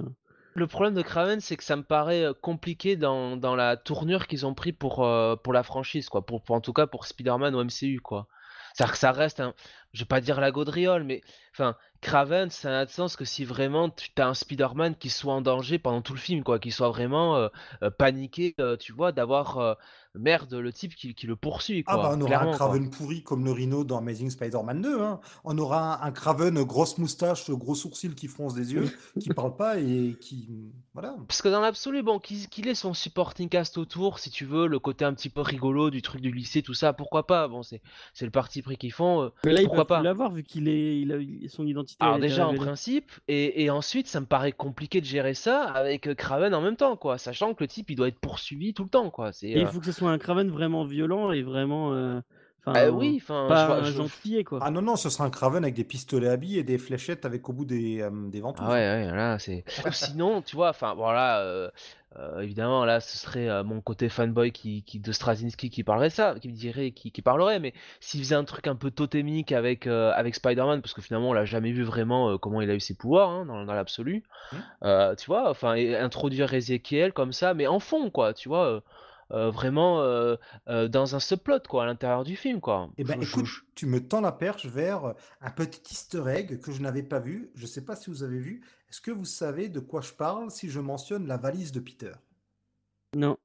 [0.56, 4.26] Le problème de Kraven, c'est que ça me paraît euh, compliqué dans, dans la tournure
[4.26, 6.26] qu'ils ont pris pour, euh, pour la franchise, quoi.
[6.26, 8.28] Pour, pour- en tout cas pour Spider-Man ou MCU, quoi.
[8.74, 9.54] C'est-à-dire que ça reste un.
[9.94, 11.22] Je vais pas dire la gaudriole, mais.
[11.54, 15.34] Enfin, Kraven, ça n'a de sens que si vraiment tu as un Spider-Man qui soit
[15.34, 16.60] en danger pendant tout le film, quoi.
[16.60, 17.50] Qui soit vraiment euh,
[17.84, 19.58] euh, paniqué, euh, tu vois, d'avoir.
[19.58, 19.74] euh,
[20.16, 22.56] merde, le type qui, qui le poursuit, Ah bah on aura un quoi.
[22.56, 25.02] Kraven pourri comme le Rhino dans Amazing Spider-Man 2.
[25.02, 25.20] hein.
[25.44, 29.78] On aura un, Kraven grosse moustache, gros sourcils qui fronce des yeux, qui parle pas
[29.80, 30.50] et qui...
[30.94, 31.16] Voilà.
[31.28, 34.66] Parce que dans l'absolu, bon, qu'il qu'il ait son supporting cast autour, si tu veux,
[34.68, 37.62] le côté un petit peu rigolo du truc du lycée, tout ça, pourquoi pas Bon,
[37.62, 37.82] c'est
[38.14, 39.22] c'est le parti pris qu'ils font.
[39.22, 42.04] euh, Mais là, il pourquoi pas l'avoir vu qu'il est, il a, son identité.
[42.04, 46.08] Alors déjà en principe, et, et ensuite ça me paraît compliqué de gérer ça avec
[46.08, 48.84] euh, Kraven en même temps, quoi, sachant que le type il doit être poursuivi tout
[48.84, 49.32] le temps, quoi.
[49.32, 49.50] C'est.
[49.50, 52.20] Il euh, faut que ce soit un Craven vraiment violent et vraiment, euh,
[52.62, 54.60] enfin, bah oui, enfin, pas je un je- gentillet quoi.
[54.62, 57.26] Ah non, non, ce sera un Kraven avec des pistolets à billes et des fléchettes
[57.26, 58.66] avec au bout des, euh, des ventouses.
[58.68, 59.64] Ah ouais, ouais, là, c'est.
[59.86, 61.70] Ou sinon, tu vois, enfin, voilà, euh,
[62.18, 66.10] euh, évidemment, là, ce serait euh, mon côté fanboy qui, qui de Straczynski qui parlerait
[66.10, 69.52] ça, qui me dirait, qui, qui parlerait, mais s'il faisait un truc un peu totémique
[69.52, 72.74] avec, euh, avec Spider-Man, parce que finalement, on l'a jamais vu vraiment comment il a
[72.74, 74.24] eu ses pouvoirs, hein, dans, dans l'absolu,
[74.84, 78.82] euh, tu vois, enfin, introduire Ezekiel comme ça, mais en fond, quoi, tu vois,
[79.32, 80.36] euh, vraiment euh,
[80.68, 82.90] euh, dans un subplot, quoi, à l'intérieur du film, quoi.
[82.98, 86.60] Eh ben Je- écoute, je- tu me tends la perche vers un petit easter egg
[86.60, 87.52] que je n'avais pas vu.
[87.56, 88.62] Je sais pas si vous avez vu.
[88.90, 92.14] Est-ce que vous savez de quoi je parle si je mentionne la valise de Peter?
[93.16, 93.38] Non.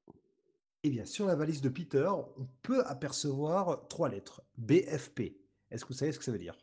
[0.83, 2.07] Eh bien, sur la valise de Peter,
[2.37, 4.41] on peut apercevoir trois lettres.
[4.57, 5.35] BFP.
[5.71, 6.55] Est-ce que vous savez ce que ça veut dire?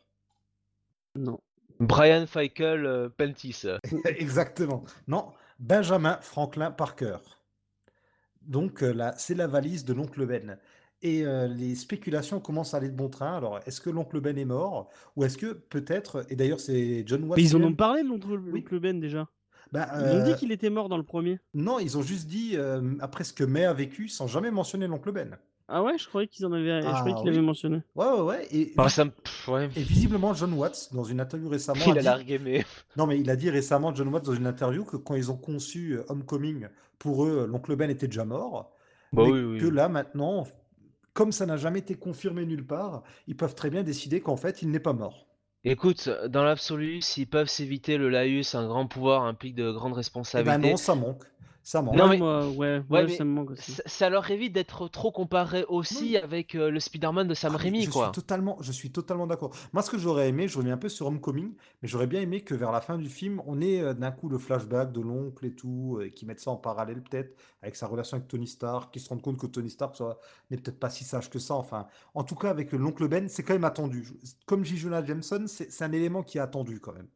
[1.15, 1.39] Non.
[1.79, 3.63] Brian Feichel euh, Pentis.
[4.05, 4.83] Exactement.
[5.07, 7.17] Non, Benjamin Franklin Parker.
[8.45, 10.57] Donc euh, là, c'est la valise de l'oncle Ben.
[11.01, 13.35] Et euh, les spéculations commencent à aller de bon train.
[13.35, 14.89] Alors, est-ce que l'oncle Ben est mort?
[15.17, 18.07] Ou est-ce que peut-être, et d'ailleurs c'est John Watts Mais ils en ont parlé de
[18.07, 18.63] l'oncle Oui.
[18.79, 19.27] Ben déjà.
[19.73, 21.39] Bah, Ils ont dit euh, qu'il était mort dans le premier.
[21.53, 24.87] non, ils ont juste dit euh, après ce que May a vécu sans jamais mentionner
[24.87, 25.37] l'oncle Ben.
[25.69, 27.35] Ah ouais, je croyais qu'ils en avaient, je croyais Ah qu'il oui.
[27.37, 27.81] avait mentionné.
[27.95, 28.47] Ouais, ouais, ouais.
[28.51, 29.65] Et, Enfin, ça me- pff, ouais.
[29.75, 32.65] et visiblement, John Watts, dans une interview récemment, Il a a dit- largué, mais.
[32.97, 35.37] Non, mais il a dit récemment, John Watts, dans une interview, que quand ils ont
[35.37, 36.67] conçu euh, Homecoming,
[36.99, 38.71] pour eux, l'oncle Ben était déjà mort.
[39.13, 39.59] Bah mais oui, oui.
[39.59, 40.45] que là, maintenant,
[41.13, 44.61] comme ça n'a jamais été confirmé nulle part, ils peuvent très bien décider qu'en fait,
[44.63, 45.27] il n'est pas mort.
[45.65, 49.93] Écoute, dans l'absolu, s'ils peuvent s'éviter le laïus, un grand pouvoir implique de grandes Eh
[49.93, 50.71] ben responsabilités.
[50.71, 51.23] non, ça manque.
[51.65, 51.95] Ça manque.
[51.95, 53.71] Non, Ouais, mais- moi, ouais, Ouais, ouais, mais ça me manque aussi.
[53.71, 56.17] ça, ça leur évite d'être trop comparé aussi Oui.
[56.17, 58.05] avec euh, le Spider-Man de Sam Ah, Raimi, je quoi.
[58.07, 59.55] suis totalement, je suis totalement d'accord.
[59.71, 62.41] Moi, ce que j'aurais aimé, je reviens un peu sur Homecoming, mais j'aurais bien aimé
[62.41, 65.45] que vers la fin du film, on ait euh, d'un coup le flashback de l'oncle
[65.45, 68.45] et tout, euh, et qu'ils mettent ça en parallèle peut-être avec sa relation avec Tony
[68.47, 69.97] Stark, qu'ils se rendent compte que Tony Stark
[70.51, 71.53] n'est peut-être pas si sage que ça.
[71.55, 74.05] Enfin, en tout cas, avec l'oncle Ben, c'est quand même attendu.
[74.45, 74.75] Comme J.
[74.75, 77.07] Jonah Jameson, c'est c'est un élément qui est attendu quand même.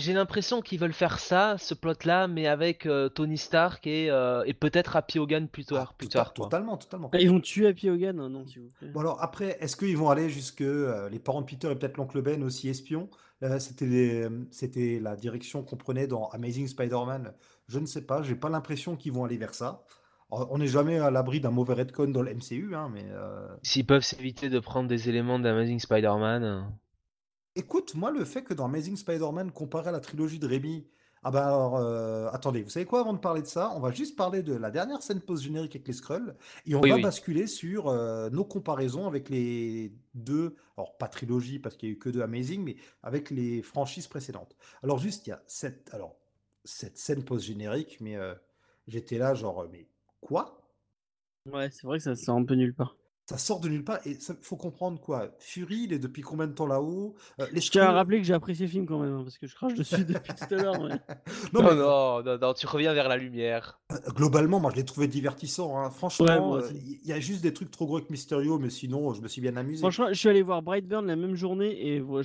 [0.00, 4.42] J'ai l'impression qu'ils veulent faire ça, ce plot-là, mais avec euh, Tony Stark et, euh,
[4.46, 5.88] et peut-être Happy Hogan plus tard.
[5.90, 6.44] Ah, plus tota- tard, quoi.
[6.46, 7.10] totalement, totalement.
[7.12, 8.88] Ah, Ils vont tuer Happy Hogan hein, Non, s'il vous plaît.
[8.88, 11.96] Bon alors après, est-ce qu'ils vont aller jusque euh, les parents de Peter et peut-être
[11.98, 13.08] l'oncle Ben aussi espions?
[13.42, 17.32] Euh, c'était c'était la direction qu'on prenait dans Amazing Spider-Man.
[17.68, 19.84] Je ne sais pas, j'ai pas l'impression qu'ils vont aller vers ça.
[20.30, 23.84] On n'est jamais à l'abri d'un mauvais retcon dans le MCU, hein, mais euh, S'ils
[23.84, 26.70] peuvent s'éviter de prendre des éléments d'Amazing Spider-Man.
[27.56, 30.88] Écoute, moi le fait que dans Amazing Spider-Man comparé à la trilogie de Raimi,
[31.22, 33.90] ah ben alors euh, attendez, vous savez quoi avant de parler de ça, on va
[33.92, 36.34] juste parler de la dernière scène post-générique avec les Skrulls
[36.66, 37.02] et on Oui, va oui.
[37.02, 41.94] basculer sur euh, nos comparaisons avec les deux, alors pas trilogie parce qu'il y a
[41.94, 44.56] eu que deux Amazing, mais avec les franchises précédentes.
[44.82, 46.16] Alors juste il y a cette, alors
[46.64, 48.34] cette scène post-générique, mais euh,
[48.86, 49.88] j'étais là genre mais
[50.20, 50.56] Quoi?
[51.44, 52.96] Ouais, c'est vrai que ça sort un peu nulle part.
[53.30, 55.28] Ça sort de nulle part et il faut comprendre quoi?
[55.38, 57.14] Fury, il est depuis combien de temps là-haut?
[57.38, 59.38] Euh, les Je tiens à rappeler que j'ai apprécié le film quand même, hein, parce
[59.38, 60.82] que je crache dessus depuis tout à l'heure.
[60.82, 60.88] mais-
[61.54, 63.78] Non, Non, mais, non, non, non, tu reviens vers la lumière.
[63.92, 65.78] euh, globalement, moi je l'ai trouvé divertissant.
[65.78, 65.84] hein.
[65.84, 69.14] Ouais, Franchement, euh, il y a juste des trucs trop gros avec Mysterio, mais sinon,
[69.14, 69.78] je me suis bien amusé.
[69.82, 72.22] Franchement, je suis allé voir Brightburn la même journée et ouais,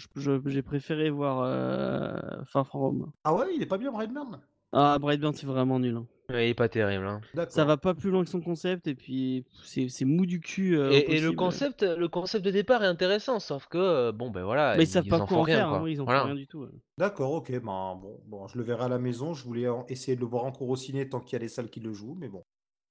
[0.48, 3.12] j'ai préféré voir euh, Far From Home.
[3.24, 4.42] Ah ouais, il est pas bien Brightburn?
[4.72, 5.98] Ah, Brightburn, c'est vraiment nul.
[5.98, 6.08] hein.
[6.30, 7.06] Ouais, il est pas terrible.
[7.06, 7.22] hein.
[7.34, 7.54] D'accord.
[7.54, 10.76] Ça va pas plus loin que son concept et puis c'est c'est mou du cul.
[10.78, 14.32] euh, Et, et le concept, le concept de départ est intéressant, sauf que euh, bon
[14.32, 15.80] ben voilà, Mais ils savent pas en quoi en rien, faire, quoi.
[15.80, 16.22] hein, ils en Voilà.
[16.22, 16.60] font rien du tout.
[16.64, 16.70] ouais.
[16.98, 19.34] D'accord, ok, ben, bon, bon, je le verrai à la maison.
[19.34, 21.70] Je voulais essayer de le voir encore au ciné tant qu'il y a les salles
[21.70, 22.44] qui le jouent, mais bon.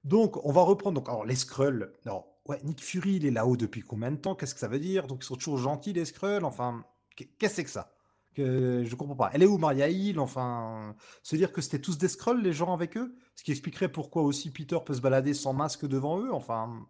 [0.05, 0.97] Donc, on va reprendre.
[1.01, 1.91] Donc, alors, les Skrulls.
[2.05, 4.79] Non, ouais, Nick Fury, il est là-haut depuis combien de temps Qu'est-ce que ça veut
[4.79, 5.07] dire?
[5.07, 6.85] Donc, ils sont toujours gentils, les Skrulls Enfin,
[7.17, 7.94] qu'est- qu'est-ce que c'est que ça?
[8.35, 9.31] Que je comprends pas.
[9.33, 10.19] Elle est où Maria Hill?
[10.21, 13.17] Enfin, se dire que c'était tous des Skrulls, les gens avec eux?
[13.37, 16.33] Ce qui expliquerait pourquoi aussi Peter peut se balader sans masque devant eux.
[16.33, 16.87] Enfin,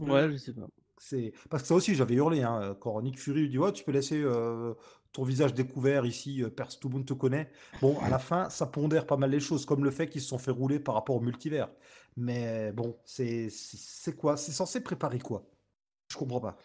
[0.00, 0.66] Ouais, je sais pas.
[0.98, 3.82] c'est parce que ça aussi, j'avais hurlé hein, quand Nick Fury lui dit ouais, tu
[3.84, 4.74] peux laisser euh,
[5.12, 7.50] ton visage découvert ici, euh, pers- tout le monde te connaît.
[7.80, 10.28] Bon, à la fin, ça pondère pas mal les choses, comme le fait qu'ils se
[10.28, 11.70] sont fait rouler par rapport au multivers.
[12.16, 13.48] Mais bon, c'est
[14.16, 14.36] quoi?
[14.36, 15.44] C'est censé préparer quoi?
[16.08, 16.56] Je comprends pas.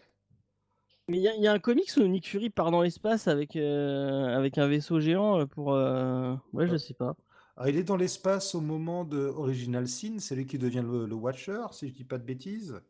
[1.08, 3.28] Mais il y, a- il y a un comics où Nick Fury part dans l'espace
[3.28, 5.72] avec, euh, avec un vaisseau géant euh, pour.
[5.72, 6.78] euh, Ouais, je Euh.
[6.78, 7.16] sais pas.
[7.56, 11.06] Ah, il est dans l'espace au moment de Original Sin, c'est lui qui devient le,
[11.06, 12.80] le Watcher, si je dis pas de bêtises.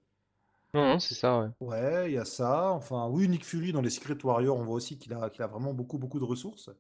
[0.75, 1.49] Non, non, c'est ça, ouais.
[1.61, 2.71] Ouais, il y a ça.
[2.73, 5.47] Enfin, oui, Nick Fury dans les Secret Warriors, on voit aussi qu'il a, qu'il a
[5.49, 6.71] vraiment beaucoup, beaucoup de ressources.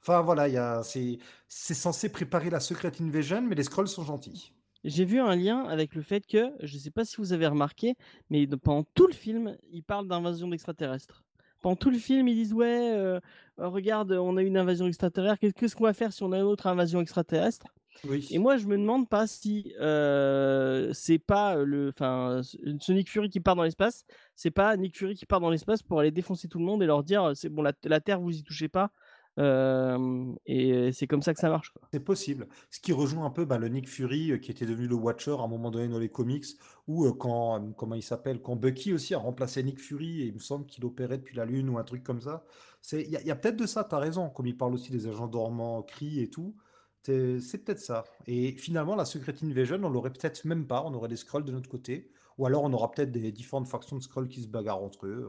[0.00, 1.18] Enfin, voilà, il y a, c'est,
[1.48, 4.52] c'est censé préparer la Secret Invasion, mais les Skrulls sont gentils.
[4.86, 7.94] J'ai vu un lien avec le fait que, je sais pas si vous avez remarqué,
[8.30, 11.24] mais pendant tout le film, ils parlent d'invasion d'extraterrestres.
[11.60, 13.18] Pendant tout le film, ils disent ouais, euh,
[13.58, 15.40] euh, regarde, on a une invasion extraterrestre.
[15.40, 17.66] Qu'est- Qu'est-ce qu'on va faire si on a une autre invasion extraterrestre?
[18.06, 18.28] Oui.
[18.30, 23.10] Et moi, je me demande pas si euh, c'est pas le, enfin, ce ce Nick
[23.10, 24.04] Fury qui part dans l'espace,
[24.36, 26.86] c'est pas Nick Fury qui part dans l'espace pour aller défoncer tout le monde et
[26.86, 28.92] leur dire c'est bon, la, la Terre, vous y touchez pas.
[29.38, 31.72] Et c'est comme ça que ça marche.
[31.92, 32.48] C'est possible.
[32.70, 35.32] Ce qui rejoint un peu bah, le Nick Fury euh, qui était devenu le Watcher
[35.38, 36.46] à un moment donné dans les comics,
[36.86, 40.34] ou euh, quand, comment il s'appelle, quand Bucky aussi a remplacé Nick Fury, et il
[40.34, 42.44] me semble qu'il opérait depuis la Lune ou un truc comme ça.
[42.80, 45.26] C'est, il y a, peut-être de ça, t'as raison, comme il parle aussi des agents
[45.26, 46.54] dormants, cris et tout.
[47.02, 48.04] C'est, peut-être ça.
[48.26, 51.52] Et finalement, la Secret Invasion, on l'aurait peut-être même pas, on aurait des Skrulls de
[51.52, 54.82] notre côté, ou alors on aura peut-être des différentes factions de Skrulls qui se bagarrent
[54.82, 55.28] entre eux,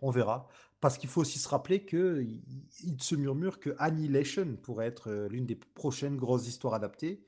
[0.00, 0.48] on verra.
[0.82, 2.42] Parce qu'il faut aussi se rappeler que il,
[2.82, 7.24] il se murmure que Annihilation pourrait être euh, l'une des prochaines grosses histoires adaptées,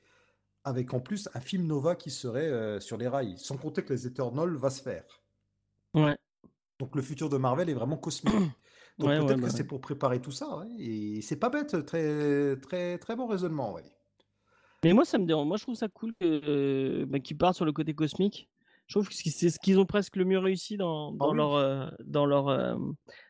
[0.65, 3.93] avec en plus un film Nova qui serait euh, sur les rails, sans compter que
[3.93, 5.05] les Eternals va se faire.
[5.93, 6.17] Ouais.
[6.79, 8.35] Donc le futur de Marvel est vraiment cosmique.
[8.99, 9.57] Donc Ouais, ouais, peut-être bah que ouais.
[9.57, 13.77] c'est pour préparer tout ça, et c'est pas bête, très très très bon raisonnement.
[14.83, 15.47] Mais moi, ça me dérange.
[15.47, 18.49] Moi, je trouve ça cool que, euh, bah, qu'ils partent sur le côté cosmique.
[18.87, 21.37] Je trouve que c'est ce qu'ils ont presque le mieux réussi dans, dans Ah oui?
[21.37, 21.55] leur.
[21.55, 22.75] euh, dans leur euh,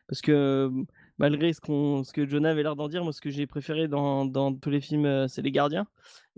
[0.08, 0.70] parce que euh,
[1.18, 3.88] malgré ce, qu'on, ce que Jonah avait l'air d'en dire, moi, ce que j'ai préféré
[3.88, 5.86] dans, dans tous les films, euh, c'est Les Gardiens.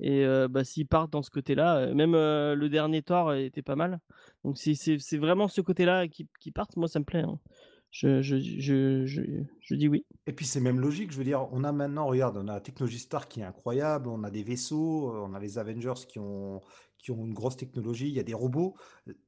[0.01, 3.99] Et euh, bah, s'ils partent dans ce côté-là, même le dernier Thor était pas mal.
[4.45, 7.23] Donc, c'est, vraiment ce côté-là qui, qui partent, moi, ça me plaît.
[7.23, 7.39] hein.
[7.91, 9.23] Je, je, je, je,
[9.63, 10.05] je dis oui.
[10.27, 12.61] Et puis c'est même logique, je veux dire, on a maintenant, regarde, on a la
[12.61, 16.61] Technologie Star qui est incroyable, on a des vaisseaux, on a les Avengers qui ont,
[16.99, 18.75] qui ont une grosse technologie, il y a des robots.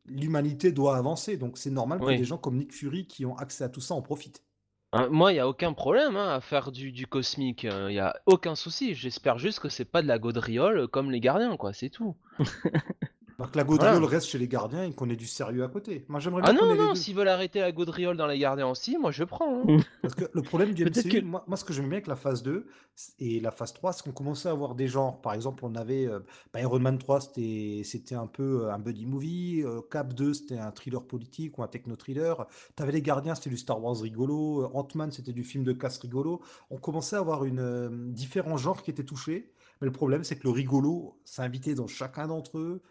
[0.07, 3.65] L'humanité doit avancer, donc c'est normal que des gens comme Nick Fury qui ont accès
[3.65, 4.45] à tout ça en profitent.
[4.93, 7.63] Hein, Moi, il n'y a aucun problème hein, à faire du, du cosmique.
[7.63, 8.95] Il n'y a aucun souci.
[8.95, 11.73] J'espère juste que c'est pas de la gaudriole comme les gardiens, quoi.
[11.73, 12.17] C'est tout.
[13.41, 14.07] Alors que la gaudriole Voilà.
[14.07, 16.05] reste chez les gardiens et qu'on ait du sérieux à côté.
[16.09, 16.95] Moi j'aimerais Ah bien non, non, deux.
[16.95, 19.63] s'ils veulent arrêter la gaudriole dans les gardiens aussi, moi je prends.
[19.67, 19.79] hein.
[20.03, 22.17] Parce que le problème du MCU, que- moi, moi, ce que j'aime bien avec la
[22.17, 22.67] phase 2
[23.19, 25.23] et la phase 3, c'est qu'on commençait à avoir des genres.
[25.23, 26.21] Par exemple, on avait euh,
[26.53, 29.63] bah, Iron Man 3, c'était un peu euh, un buddy movie.
[29.65, 32.47] euh, Cap 2, c'était un thriller politique ou un techno-thriller.
[32.77, 34.71] T'avais les Gardiens, c'était du Star Wars rigolo.
[34.75, 36.43] Ant-Man, c'était du film de casse rigolo.
[36.69, 39.51] On commençait à avoir une, différents genres qui étaient touchés.
[39.81, 42.83] Mais le problème, c'est que le rigolo s'invitait dans chacun d'entre eux,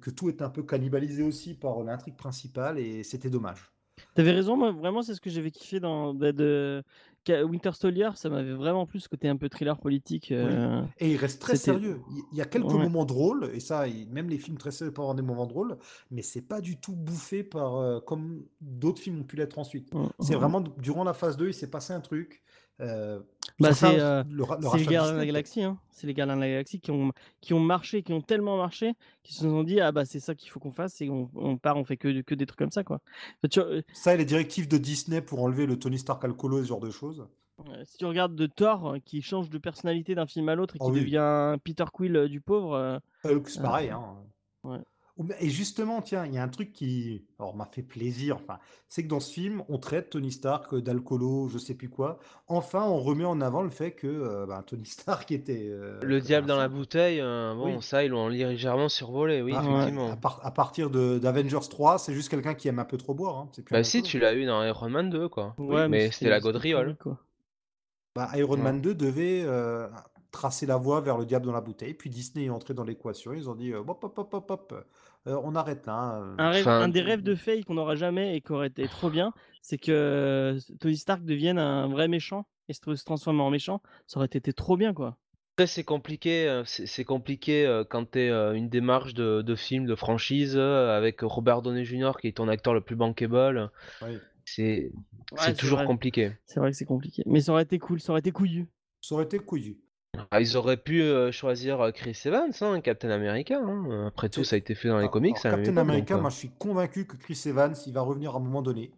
[0.00, 3.72] que tout était un peu cannibalisé aussi par l'intrigue principale et c'était dommage.
[4.14, 6.82] T'avais raison, moi, vraiment, c'est ce que j'avais kiffé dans bah, de...
[7.26, 8.10] Ca- Winter Soldier.
[8.14, 10.32] Ça m'avait vraiment plu ce côté un peu thriller politique.
[10.32, 12.00] euh, Et il reste très sérieux.
[12.32, 12.74] Il y a quelques Ouais.
[12.74, 15.78] moments drôles, et ça, même les films très sérieux peuvent avoir des moments drôles,
[16.10, 19.92] mais c'est pas du tout bouffé par euh, comme d'autres films ont pu l'être ensuite.
[19.92, 20.34] mm, C'est mm.
[20.34, 22.42] vraiment durant la phase 2, il s'est passé un truc.
[22.80, 23.20] euh,
[23.58, 25.26] Bah, c'est, euh, le, le les Gardiens de la.
[25.26, 25.78] Galaxie, hein.
[25.90, 28.92] C'est les Gardiens de la Galaxie qui ont, qui ont marché, qui ont tellement marché,
[29.22, 31.56] qui se sont dit ah bah c'est ça qu'il faut qu'on fasse et on, on
[31.56, 33.00] part, on fait que, que des trucs comme ça quoi.
[33.50, 36.58] Tu vois, euh, Ça et les directives de Disney pour enlever le Tony Stark alcoolo
[36.58, 37.26] et ce genre de choses.
[37.68, 40.76] euh, si tu regardes de Thor euh, qui change de personnalité d'un film à l'autre
[40.76, 41.00] et Ah qui oui.
[41.00, 43.62] devient Peter Quill euh, du pauvre, euh, Hulk, c'est Ah.
[43.62, 43.88] pareil.
[43.90, 44.16] Hein.
[44.64, 44.78] Ouais.
[45.40, 48.36] Et justement, tiens, il y a un truc qui alors, m'a fait plaisir.
[48.36, 48.58] Enfin,
[48.90, 52.18] c'est que dans ce film, on traite Tony Stark d'alcoolo, je sais plus quoi.
[52.48, 55.68] Enfin, on remet en avant le fait que euh, ben, Tony Stark était.
[55.70, 57.82] euh, Le diable dans la bouteille, euh, bon, Oui.
[57.82, 60.10] ça, ils l'ont légèrement survolé, oui, Ah, effectivement.
[60.12, 63.14] À, par- à partir de d'Avengers 3, c'est juste quelqu'un qui aime un peu trop
[63.14, 63.38] boire.
[63.38, 65.54] hein, C'est plus un Bah si, tu l'as eu dans Iron Man 2, quoi.
[65.56, 66.94] Ouais, mais c'était la gaudriole.
[67.00, 67.18] quoi.
[68.14, 68.60] Bah, Iron Ouais.
[68.60, 69.88] Man 2 devait euh,
[70.36, 71.94] tracer la voie vers le diable dans la bouteille.
[71.94, 73.32] Puis Disney est entré dans l'équation.
[73.32, 74.86] Ils ont dit euh, hop, hop, hop, hop, hop.
[75.26, 75.94] Euh, on arrête là.
[76.22, 76.36] hein.
[76.38, 78.86] Un, rêve- Enfin, un des rêves de Faye qu'on n'aura jamais et qui aurait été
[78.86, 79.32] trop bien,
[79.62, 83.80] c'est que euh, Tony Stark devienne un vrai méchant et se, transforme en méchant.
[84.06, 85.16] Ça aurait été trop bien, quoi.
[85.54, 89.86] Après, c'est compliqué, euh, c'est compliqué euh, quand t'es euh, une démarche de, de film,
[89.86, 92.12] de franchise, euh, avec Robert Downey Jr.
[92.20, 93.70] qui est ton acteur le plus bankable.
[94.02, 94.18] Oui.
[94.44, 94.92] C'est
[95.32, 95.86] Ouais, toujours vrai.
[95.86, 96.32] compliqué.
[96.44, 97.22] C'est vrai que c'est compliqué.
[97.26, 98.68] Mais ça aurait été cool, ça aurait été couillu.
[99.00, 99.78] Ça aurait été couillu.
[100.30, 103.58] Ah, ils auraient pu euh, choisir euh, Chris Evans, hein, Captain America.
[103.62, 104.06] hein.
[104.08, 105.36] Après tout, ça a été fait dans les Alors- comics.
[105.44, 107.92] alors, à la même Captain America, donc, moi je suis convaincu que Chris Evans, il
[107.92, 108.92] va revenir à un moment donné.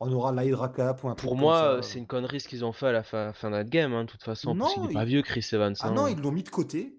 [0.00, 2.64] On aura l'Hydra Cap ou un truc Pour moi, euh, c'est une connerie ce qu'ils
[2.64, 4.56] ont fait à la fin, fin de la game, hein, de toute façon.
[4.56, 5.74] parce Non, qu'il est pas il- vieux, Chris Evans.
[5.80, 5.92] Ah hein.
[5.94, 6.92] non, ils l'ont mis de côté.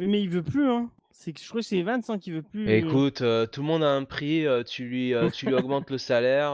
[0.00, 0.90] Oui, mais il veut plus, hein.
[1.20, 2.70] C'est que je crois que c'est Evans hein, qui veut plus.
[2.70, 5.90] Écoute, euh, tout le monde a un prix, euh, tu lui, euh, tu lui augmentes
[5.90, 6.52] le salaire.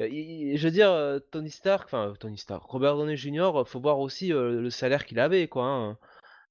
[0.00, 3.52] euh, il- il- je veux dire, euh, Tony Stark, enfin Tony Stark, Robert Downey Jr.,
[3.66, 5.64] faut voir aussi euh, le salaire qu'il avait, quoi.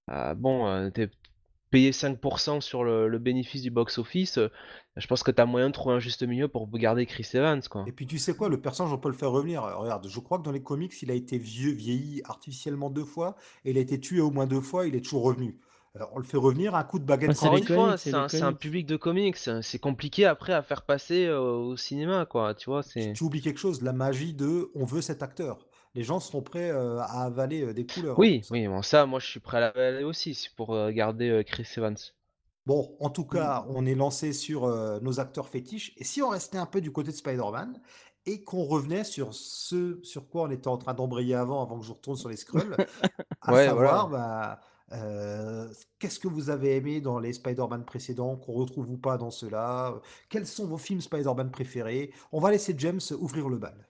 [0.08, 0.36] hein.
[0.38, 1.10] Bon, euh, t'es
[1.70, 4.48] payé 5% sur le, le bénéfice du box-office, euh,
[4.96, 7.84] je pense que t'as moyen de trouver un juste milieu pour garder Chris Evans, quoi.
[7.88, 9.64] Et puis tu sais quoi, le personnage, on peut le faire revenir.
[9.64, 13.36] Regarde, je crois que dans les comics, il a été vieux, vieilli artificiellement deux fois,
[13.66, 15.60] et il a été tué au moins deux fois, il est toujours revenu.
[16.14, 18.60] On le fait revenir à un coup de baguette Ouais, c'est un, c'est un comics.
[18.60, 22.54] public de comics, c'est compliqué après à faire passer euh, au cinéma, quoi.
[22.54, 23.14] Tu vois, c'est.
[23.14, 25.68] Tu oublies quelque chose, la magie de on veut cet acteur.
[25.96, 28.14] Les gens seront prêts euh, à avaler euh, des couleurs.
[28.14, 30.92] hein, Oui, oui, bon, ça, moi je suis prêt à l'avaler aussi, c'est pour euh,
[30.92, 31.98] garder euh, Chris Evans.
[32.66, 35.94] Bon, en tout cas, on est lancé sur euh, nos acteurs fétiches.
[35.98, 37.82] Et si on restait un peu du côté de Spider-Man
[38.28, 41.86] et qu'on revenait sur ce sur quoi on était en train d'embrayer avant, avant que
[41.86, 42.76] je retourne sur les Skrulls,
[43.42, 44.60] à Ouais, savoir, bah,
[44.94, 45.68] euh,
[46.00, 50.00] qu'est-ce que vous avez aimé dans les Spider-Man précédents qu'on retrouve ou pas dans ceux-là
[50.30, 52.12] Quels sont vos films Spider-Man préférés?
[52.32, 53.88] On va laisser James ouvrir le bal.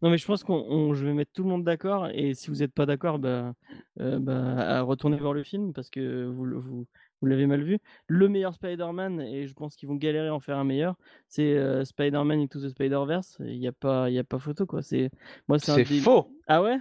[0.00, 2.08] Non, mais je pense qu'on on- je vais mettre tout le monde d'accord.
[2.12, 3.52] Et si vous n'êtes pas d'accord, bah,
[4.00, 6.86] euh, bah, à retourner voir le film parce que vous, vous,
[7.20, 7.78] vous l'avez mal vu.
[8.06, 10.96] Le meilleur Spider-Man, et je pense qu'ils vont galérer à en faire un meilleur,
[11.28, 13.38] c'est euh, Spider-Man Into the Spider-Verse.
[13.40, 14.82] Il n'y a, pas- il y a pas photo, quoi.
[14.82, 15.10] C'est
[15.48, 16.30] moi, c'est un C'est des- faux!
[16.46, 16.78] Ah ouais?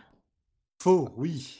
[0.82, 1.60] Faux, oui.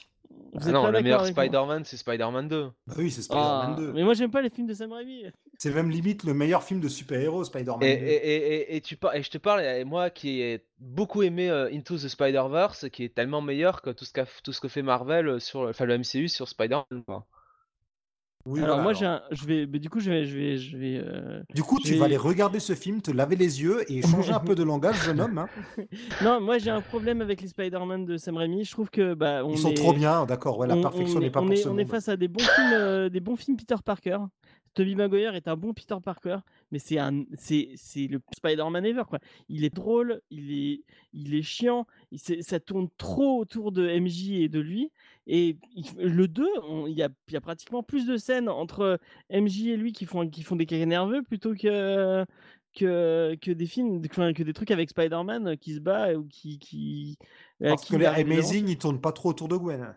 [0.54, 2.70] Vous Ah non, le meilleur Spider-Man, c'est Spider-Man 2.
[2.88, 3.94] Bah oui, c'est Spider-Man Ah, 2.
[3.94, 5.26] Mais moi, j'aime pas les films de Sam Raimi.
[5.58, 8.06] C'est même limite le meilleur film de super-héros, Spider-Man Et, 2.
[8.06, 11.22] et, et, et- et tu par- et je te parle, et moi qui ai beaucoup
[11.24, 14.60] aimé euh, Into the Spider-Verse, qui est tellement meilleur que tout ce, qu'a- tout ce
[14.60, 17.04] que fait Marvel euh, sur, enfin le MCU sur Spider-Man.
[17.06, 17.26] quoi.
[18.46, 19.00] Oui, alors voilà, moi, alors.
[19.00, 21.02] j'ai un- je vais, mais du coup, je vais, je vais, je vais.
[21.04, 24.32] euh, Du coup, tu vas aller regarder ce film, te laver les yeux et changer
[24.34, 25.38] un peu de langage, jeune homme.
[25.38, 25.48] hein.
[26.24, 28.64] Non, moi, j'ai un problème avec les Spider-Man de Sam Raimi.
[28.66, 29.74] Je trouve que bah, on Ils sont est...
[29.76, 30.58] trop bien, d'accord.
[30.58, 32.10] Ouais, la on- perfection on n'est est- pas on pour est, ce on est face
[32.10, 34.18] à des bons films, euh, des bons films Peter Parker.
[34.74, 36.38] Tobey Maguire est un bon Peter Parker,
[36.72, 39.20] mais c'est un, c'est, c'est le Spider-Man ever quoi.
[39.50, 40.84] Il est drôle, il est,
[41.14, 44.90] il est chiant, il- c'est- ça tourne trop autour de MJ et de lui.
[45.28, 48.50] Et il- le 2, on- il y a, il y a pratiquement plus de scènes
[48.50, 49.00] entre
[49.30, 52.26] MJ et lui qui font, qui font des cahiers nerveux plutôt que
[52.74, 57.18] que, que des films, que des trucs avec Spider-Man qui se bat ou qui qui
[57.62, 58.06] à Parce qui que il les.
[58.06, 59.94] Amazing, ils tournent pas trop autour de Gwen.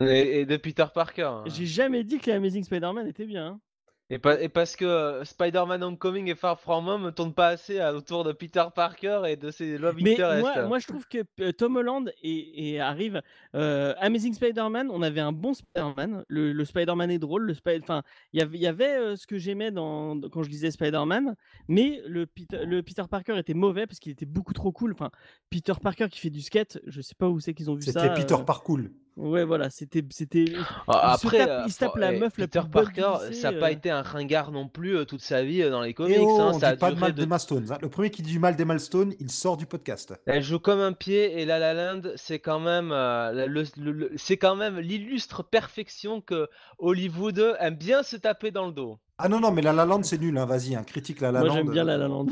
[0.00, 1.22] Et, et de Peter Parker.
[1.22, 1.44] hein.
[1.46, 3.46] J'ai jamais dit que les Amazing Spider-Man étaient bien.
[3.46, 3.60] hein.
[4.08, 8.22] Et, parce que euh, Spider-Man Homecoming et Far From Home ne tournent pas assez autour
[8.22, 10.40] de Peter Parker et de ses love Mais interest.
[10.42, 13.20] moi, moi, je trouve que euh, Tom Holland et, et arrive
[13.56, 14.90] euh, Amazing Spider-Man.
[14.92, 16.24] On avait un bon Spider-Man.
[16.28, 17.42] Le, le Spider-Man est drôle.
[17.46, 20.28] Le Spider, enfin, il y avait, il y avait euh, ce que j'aimais dans, dans-
[20.28, 21.34] quand je lisais Spider-Man,
[21.66, 24.92] mais le Peter, le Peter Parker était mauvais parce qu'il était beaucoup trop cool.
[24.92, 25.10] Enfin,
[25.50, 28.00] Peter Parker qui fait du skate, je sais pas où c'est qu'ils ont vu ça.
[28.02, 28.78] C'était Peter euh, Parkour.
[29.16, 30.44] Ouais, voilà, c'était, c'était.
[30.88, 32.66] Ah, il se Après, tape- euh, il se tape la eh, meuf la Peter plus
[32.66, 33.70] du Parker, lycée, ça n'a pas euh.
[33.70, 36.16] été un ringard non plus euh, toute sa vie euh, dans les comics.
[36.16, 37.66] Et oh, hein, on ça a dit pas de mal de- d'Emma Stone.
[37.72, 37.78] hein.
[37.80, 40.12] Le premier qui dit du mal d'Emma Stone, il sort du podcast.
[40.26, 43.92] Elle joue comme un pied et La La Land, c'est quand même, euh, le- le-
[43.92, 46.48] le- c'est quand même l'illustre perfection que
[46.78, 48.98] Hollywood aime bien se taper dans le dos.
[49.16, 50.36] Ah non, non, mais La La Land, c'est nul.
[50.36, 50.44] Hein.
[50.44, 51.54] Vas-y, un critique La La Moi, Land.
[51.54, 52.26] j'aime bien La La Land.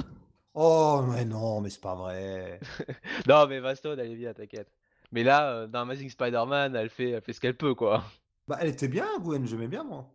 [0.53, 2.61] Oh, mais non, mais c'est pas vrai.
[3.27, 4.69] Non, mais Vaston, elle est bien, t'inquiète.
[5.15, 8.03] Mais là, euh, dans Amazing Spider-Man, elle fait, elle fait ce qu'elle peut, quoi.
[8.49, 10.11] Bah, elle était bien, Gwen, j'aimais bien, moi.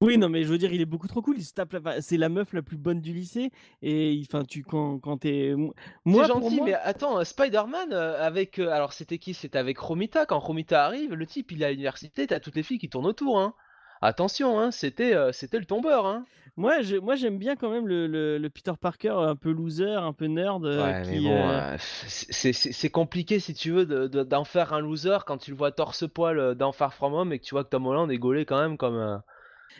[0.00, 1.36] Oui, non, mais je veux dire, il est beaucoup trop cool.
[1.36, 2.00] Il se tape la...
[2.00, 3.50] C'est la meuf la plus bonne du lycée.
[3.82, 5.54] Et enfin, tu quand, quand t'es.
[6.04, 8.60] Moi, pour gentil, moi- mais attends, euh, Spider-Man euh, avec.
[8.60, 9.34] euh, alors, c'était qui?
[9.34, 10.26] C'était avec Romita.
[10.26, 13.06] Quand Romita arrive, le type, il est à l'université, t'as toutes les filles qui tournent
[13.06, 13.54] autour, hein.
[14.02, 16.06] Attention, hein, c'était euh, c'était le tombeur.
[16.06, 16.24] Hein.
[16.58, 19.94] Moi, je, moi, j'aime bien quand même le, le- le Peter Parker un peu loser,
[19.94, 21.24] un peu nerd, euh, Ouais, mais qui.
[21.24, 25.16] bon, euh, c'est c'est- c'est compliqué si tu veux de- de- d'en faire un loser
[25.26, 27.70] quand tu le vois torse-poil euh, dans Far From Home et que tu vois que
[27.70, 29.22] Tom Holland est gaulé quand même comme.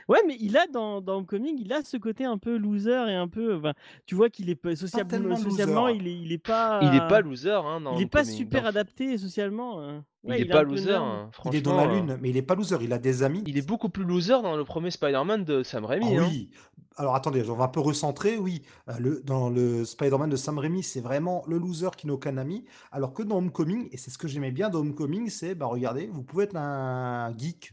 [0.08, 3.14] Ouais, mais il a dans, dans Homecoming, il a ce côté un peu loser et
[3.14, 3.60] un peu.
[4.06, 5.98] tu vois qu'il est pas- sociable- tellement socialement, loser.
[6.00, 6.80] il est, il est pas.
[6.82, 9.80] Il est pas loser, hein, dans Il est pas super adapté socialement.
[9.82, 10.04] hein.
[10.24, 12.36] Ouais, il est pas loser, hein, Il est dans la franchement, euh, lune, mais il
[12.36, 13.42] est pas loser, il a des amis.
[13.44, 16.16] Il est beaucoup plus loser dans le premier Spider-Man de Sam Raimi.
[16.16, 16.26] Ah hein.
[16.30, 16.48] oui.
[16.96, 18.36] Alors attendez, on va un peu recentrer.
[18.38, 22.12] Oui, Euh, le, dans le Spider-Man de Sam Raimi, c'est vraiment le loser qui n'a
[22.12, 22.64] aucun ami.
[22.92, 26.06] Alors que dans Homecoming, et c'est ce que j'aimais bien dans Homecoming, c'est, bah regardez,
[26.06, 27.72] vous pouvez être un geek,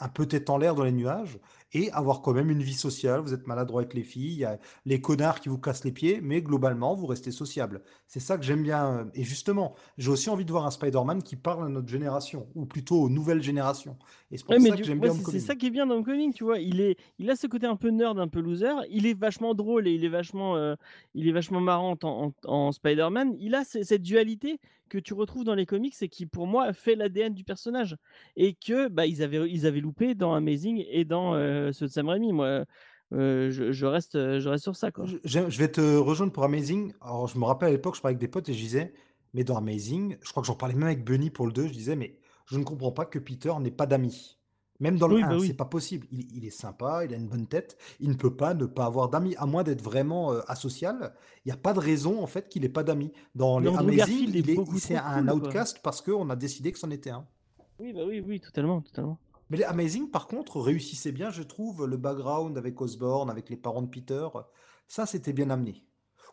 [0.00, 1.38] un peu tête en l'air dans les nuages,
[1.72, 3.20] et avoir quand même une vie sociale.
[3.20, 5.92] Vous êtes maladroit avec les filles, il y a les connards qui vous cassent les
[5.92, 7.82] pieds, mais globalement, vous restez sociable.
[8.06, 9.08] C'est ça que j'aime bien.
[9.14, 12.66] Et justement, j'ai aussi envie de voir un Spider-Man qui parle à notre génération, ou
[12.66, 13.96] plutôt aux nouvelles générations.
[14.30, 15.96] Et c'est pour Ouais, ça que j'aime ouais, bien c'est- ça qui est bien dans
[15.96, 16.58] Homecoming, tu vois.
[16.58, 18.72] Il, est, il a ce côté un peu nerd, un peu loser.
[18.90, 20.74] Il est vachement drôle et il est vachement, euh,
[21.14, 23.34] il est vachement marrant en, en- en Spider-Man.
[23.38, 26.72] Il a ce- cette dualité que tu retrouves dans les comics et qui, pour moi,
[26.72, 27.96] fait l'ADN du personnage.
[28.36, 31.90] Et que bah, ils, avaient, ils avaient loupé dans Amazing et dans euh, ceux de
[31.90, 32.32] Sam Raimi.
[32.32, 32.64] Moi,
[33.12, 34.90] euh, je, je reste, je reste sur ça.
[34.90, 35.06] Quoi.
[35.24, 36.92] Je, vais te rejoindre pour Amazing.
[37.00, 38.92] Alors, je me rappelle à l'époque, je parlais avec des potes et je disais,
[39.34, 41.72] mais dans Amazing, je crois que j'en parlais même avec Bunny pour le 2, je
[41.72, 44.38] disais, mais je ne comprends pas que Peter n'ait pas d'amis.
[44.78, 45.46] Même dans le Oui, 1, bah oui.
[45.46, 46.06] c'est pas possible.
[46.10, 48.84] Il, il est sympa, il a une bonne tête, il ne peut pas ne pas
[48.84, 51.14] avoir d'amis, à moins d'être vraiment euh, asocial.
[51.44, 53.12] Il n'y a pas de raison, en fait, qu'il n'ait pas d'amis.
[53.34, 55.48] Dans les Amazing, il est, c'est un cool, quoi.
[55.48, 57.26] outcast parce qu'on a décidé que c'en était un.
[57.78, 59.18] Oui, bah oui, oui, totalement, totalement.
[59.50, 63.56] Mais les Amazing, par contre, réussissaient bien, je trouve, le background avec Osborn, avec les
[63.56, 64.26] parents de Peter.
[64.88, 65.84] Ça, c'était bien amené.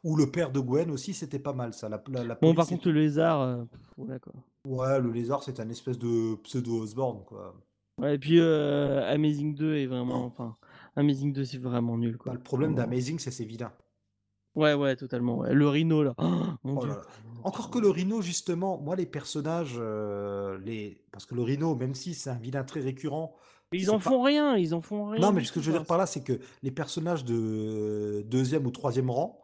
[0.04, 1.88] Ou le père de Gwen aussi, c'était pas mal, ça.
[1.90, 3.64] La, la, la Bon, par contre, le lézard, euh,
[3.98, 4.34] voilà quoi.
[4.68, 7.56] Ouais, le lézard, c'est un espèce de pseudo-Osborn, quoi.
[8.02, 10.26] Ouais, et puis euh, Amazing 2 est vraiment.
[10.26, 10.58] Enfin,
[10.96, 12.32] Amazing 2, c'est vraiment nul, quoi.
[12.32, 13.72] Bah, le problème d'Amazing, c'est ses vilains.
[14.56, 15.38] Ouais, ouais, totalement.
[15.40, 15.54] ouais.
[15.54, 16.14] Le rhino, là.
[16.18, 16.24] Oh,
[16.64, 16.90] mon Oh dieu.
[16.90, 17.02] là.
[17.44, 21.02] Encore que le rhino, justement, moi, les personnages, euh, les...
[21.12, 23.36] parce que le rhino, même si c'est un vilain très récurrent,
[23.72, 25.20] Mais ils en pas- font rien, ils en font rien.
[25.22, 28.66] Non, mais ce que je veux dire par là, c'est que les personnages de deuxième
[28.66, 29.42] ou troisième rang,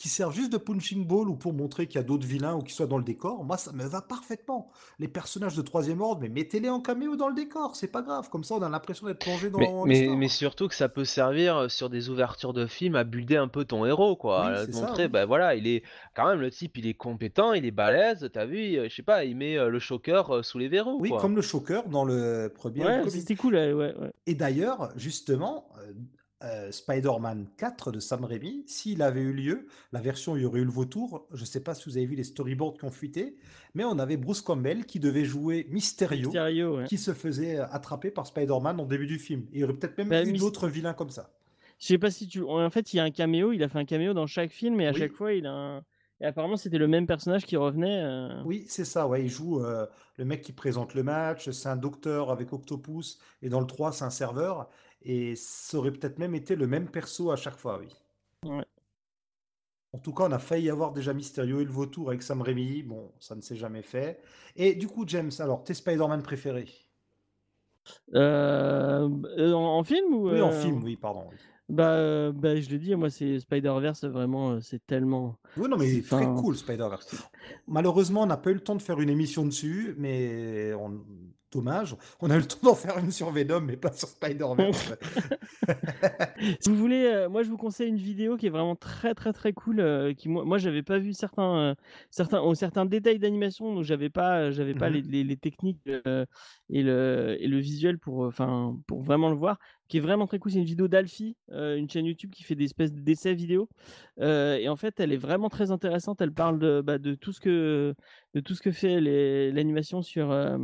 [0.00, 2.62] qui servent juste de punching ball ou pour montrer qu'il y a d'autres vilains ou
[2.62, 4.70] qui soient dans le décor, moi, ça me va parfaitement.
[4.98, 8.30] Les personnages de troisième ordre, mais mettez-les en caméo dans le décor, c'est pas grave.
[8.30, 10.16] Comme ça, on a l'impression d'être plongé dans Mais, mais, l'histoire.
[10.16, 13.48] mais surtout que ça peut servir euh, sur des ouvertures de films à builder un
[13.48, 14.46] peu ton héros, quoi.
[14.46, 15.10] Oui, à c'est te ça, montrer, oui.
[15.10, 15.82] bah voilà, il est
[16.16, 19.02] quand même le type, il est compétent, il est balèze, t'as vu, euh, je sais
[19.02, 21.20] pas, il met euh, le choker sous les verrous, Oui, quoi.
[21.20, 23.94] comme le choker dans le premier Ouais, c'était cool, ouais, ouais.
[23.98, 24.10] ouais.
[24.26, 25.68] Et d'ailleurs, justement,
[26.42, 30.60] euh, Spider-Man 4 de Sam Raimi, s'il avait eu lieu, la version il y aurait
[30.60, 32.90] eu le vautour, je ne sais pas si vous avez vu les storyboards qui ont
[32.90, 33.36] fuité,
[33.74, 36.84] mais on avait Bruce Campbell qui devait jouer Mysterio, Mysterio, ouais.
[36.86, 39.42] qui se faisait euh, attraper par Spider-Man en début du film.
[39.52, 41.30] Et il y aurait peut-être même Bah, eu d'autres vilains comme ça.
[41.78, 42.42] Je sais pas si tu.
[42.42, 44.80] En fait, il y a un caméo, il a fait un caméo dans chaque film
[44.80, 44.98] et à Oui.
[44.98, 45.84] chaque fois, il a un.
[46.22, 48.02] Et apparemment, c'était le même personnage qui revenait.
[48.02, 49.86] euh, Oui, c'est ça, ouais, il joue euh,
[50.18, 53.92] le mec qui présente le match, c'est un docteur avec Octopus, et dans le 3,
[53.92, 54.68] c'est un serveur,
[55.02, 57.88] et ça aurait peut-être même été le même perso à chaque fois, oui.
[58.44, 58.64] Ouais.
[59.92, 62.82] En tout cas, on a failli avoir déjà Mysterio et le vautour avec Sam Raimi,
[62.84, 64.20] bon, ça ne s'est jamais fait.
[64.56, 66.68] Et du coup, James, alors, tes Spider-Man préférés?
[68.14, 71.24] euh, en, en film ou Oui, en euh, film, oui, pardon.
[71.30, 71.36] oui.
[71.68, 75.36] Bah, euh, bah, je l'ai dit, moi, c'est Spider-Verse, vraiment, c'est tellement.
[75.56, 77.16] Oui, non, mais C'est- très cool, Spider-Verse.
[77.66, 81.04] Malheureusement, on n'a pas eu le temps de faire une émission dessus, mais on-
[81.52, 81.96] dommage.
[82.20, 84.94] On a eu le temps d'en faire une sur Venom, mais pas sur Spider-Verse.
[86.60, 89.32] Si vous voulez, euh, moi je vous conseille une vidéo qui est vraiment très très
[89.32, 89.80] très cool.
[89.80, 91.74] euh, qui moi, moi j'avais pas vu certains euh,
[92.10, 94.94] certains oh, certains détails d'animation, donc j'avais pas j'avais pas Mhm.
[94.96, 99.58] les, les- les techniques et le et le visuel pour enfin pour vraiment le voir.
[99.88, 100.52] Qui est vraiment très cool.
[100.52, 103.68] C'est une vidéo d'Alfie, euh, une chaîne YouTube qui fait des espèces d'essais vidéo.
[104.20, 106.20] Euh, et en fait, elle est vraiment très intéressante.
[106.20, 107.94] Elle parle de bah, de tout ce que
[108.34, 110.56] de tout ce que fait l'animation sur euh,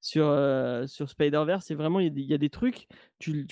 [0.00, 1.70] sur euh, sur Spider-Verse.
[1.70, 2.86] Et vraiment, il y, a des- trucs
[3.18, 3.46] tu,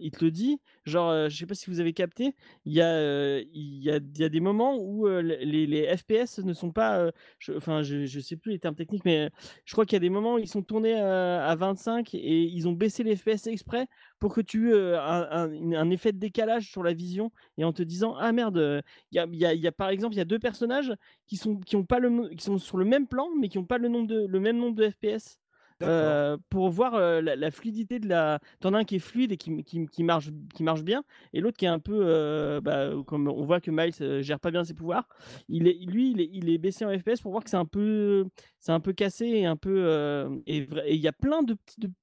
[0.00, 2.34] il te le dit, genre, euh, je sais pas si vous avez capté,
[2.64, 6.72] il y a, euh, y a, des moments où euh, les, les FPS ne sont
[6.72, 7.10] pas,
[7.56, 9.30] enfin, je, je sais plus les termes techniques, mais
[9.64, 12.68] je crois qu'il y a des moments où ils sont tournés à 25 et ils
[12.68, 13.86] ont baissé les FPS exprès
[14.18, 17.82] pour que tu aies un, un- effet de décalage sur la vision et en te
[17.82, 20.38] disant, ah merde, il y a, y y a, par exemple, il y a deux
[20.38, 20.92] personnages
[21.26, 23.64] qui sont, qui ont pas le, qui sont sur le même plan, mais qui ont
[23.66, 25.38] pas le nombre de, le même nombre de FPS.
[25.84, 28.40] Euh, pour voir euh, la, fluidité de la.
[28.60, 31.56] T'en as un qui est fluide et qui, qui, marche, qui marche bien, et l'autre
[31.56, 32.00] qui est un peu.
[32.04, 35.08] euh, bah, comme on voit que Miles gère pas bien ses pouvoirs,
[35.48, 37.64] il est, lui, il est, il est baissé en FPS pour voir que c'est un
[37.64, 38.26] peu,
[38.64, 39.84] c'est un peu cassé et un peu.
[39.84, 41.54] euh, et il y a plein de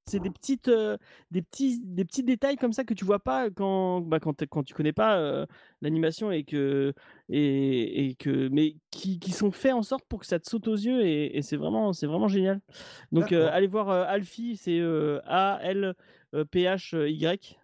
[0.06, 0.96] c'est des petites, euh,
[1.32, 4.62] des petits, des petits détails comme ça que tu vois pas quand, bah, quand, quand
[4.62, 5.48] tu connais pas euh,
[5.82, 6.94] l'animation et que,
[7.30, 10.68] et, et que, mais qui, qui sont faits en sorte pour que ça te saute
[10.68, 12.62] aux yeux et, et c'est vraiment, c'est vraiment génial.
[13.12, 14.80] Donc allez voir Alfie, c'est
[15.26, 15.96] A L
[16.36, 17.58] euh, P H Y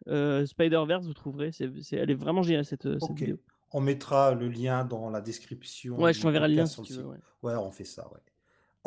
[0.48, 1.52] Spider Verse, vous trouverez.
[1.52, 3.38] C'est, c'est- elle est vraiment géniale cette, vidéo.
[3.74, 5.99] On mettra le lien dans la description.
[5.99, 6.99] Ouais, je t'enverrai le lien si sur tu veux.
[7.02, 7.07] site.
[7.10, 7.18] ouais.
[7.44, 8.22] Ouais, on fait ça, ouais.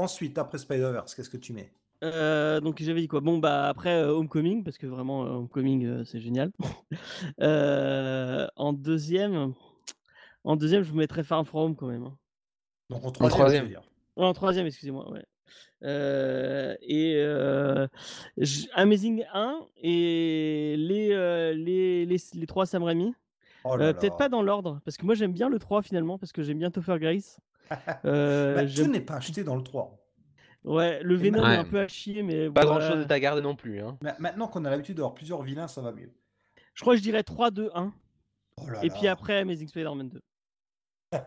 [0.01, 1.71] Ensuite, après Spider-Verse, qu'est-ce que tu mets?
[2.03, 3.21] Euh, donc j'avais dit quoi?
[3.21, 6.51] Bon bah après euh, Homecoming parce que vraiment euh, Homecoming euh, c'est génial.
[7.43, 9.53] Euh, en deuxième,
[10.45, 12.05] en deuxième je vous mettrais Far From Home quand même.
[12.05, 12.17] hein.
[12.89, 13.67] Donc en troisième, troisième.
[13.69, 13.83] dire?
[14.17, 15.11] Ouais, en troisième, excusez-moi.
[15.11, 15.25] Ouais.
[15.83, 17.87] Euh, et euh,
[18.73, 23.15] Amazing 1 et les, euh, les, les, les trois Sam Raimi.
[23.65, 23.93] Oh Euh.
[23.93, 26.59] Peut-être pas dans l'ordre, parce que moi j'aime bien le 3 finalement, parce que j'aime
[26.59, 27.39] bien Topher Grace.
[28.05, 29.99] Euh, Bah, tout j'aime- n'est pas acheté dans le 3.
[30.65, 33.03] ouais, le Venom est un peu à chier, mais Pas grand chose voilà.
[33.03, 33.81] de ta garde non plus.
[33.81, 33.99] Hein.
[34.03, 36.13] Ma- Maintenant qu'on a l'habitude d'avoir plusieurs vilains, ça va mieux.
[36.75, 37.93] Je crois que je dirais 3, 2, 1.
[38.59, 38.95] Oh là Et là.
[38.97, 40.21] puis après Amazing Spider-Man 2.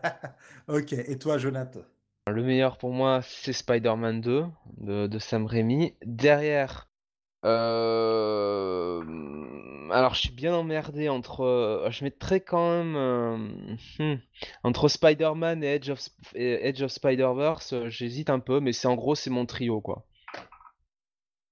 [0.68, 1.80] Ok, et toi, Jonathan?
[2.26, 4.44] Le meilleur pour moi, c'est Spider-Man 2
[4.78, 5.94] de, de Sam Raimi.
[6.06, 6.88] Derrière,
[7.44, 9.02] euh,
[9.90, 11.42] alors je suis bien emmerdé entre.
[11.42, 13.36] euh, Je mettrais quand même euh,
[13.98, 14.18] hmm,
[14.62, 15.90] entre Spider-Man et Edge
[16.82, 17.72] of, Spider-Verse.
[17.72, 20.04] euh, J'hésite un peu, mais c'est en gros c'est mon trio quoi.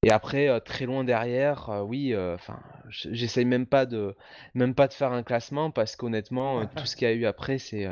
[0.05, 4.17] Et après, très loin derrière, oui, enfin, j'essaye même pas de,
[4.53, 7.59] même pas de faire un classement parce qu'honnêtement, tout ce qu'il y a eu après,
[7.59, 7.87] c'est,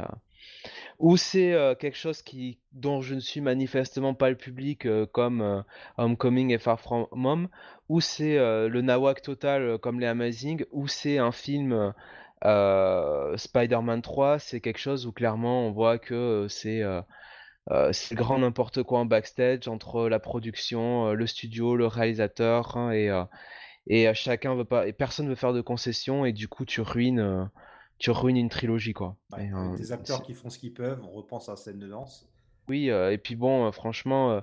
[1.01, 5.07] ou c'est euh, quelque chose qui, dont je ne suis manifestement pas le public, euh,
[5.07, 5.63] comme euh,
[5.97, 7.49] Homecoming et Far From Home,
[7.89, 11.93] ou c'est le nawak total comme les Amazing, ou c'est un film
[13.37, 16.85] Spider-Man 3, c'est quelque chose où clairement on voit que c'est
[18.13, 23.11] grand n'importe quoi en backstage entre la production, le studio, le réalisateur, hein, et,
[23.89, 27.51] et chacun veut pas, personne veut faire de concessions, et du coup tu ruines,
[28.01, 29.17] tu ruines une trilogie quoi.
[29.33, 31.57] Ouais, Et, avec euh, Des acteurs qui font ce qu'ils peuvent, on repense à la
[31.57, 32.27] scène de danse.
[32.69, 34.43] Oui, euh, et puis bon, euh, franchement,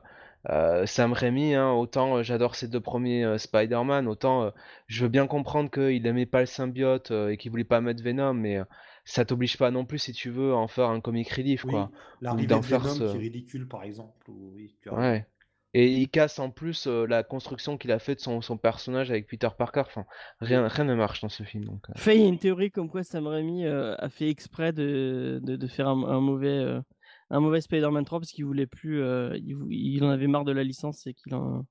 [0.86, 4.52] Sam Raimi, hein, autant j'adore ces deux premiers Spider-Man, autant
[4.88, 8.34] je veux bien comprendre qu'il aimait pas le symbiote et qu'il voulait pas mettre Venom,
[8.34, 8.60] mais
[9.04, 11.74] ça t'oblige pas non plus si tu veux à en faire un comic relief, Oui,
[11.74, 11.92] quoi.
[12.22, 14.30] l'arrivée d'en de faire Venom ce- qui est ridicule, par exemple.
[14.30, 15.10] ou- Oui, tu as raison.
[15.12, 15.26] Ouais.
[15.74, 19.12] Et il casse en plus euh, la construction qu'il a fait de son, son personnage
[19.12, 19.84] avec Peter Parker.
[19.86, 20.06] Enfin,
[20.40, 21.66] rien, rien ne marche dans ce film.
[21.66, 21.94] Donc, euh.
[21.98, 25.40] Fait, il y a une théorie comme quoi Sam Raimi euh, a fait exprès de,
[25.44, 26.80] de, faire un, mauvais,
[27.30, 29.02] un mauvais Spider-Man 3 parce qu'il voulait plus,
[29.36, 31.66] il, il en avait marre de la licence et qu'il en-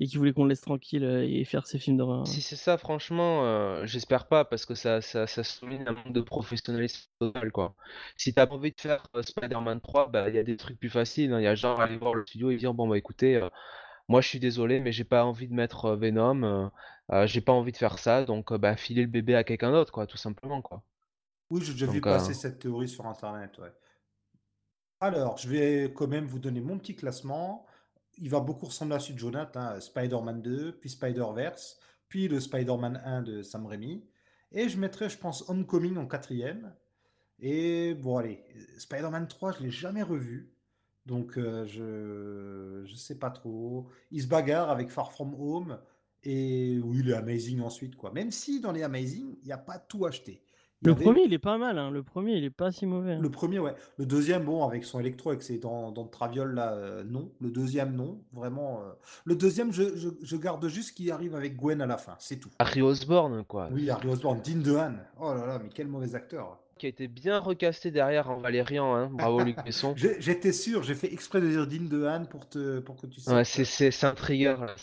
[0.00, 2.26] et qu'il voulait qu'on le laisse tranquille euh, et faire ses films d'horreur.
[2.26, 6.12] Si c'est ça, franchement, euh, j'espère pas parce que ça, ça, ça souligne un manque
[6.12, 7.74] de professionnalisme total, quoi.
[8.16, 10.78] Si t'as pas envie de faire euh, Spider-Man 3, bah il y a des trucs
[10.78, 11.32] plus faciles.
[11.32, 11.40] hein.
[11.40, 13.48] Il y a genre aller voir le studio et dire bon bah écoutez, euh,
[14.08, 16.68] moi je suis désolé, mais j'ai pas envie de mettre euh, Venom, euh,
[17.12, 19.72] euh, j'ai pas envie de faire ça, donc euh, bah filer le bébé à quelqu'un
[19.72, 20.82] d'autre, quoi, tout simplement, quoi.
[21.50, 23.72] Oui, j'ai déjà vu Donc, euh, passer cette théorie sur Internet, ouais.
[25.00, 27.66] Alors, je vais quand même vous donner mon petit classement.
[28.18, 32.40] Il va beaucoup ressembler à celui de Jonathan, hein, Spider-Man 2, puis Spider-Verse, puis le
[32.40, 34.04] Spider-Man 1 de Sam Raimi.
[34.52, 36.74] Et je mettrai, je pense, Homecoming en quatrième.
[37.38, 38.44] Et bon, allez,
[38.78, 40.52] Spider-Man 3, je l'ai jamais revu.
[41.06, 43.88] Donc, euh, je je sais pas trop.
[44.10, 45.78] Il se bagarre avec Far From Home.
[46.22, 48.12] Et oui, les Amazing ensuite, quoi.
[48.12, 50.44] Même si dans les Amazing, il n'y a pas tout acheté.
[50.84, 51.78] Le avait- premier, il est pas mal.
[51.78, 51.90] hein.
[51.90, 53.12] Le premier, il est pas si mauvais.
[53.14, 53.18] hein.
[53.20, 53.74] le premier, ouais.
[53.98, 57.30] Le deuxième, bon, avec son électro, avec ses dents, dents de traviole, là, euh, non.
[57.40, 58.18] Le deuxième, non.
[58.32, 58.80] Vraiment.
[58.82, 58.92] euh.
[59.24, 62.16] Le deuxième, je, je- je garde juste ce qui arrive avec Gwen à la fin,
[62.18, 62.50] c'est tout.
[62.58, 63.68] Harry Osborn, quoi.
[63.72, 64.94] Oui, Harry Osborn, Dean DeHaan.
[65.20, 66.58] Oh là là, mais quel mauvais acteur.
[66.82, 69.08] Qui a été bien recasté derrière en Valérian, hein.
[69.12, 69.94] Bravo Luc Besson.
[69.96, 73.32] J'étais sûr, j'ai fait exprès de dire Dean DeHaan pour, te, pour que tu saches.
[73.36, 74.74] Ouais, c'est c'est- c'est un trigger, là.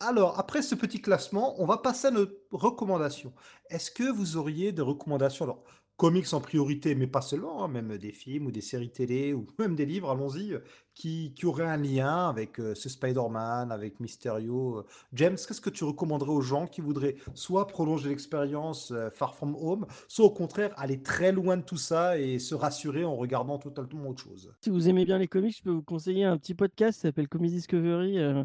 [0.00, 3.34] Alors, après ce petit classement, on va passer à nos recommandations.
[3.68, 5.44] Est-ce que vous auriez des recommandations?
[5.44, 5.62] Alors,
[5.98, 9.46] comics en priorité, mais pas seulement, hein, même des films ou des séries télé ou
[9.58, 10.56] même des livres, allons-y,
[10.94, 14.78] qui, qui auraient un lien avec euh, ce Spider-Man, avec Mysterio.
[14.78, 14.86] euh.
[15.14, 19.56] James, qu'est-ce que tu recommanderais aux gens qui voudraient soit prolonger l'expérience euh, Far From
[19.56, 23.58] Home, soit au contraire aller très loin de tout ça et se rassurer en regardant
[23.58, 24.52] totalement autre chose?
[24.60, 27.28] Si vous aimez bien les comics, je peux vous conseiller un petit podcast qui s'appelle
[27.28, 28.44] Comics Discovery, euh,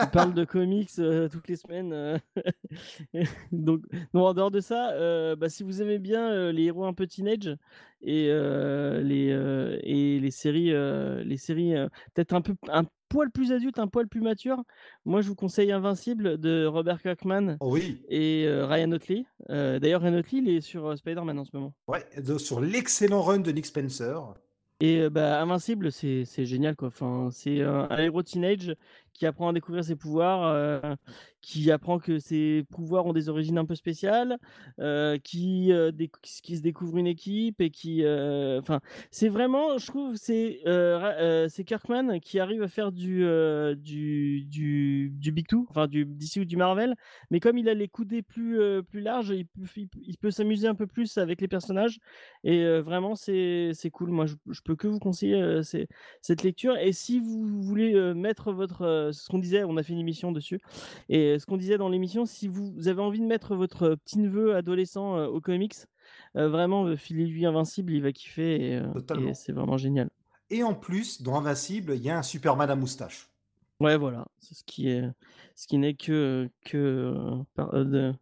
[0.00, 0.90] qui parle de comics
[1.30, 2.20] toutes les semaines.
[3.52, 7.06] donc, donc, en dehors de ça, bah, si vous aimez bien les héros un peu
[7.06, 7.56] teenage
[8.02, 11.74] et, euh, les, euh, et les séries, euh, les séries
[12.14, 14.62] peut-être un peu, un poil plus adulte, un poil plus mature,
[15.04, 19.24] moi je vous conseille Invincible de Robert Kirkman Oh oui, et Ryan Otley.
[19.48, 21.74] D'ailleurs, Ryan Otley, il est sur Spider-Man en ce moment.
[21.88, 22.04] ouais,
[22.38, 24.34] sur l'excellent run de Nick Spencer.
[24.80, 26.88] Et bah, Invincible, c'est génial quoi.
[26.88, 28.76] Enfin, c'est un héros teenage
[29.18, 30.94] qui apprend à découvrir ses pouvoirs, euh,
[31.40, 34.38] qui apprend que ses pouvoirs ont des origines un peu spéciales,
[34.78, 35.90] euh, qui, euh,
[36.22, 38.80] qui se découvre une équipe et qui, enfin,
[39.10, 40.60] c'est vraiment, je trouve, c'est
[41.48, 43.26] c'est Kirkman qui arrive à faire du
[43.76, 46.94] du, du Big Two, enfin du DC ou du Marvel,
[47.30, 51.18] mais comme il a les coudées plus plus larges, il peut, s'amuser un peu plus
[51.18, 51.98] avec les personnages
[52.44, 54.10] et vraiment c'est cool.
[54.10, 55.60] Moi, je, je peux que vous conseiller
[56.22, 56.76] cette lecture.
[56.76, 60.60] Et si vous voulez mettre votre, ce qu'on disait, on a fait une émission dessus.
[61.08, 64.18] Et euh, ce qu'on disait dans l'émission, si vous, avez envie de mettre votre petit
[64.18, 65.74] neveu adolescent euh, aux comics,
[66.36, 68.72] euh, vraiment euh, filez-lui Invincible, il va kiffer.
[68.72, 69.30] Et, euh, Totalement.
[69.30, 70.10] et c'est vraiment génial.
[70.50, 73.28] Et en plus, dans Invincible, il y a un Superman à moustache.
[73.80, 75.04] Ouais, voilà, c'est ce qui est,
[75.54, 78.14] ce qui n'est que que euh, par- euh, de-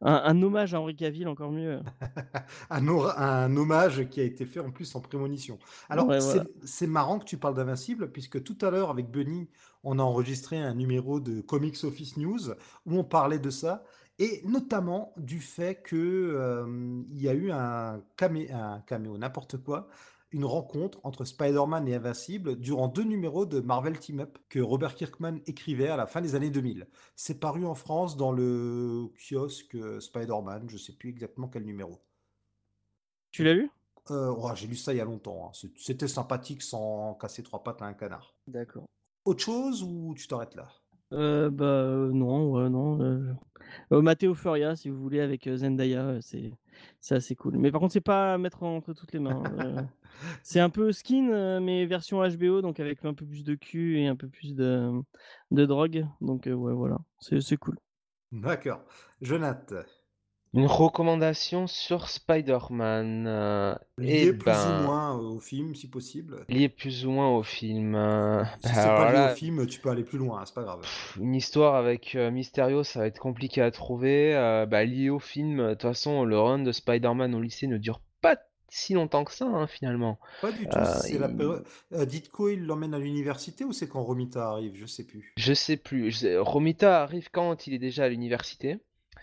[0.00, 1.80] un, un hommage à Henri Cavill, encore mieux.
[2.70, 5.58] un, or- un hommage qui a été fait en plus en prémonition.
[5.88, 6.42] Alors, Ouais, c'est
[6.86, 6.92] voilà.
[6.92, 9.48] marrant que tu parles d'Invincible, puisque tout à l'heure, avec Bunny,
[9.84, 12.50] on a enregistré un numéro de Comics Office News
[12.86, 13.84] où on parlait de ça,
[14.18, 19.58] et notamment du fait que euh, il y a eu un, camé- un caméo, n'importe
[19.62, 19.88] quoi,
[20.30, 24.94] une rencontre entre Spider-Man et Invincible durant deux numéros de Marvel Team Up que Robert
[24.96, 26.88] Kirkman écrivait à la fin des années 2000.
[27.16, 32.00] C'est paru en France dans le kiosque Spider-Man, je sais plus exactement quel numéro.
[33.32, 33.70] Tu l'as lu?
[34.10, 35.48] Euh, oh, j'ai lu ça il y a longtemps.
[35.48, 35.68] hein.
[35.76, 38.34] C'était sympathique sans casser trois pattes à un canard.
[38.46, 38.86] D'accord.
[39.26, 40.68] Autre chose ou tu t'arrêtes là?
[41.12, 43.00] Euh, bah euh, non, ouais, non.
[43.00, 43.32] Euh,
[43.92, 46.52] euh, Matteo Furia, si vous voulez, avec Zendaya, c'est
[47.00, 47.56] c'est assez cool.
[47.58, 49.42] Mais par contre, c'est pas à mettre entre toutes les mains.
[49.58, 49.88] hein,
[50.42, 54.08] c'est un peu skin, mais version HBO, donc avec un peu plus de cul et
[54.08, 54.90] un peu plus de,
[55.52, 56.06] de drogue.
[56.20, 57.78] Donc ouais, voilà, c'est c'est cool.
[58.32, 58.84] D'accord.
[59.22, 59.84] Jonathan,
[60.54, 63.26] Une recommandation sur Spider-Man.
[63.26, 66.44] euh, lié eh plus ben, ou moins au film si possible.
[66.48, 67.94] lié plus ou moins au film.
[67.96, 70.44] euh, Si c'est alors pas lié là, au film, tu peux aller plus loin, hein,
[70.46, 70.80] c'est pas grave.
[71.20, 74.34] une histoire avec euh, Mysterio, ça va être compliqué à trouver.
[74.36, 77.76] euh, bah, lié au film, de toute façon, le run de Spider-Man au lycée ne
[77.78, 78.36] dure pas
[78.68, 80.18] si longtemps que ça, hein, finalement.
[80.40, 80.76] Pas du tout.
[80.78, 84.50] Euh, c'est la il- période- euh, Ditko, il l'emmène à l'université ou c'est quand Romita
[84.50, 84.72] arrive?
[84.76, 85.32] Je sais plus.
[85.36, 86.10] Je sais plus.
[86.12, 88.78] je sais- Romita arrive quand il est déjà à l'université.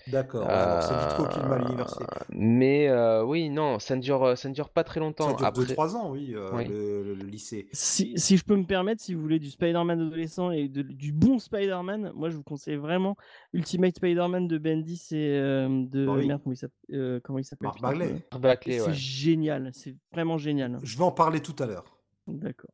[0.08, 0.50] D'accord.
[0.50, 2.04] alors c'est Euh, l'université.
[2.30, 5.34] Mais euh, oui, non, ça ne dure, ça ne dure pas très Ça longtemps.
[5.36, 6.68] dure Après, 2-3 ans, oui, euh, Oui.
[6.68, 7.68] le, lycée.
[7.72, 11.12] Si, si je peux me permettre, si vous voulez du Spider-Man adolescent et de- du
[11.12, 13.16] bon Spider-Man, moi je vous conseille vraiment
[13.54, 16.28] Ultimate Spider-Man de Bendis et euh, de oui.
[16.28, 17.68] merde comment il s'appelle euh, comment il s'appelle?
[17.68, 18.80] Marc putain, Bagley.
[18.80, 18.94] euh, C'est ouais.
[18.94, 20.80] génial, c'est vraiment génial.
[20.84, 21.86] Je vais en parler tout à l'heure.
[22.28, 22.72] D'accord.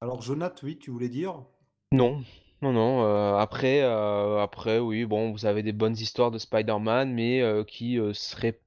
[0.00, 1.42] Alors, Jonathan, oui, tu voulais dire?
[1.92, 2.22] Non,
[2.62, 3.04] non, non.
[3.04, 7.64] euh, après, euh, après, oui, bon, vous avez des bonnes histoires de Spider-Man, mais euh,
[7.64, 8.60] qui euh, seraient.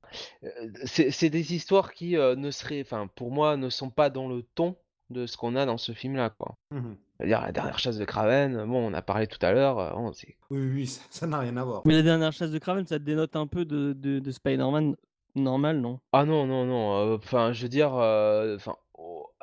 [0.44, 0.50] euh,
[0.86, 4.28] c'est c'est des histoires qui euh, ne seraient, enfin, pour moi, ne sont pas dans
[4.30, 4.76] le ton
[5.10, 6.56] de ce qu'on a dans ce film-là, quoi.
[6.72, 6.96] Mhm.
[7.18, 8.66] C'est-à-dire la dernière chasse de Kraven.
[8.66, 9.78] Bon, on a parlé tout à l'heure.
[9.80, 11.82] euh, bon, c'est Oui, oui, ça ça n'a rien à voir.
[11.86, 14.96] Mais la dernière chasse de Kraven, ça te dénote un peu de, de, de Spider-Man
[15.36, 16.00] normal, non?
[16.14, 16.96] Ah non, non, non.
[17.14, 18.76] euh, Enfin, je veux dire, euh, enfin,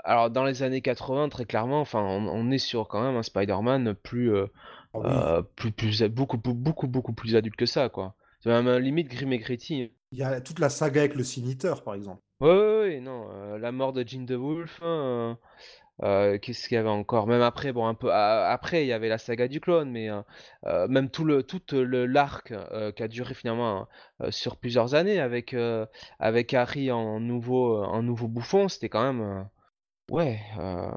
[0.05, 3.23] alors dans les années 80, très clairement, enfin, on, on est sur quand même un
[3.23, 4.47] Spider-Man plus, euh,
[4.93, 5.11] Ah oui.
[5.11, 8.15] euh, plus, plus, beaucoup, beaucoup, beaucoup, plus adulte que ça, quoi.
[8.41, 9.93] C'est même euh, limite Grim et Gritty.
[10.13, 12.23] Il y a toute la saga avec le Siniteur, par exemple.
[12.41, 14.81] Ouais, ouais, ouais, non, euh, la mort de Jean de Wolf.
[14.83, 15.39] hein,
[16.41, 17.27] qu'est-ce qu'il y avait encore?
[17.27, 20.09] Même après, bon, un peu après, il y avait la saga du clone, mais
[20.65, 22.53] euh, même tout le tout le l'arc
[22.97, 23.89] qui a duré finalement
[24.23, 25.55] euh, sur plusieurs années avec
[26.21, 29.49] avec Harry en nouveau en nouveau bouffon, c'était quand même
[30.11, 30.91] ouais, euh,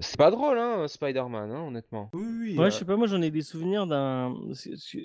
[0.00, 2.10] c'est pas drôle, hein, Spider-Man, hein, honnêtement.
[2.12, 2.58] Oui, oui.
[2.58, 4.34] Ouais, euh, je sais pas, moi j'en ai des souvenirs d'un.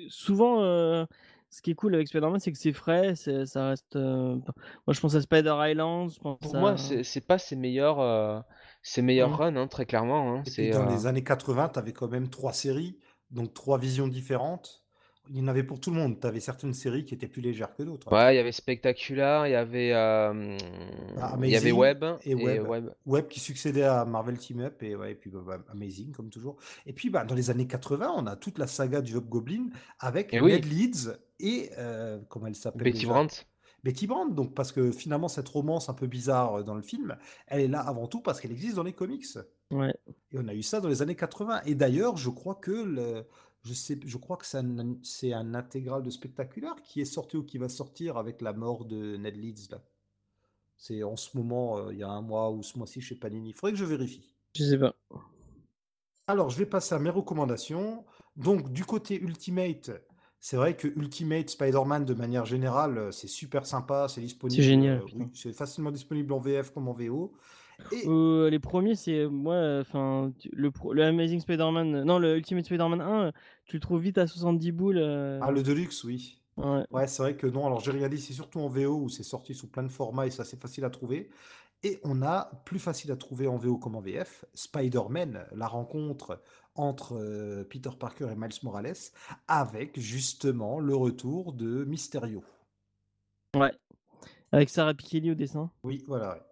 [0.10, 1.06] Souvent, euh,
[1.50, 3.96] ce qui est cool avec Spider-Man, c'est que c'est frais, ça reste.
[3.96, 6.60] euh, Moi je pense à Spider Island, je pense Pour à.
[6.60, 8.40] moi, c'est pas ses meilleurs euh,
[8.82, 9.38] ses meilleurs Mhm.
[9.38, 10.34] runs, hein, très clairement.
[10.36, 13.00] hein, Et puis c'est dans euh, les années 80, tu avais quand même trois séries,
[13.32, 14.84] donc trois visions différentes.
[15.32, 16.20] Il y en avait pour tout le monde.
[16.20, 18.12] Tu avais certaines séries qui étaient plus légères que d'autres.
[18.12, 20.58] Ouais, il y avait Spectacular, il y avait, euh,
[21.22, 22.94] Ah, il y avait Amazing Web et Web.
[23.06, 26.30] Web qui succédait à Marvel Team Up et, ouais, et puis bah, bah, Amazing comme
[26.30, 26.58] toujours.
[26.86, 29.70] Et puis bah, dans les années 80, on a toute la saga du Hobgoblin
[30.00, 30.54] avec Et oui.
[30.54, 33.46] Ned Leeds et euh, comment elle s'appelle Betty Brandt.
[33.84, 37.18] Betty Brant, donc parce que finalement cette romance un peu bizarre euh, dans le film,
[37.48, 39.26] elle est là avant tout parce qu'elle existe dans les comics.
[39.72, 39.94] Ouais.
[40.32, 41.62] Et on a eu ça dans les années 80.
[41.66, 43.26] Et d'ailleurs, je crois que le,
[43.64, 47.38] je sais, je crois que c'est un, c'est un intégral de spectaculaire qui est sorti
[47.38, 49.82] ou qui va sortir avec la mort de Ned Leeds là.
[50.78, 53.50] C'est en ce moment, euh, il y a un mois ou ce mois-ci chez Panini.
[53.50, 54.34] Il faudrait que je vérifie.
[54.56, 54.96] Je sais pas.
[56.26, 58.06] Alors, je vais passer à mes recommandations.
[58.38, 59.92] Donc, du côté Ultimate,
[60.40, 64.62] c'est vrai que Ultimate Spider-Man, de manière générale, euh, c'est super sympa, c'est disponible.
[64.62, 67.34] C'est génial, euh, oui, c'est facilement disponible en VF comme en VO.
[67.92, 70.72] Et Euh, les premiers, c'est euh, moi, enfin, tu- le,
[71.04, 73.32] Amazing Spider-Man, euh, non, le Ultimate Spider-Man 1, euh,
[73.66, 74.98] tu le trouves vite à 70 boules.
[74.98, 76.42] euh, ah, le Deluxe, oui.
[76.58, 76.86] ouais.
[76.92, 77.66] Ouais, c'est vrai que non.
[77.66, 80.32] Alors, j'ai regardé, c'est surtout en VO où c'est sorti sous plein de formats et
[80.32, 81.30] ça, c'est facile à trouver.
[81.84, 86.42] Et on a plus facile à trouver en VO comme en VF, Spider-Man, la rencontre
[86.76, 88.94] entre euh, Peter Parker et Miles Morales,
[89.48, 92.44] avec justement le retour de Mysterio.
[93.56, 93.72] ouais.
[94.52, 95.72] Avec Sarah Pikeli au dessin.
[95.84, 96.49] Oui, voilà.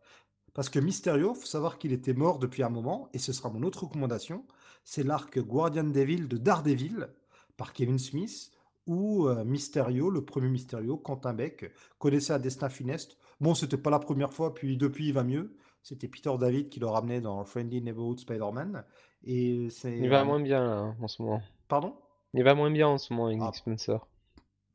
[0.58, 3.62] Parce que Mysterio, faut savoir qu'il était mort depuis un moment, et ce sera mon
[3.62, 4.44] autre recommandation,
[4.84, 7.10] c'est l'arc Guardian Devil de Daredevil
[7.58, 8.52] par Kevin Smith,
[8.88, 13.18] où euh, Mysterio, le premier Mysterio, Quentin Beck, connaissait un destin funeste.
[13.40, 15.56] Bon, c'était pas la première fois, puis depuis il va mieux.
[15.84, 18.84] C'était Peter David qui le ramenait dans Friendly Neighborhood Spider-Man.
[19.26, 19.96] Et c'est.
[19.98, 21.42] Il va un- moins bien là, hein, en ce moment.
[21.68, 21.94] Pardon?
[22.34, 23.52] Il va moins bien en ce moment avec Ah.
[23.54, 24.00] Spencer.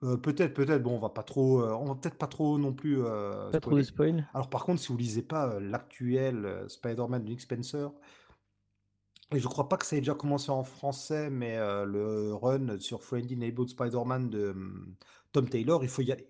[0.02, 0.82] Euh, peut-être, peut-être.
[0.82, 3.00] Bon, on va pas trop, euh, on va peut-être pas trop non plus.
[3.02, 4.28] euh, Pas trop de spoil.
[4.34, 7.90] Alors par contre, si vous lisez pas euh, l'actuel euh, Spider-Man de Nick Spencer,
[9.34, 13.02] et je crois pas que ça ait déjà commencé en français, mais le run sur
[13.02, 14.94] Friendly Neighborhood Spider-Man de hum,
[15.32, 16.28] Tom Taylor, il faut y aller.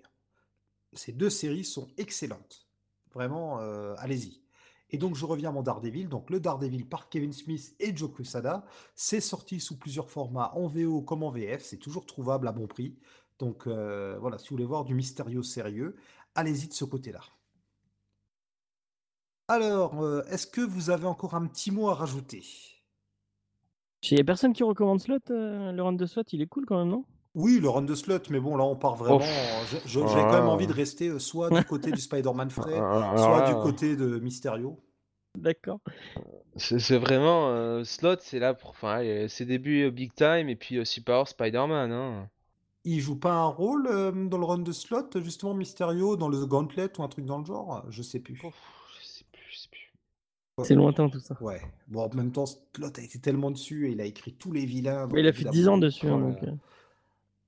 [0.93, 2.69] Ces deux séries sont excellentes.
[3.13, 3.59] Vraiment,
[3.99, 4.43] allez-y.
[4.91, 6.09] Et donc je reviens à mon Daredevil.
[6.09, 10.69] Donc le Daredevil par Kevin Smith et Joe Quesada, c'est sorti sous plusieurs formats, en
[10.69, 11.65] VO comme en VF.
[11.65, 12.99] C'est toujours trouvable à bon prix.
[13.43, 15.97] Donc euh, voilà, si vous voulez voir du mystérieux sérieux,
[16.37, 17.19] allez-y de ce côté-là.
[19.49, 22.45] Alors, euh, est-ce que vous avez encore un petit mot à rajouter?
[24.05, 26.67] Il y a personne qui recommande Slot, euh, le run de Slot, il est cool
[26.67, 27.05] quand même, non?
[27.35, 29.25] Oui, le run de slot, mais bon, là, on part vraiment.
[29.87, 33.43] J'ai- quand même envie de rester euh, soit du côté du Spider-Man frais, Alors soit
[33.43, 34.79] du là, côté de Mysterio.
[35.37, 35.81] D'accord.
[36.57, 39.03] C'est c'est vraiment euh, Slot, c'est là pour enfin,
[39.41, 41.91] débuts euh, big time et puis aussi Power Spider-Man.
[41.91, 42.29] Hein.
[42.85, 46.45] Il joue pas un rôle euh, dans le run de slot, justement, Mysterio, dans le
[46.47, 47.85] Gauntlet ou un truc dans le genre?
[47.91, 48.41] Je sais plus.
[48.45, 48.55] Ouf,
[49.01, 49.93] je sais plus, je sais plus.
[50.65, 51.37] C'est lointain tout ça.
[51.41, 51.61] Ouais.
[51.89, 54.67] Bon, en même temps, Slot a été tellement dessus et il a écrit tous les
[54.67, 55.07] vilains.
[55.13, 56.09] Mais il a fait 10 évidemment- ans dessus.
[56.09, 56.53] hein, donc, euh.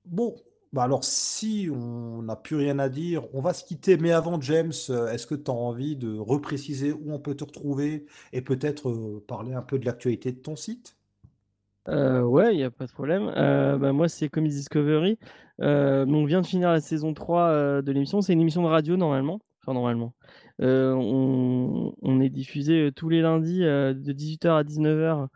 [0.05, 0.35] Bon,
[0.73, 3.97] bah alors si on n'a plus rien à dire, on va se quitter.
[3.97, 7.43] Mais avant, James, euh, est-ce que tu as envie de repréciser où on peut te
[7.43, 10.95] retrouver et peut-être euh, parler un peu de l'actualité de ton site?
[11.87, 13.31] Euh, ouais, il n'y a pas de problème.
[13.35, 15.19] Euh, bah, moi, c'est Comics Discovery.
[15.61, 18.21] Euh, on vient de finir la saison 3 euh, de l'émission.
[18.21, 19.39] C'est une émission de radio normalement.
[19.61, 20.13] Enfin, normalement.
[20.59, 25.27] On, on est diffusé tous les lundis de 18h à 19h.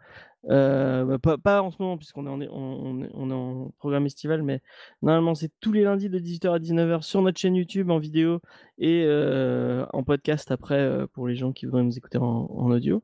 [0.47, 4.61] Euh, bah, pas, en ce moment, puisqu'on est, en- programme estival, mais
[5.01, 8.39] normalement, c'est tous les lundis de 18h à 19h sur notre chaîne YouTube en vidéo
[8.77, 13.03] et euh, en podcast après euh, pour les gens qui voudraient nous écouter en, audio.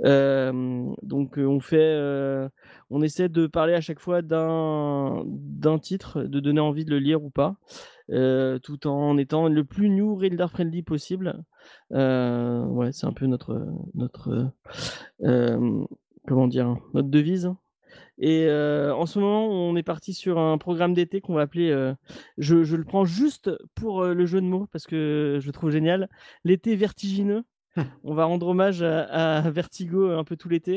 [0.00, 2.50] Donc, on fait.
[2.90, 7.22] on essaie de parler à chaque fois d'un titre, de donner envie de le lire
[7.22, 7.56] ou pas,
[8.08, 11.42] tout en étant le plus new reader friendly possible.
[11.90, 14.50] Ouais, c'est un peu notre notre
[16.26, 17.52] comment dire notre devise.
[18.18, 21.70] Et euh, en ce moment, on est parti sur un programme d'été qu'on va appeler.
[21.70, 21.94] euh,
[22.38, 25.52] je, je le prends juste pour euh, le jeu de mots parce que je le
[25.52, 26.08] trouve génial.
[26.44, 27.42] L'été vertigineux.
[28.04, 30.74] On va rendre hommage à, à Vertigo un peu tout l'été.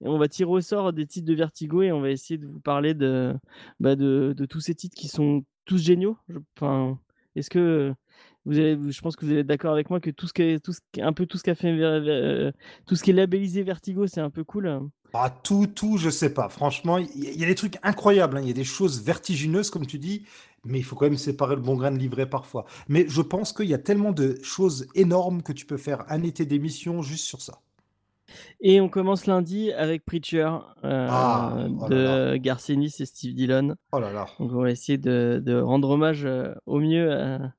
[0.00, 2.46] Et on va tirer au sort des titres de Vertigo et on va essayer de
[2.46, 3.34] vous parler de,
[3.80, 6.16] bah, de, de tous ces titres qui sont tous géniaux.
[6.28, 7.00] Je- Enfin,
[7.34, 7.92] est-ce que
[8.46, 10.42] vous allez, je pense que vous allez être d'accord avec moi que tout ce qui
[10.42, 12.52] est, tout ce qui- un peu tout ce qu'a fait, Ver-
[12.86, 14.80] tout ce qui est labellisé Vertigo, c'est un peu cool.
[15.12, 16.48] Ah, tout, tout, je sais pas.
[16.48, 18.36] Franchement, il y, a- il y a des trucs incroyables.
[18.36, 18.40] hein.
[18.42, 20.24] Il y a des choses vertigineuses, comme tu dis,
[20.64, 22.64] mais il faut quand même séparer le bon grain de livret parfois.
[22.88, 26.22] Mais je pense qu'il y a tellement de choses énormes que tu peux faire un
[26.22, 27.60] été d'émission juste sur ça.
[28.60, 30.50] Et on commence lundi avec Preacher
[30.84, 33.76] euh, Ah, oh là de Garcenis et Steve Dillon.
[33.92, 34.26] Oh là là.
[34.40, 37.52] Donc on va essayer de, de rendre hommage euh, au mieux à,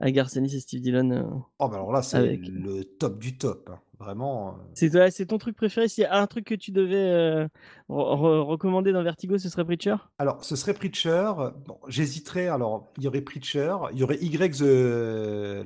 [0.00, 1.10] à Garcenis et Steve Dillon.
[1.10, 1.22] euh.
[1.58, 3.70] Oh, bah alors là, c'est Avec- le top du top.
[3.72, 3.78] hein.
[3.98, 4.48] Vraiment.
[4.48, 4.52] euh.
[4.72, 5.86] C'est ouais, c'est ton truc préféré?
[5.86, 7.44] S'il y a un truc que tu devais euh,
[7.90, 9.96] re- re- recommander dans Vertigo, ce serait Preacher?
[10.18, 11.30] Alors, ce serait Preacher.
[11.66, 12.48] Bon, j'hésiterais.
[12.48, 14.62] Alors, il y aurait Preacher, il y aurait Y, the-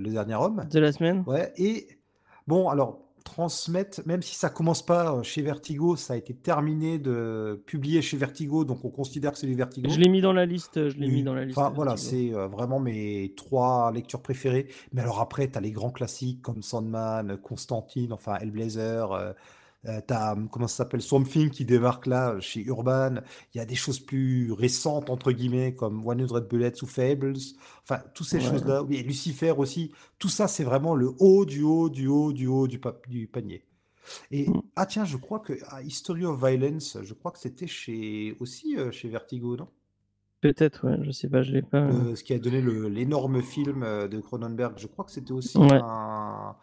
[0.01, 0.67] le dernier homme.
[0.69, 1.23] de la semaine.
[1.29, 1.87] Ouais, et
[2.49, 6.99] bon, alors, transmettre, même si ça commence pas euh, chez Vertigo, ça a été terminé
[6.99, 9.91] de publier chez Vertigo, donc on considère que c'est du Vertigo.
[9.91, 10.89] Je l'ai mis dans la liste.
[10.91, 11.59] Je l'ai mis dans la liste.
[11.59, 14.69] Enfin, voilà, c'est euh, vraiment mes trois lectures préférées.
[14.93, 19.35] Mais alors après, tu as les grands classiques comme Sandman, Constantine, enfin Hellblazer.
[19.87, 23.17] Euh, euh, t'as, hum, comment ça s'appelle, Swamp Thing qui débarque là chez Urban.
[23.55, 27.35] Il y a des choses plus récentes, entre guillemets, comme 100 Bullets ou Fables.
[27.83, 28.43] Enfin, toutes ces Ouais.
[28.45, 28.83] choses-là.
[28.83, 29.93] Oui, et Lucifer aussi.
[30.19, 33.27] Tout ça, c'est vraiment le haut du haut du haut du haut du, pa- du
[33.27, 33.65] panier.
[34.31, 34.61] Et Mm.
[34.77, 38.77] ah tiens, je crois que ah, History of Violence, je crois que c'était chez aussi
[38.79, 39.69] euh, chez Vertigo, non?
[40.41, 41.87] Peut-être, ouais, je sais pas, je l'ai pas.
[41.89, 44.75] Le- ce qui a donné le- l'énorme film euh, de Cronenberg.
[44.77, 45.81] Je crois que c'était aussi Ouais.
[45.83, 46.55] un,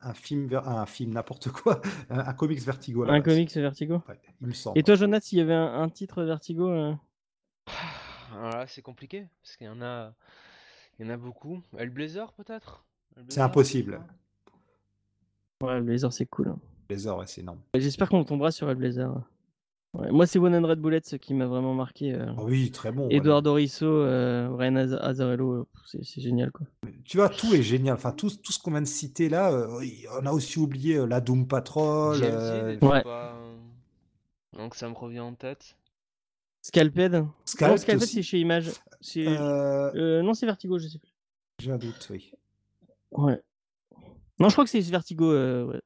[0.00, 1.80] un film, un film n'importe quoi,
[2.10, 3.02] un, un comics Vertigo.
[3.04, 3.22] Un base.
[3.24, 4.02] comics Vertigo?
[4.08, 4.78] Ouais, il me semble.
[4.78, 6.94] Et toi, Jonas, s'il y avait un, un titre Vertigo euh,
[8.32, 10.14] là, c'est compliqué, parce qu'il y en a,
[10.98, 11.60] il y en a beaucoup.
[11.76, 12.84] Hellblazer, peut-être?
[13.14, 14.00] C'est Hellblazer, impossible.
[15.60, 16.48] Ouais, le Blazer, c'est cool.
[16.48, 16.58] hein.
[17.04, 17.60] Heures, ouais, c'est énorme.
[17.74, 19.12] J'espère qu'on tombera sur Hellblazer.
[19.98, 20.10] Ouais.
[20.12, 22.14] Moi, c'est One Hundred Bullets qui m'a vraiment marqué.
[22.14, 22.26] euh.
[22.36, 23.08] Ah oui, très bon.
[23.10, 25.66] Eduardo Risso, euh, Ryan Az- Azzarello, euh,
[26.04, 26.66] c'est génial quoi.
[27.04, 27.94] Tu vois, tout est génial.
[27.94, 29.80] Enfin, tout, tout ce qu'on vient de citer là, euh,
[30.22, 32.18] on a aussi oublié euh, la Doom Patrol.
[32.22, 33.02] Euh, Ouais.
[33.02, 33.36] pas,
[34.56, 35.76] Donc ça me revient en tête.
[36.62, 37.12] Scalped.
[37.12, 38.70] non, Scalped Scalped, c'est chez Image.
[39.16, 41.12] Euh, euh, non, c'est Vertigo, je sais plus.
[41.60, 42.30] J'ai un doute, oui.
[43.12, 43.40] Ouais.
[44.38, 45.32] Non, je crois que c'est Vertigo.
[45.32, 45.80] euh, ouais.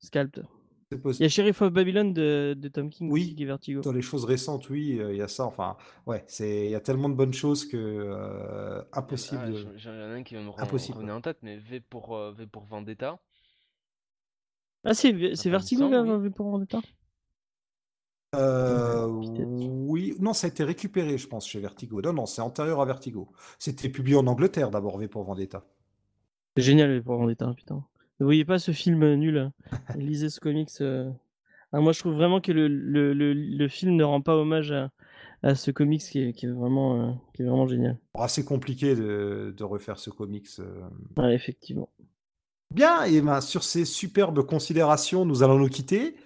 [0.00, 0.44] Scalped.
[0.92, 3.22] C'est Il y a Sheriff of Babylon de, de Tom King Oui.
[3.22, 3.80] aussi qui est Vertigo.
[3.80, 5.44] Dans les choses récentes, oui, euh, il y a ça.
[5.44, 5.76] Enfin,
[6.06, 9.40] ouais, c'est, il y a tellement de bonnes choses que euh, impossible.
[9.42, 12.32] Ah, de- j'en- ai un qui va me revenir en tête, mais V pour, euh,
[12.32, 13.18] v pour Vendetta.
[14.84, 16.22] Ah, c'est Vertigo, là, oui.
[16.22, 16.78] V pour Vendetta?
[18.36, 22.00] Euh, oui, non, ça a été récupéré, je pense, chez Vertigo.
[22.00, 23.32] Non, non, c'est antérieur à Vertigo.
[23.58, 25.64] C'était publié en Angleterre d'abord, V pour Vendetta.
[26.56, 27.84] C'est génial, V pour Vendetta, putain.
[28.20, 29.50] Ne voyez pas ce film nul.
[29.96, 30.70] Lisez ce comics.
[30.80, 31.10] euh.
[31.72, 34.72] Ah, moi, je trouve vraiment que le, le, le, le film ne rend pas hommage
[34.72, 34.90] à,
[35.42, 37.98] à ce comics qui est, qui est, vraiment, euh, qui est vraiment génial.
[38.14, 40.46] Bon, assez compliqué de, de refaire ce comics.
[40.60, 40.80] euh.
[41.16, 41.88] Ouais, effectivement.
[42.74, 46.16] Bien, et ben, sur ces superbes considérations, nous allons nous quitter.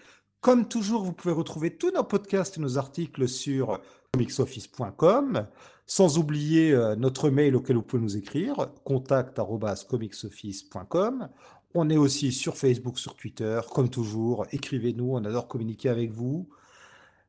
[0.40, 3.80] Comme toujours, vous pouvez retrouver tous nos podcasts et nos articles sur
[4.14, 5.46] comicsoffice.com,
[5.86, 11.28] sans oublier euh, notre mail auquel vous pouvez nous écrire, contact@comicsoffice.com.
[11.74, 14.46] On est aussi sur Facebook, sur Twitter, comme toujours.
[14.50, 16.48] Écrivez-nous, on adore communiquer avec vous.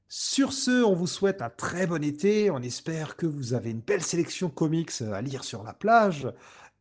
[0.07, 2.49] Sur ce, on vous souhaite un très bon été.
[2.51, 6.27] On espère que vous avez une belle sélection comics à lire sur la plage.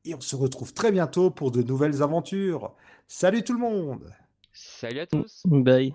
[0.05, 2.75] Et on se retrouve très bientôt pour de nouvelles aventures.
[3.07, 4.11] Salut tout le monde
[4.53, 5.95] Salut à tous Bye.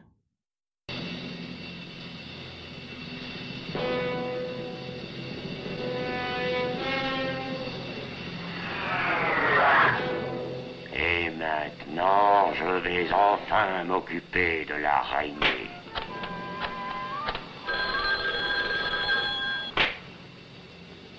[12.57, 15.69] Je vais enfin m'occuper de l'araignée.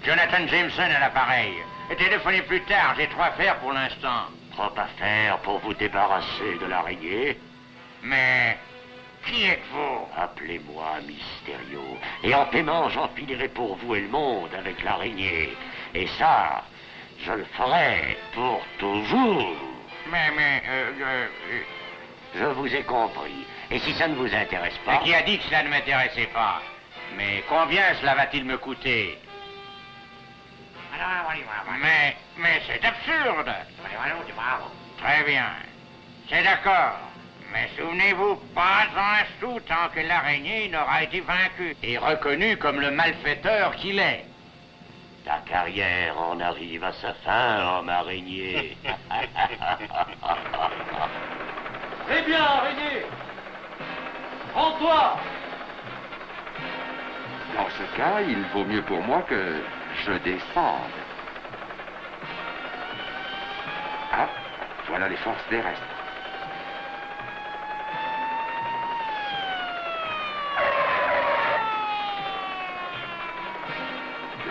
[0.04, 1.52] Jonathan Jameson à l'appareil.
[1.98, 4.26] Téléphonez plus tard, j'ai trop à faire pour l'instant.
[4.52, 7.38] Trop à faire pour vous débarrasser de l'araignée
[8.02, 8.56] Mais
[9.26, 10.06] qui êtes-vous?
[10.16, 11.98] Appelez-moi Mysterio.
[12.22, 15.56] Et en paiement, j'empilerai pour vous et le monde avec l'araignée.
[15.94, 16.62] Et ça,
[17.24, 19.75] je le ferai pour toujours.
[20.10, 21.26] Mais, mais, euh,
[22.34, 23.46] Je vous ai compris.
[23.70, 24.98] Et si ça ne vous intéresse pas...
[24.98, 26.62] qui a dit que cela ne m'intéressait pas?
[27.16, 29.18] Mais combien cela va-t-il me coûter?
[31.80, 33.52] Mais, mais c'est absurde.
[34.98, 35.46] Très bien.
[36.28, 36.98] C'est d'accord.
[37.52, 42.90] Mais souvenez-vous, pas un sou tant que l'araignée n'aura été vaincue et reconnu comme le
[42.90, 44.24] malfaiteur qu'il est.
[45.26, 48.76] Ta carrière en arrive à sa fin, homme araignée.
[52.08, 53.04] Eh bien, araignée
[54.54, 55.18] Rends-toi
[57.56, 59.60] Dans ce cas, il vaut mieux pour moi que
[60.04, 60.92] je descende.
[64.12, 64.28] Ah,
[64.86, 65.95] voilà les forces terrestres.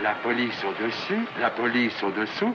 [0.06, 2.54] La police au-dessus, la police au-dessous.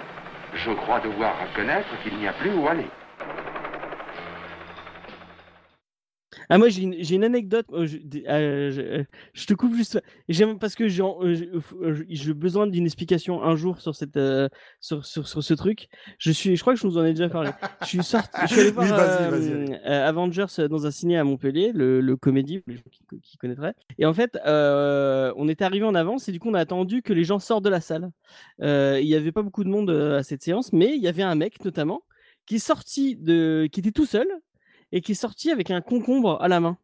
[0.55, 2.87] Je crois devoir reconnaître qu'il n'y a plus où aller.
[6.51, 7.67] Ah moi j'ai une, anecdote.
[7.73, 10.03] euh, je, des- euh, je, euh, je te coupe juste.
[10.29, 11.61] J'aime parce que j'ai euh,
[12.09, 14.19] j'ai besoin d'une explication un jour sur cette
[14.81, 15.89] sur, sur, sur ce truc.
[16.19, 17.51] Je suis, je crois que je vous en ai déjà parlé.
[17.83, 22.01] Je suis sorti, je suis allé voir Oui, Avengers dans un ciné à Montpellier, le,
[22.01, 23.75] le comédie, les gens qui, qui connaîtraient.
[23.99, 27.13] Et en fait, on était arrivé en avance et du coup on a attendu que
[27.13, 28.11] les gens sortent de la salle.
[28.61, 31.37] Il y avait pas beaucoup de monde à cette séance, mais il y avait un
[31.37, 32.03] mec notamment
[32.47, 34.27] qui est sorti de, qui était tout seul
[34.93, 36.79] et qui est sorti avec un concombre à la main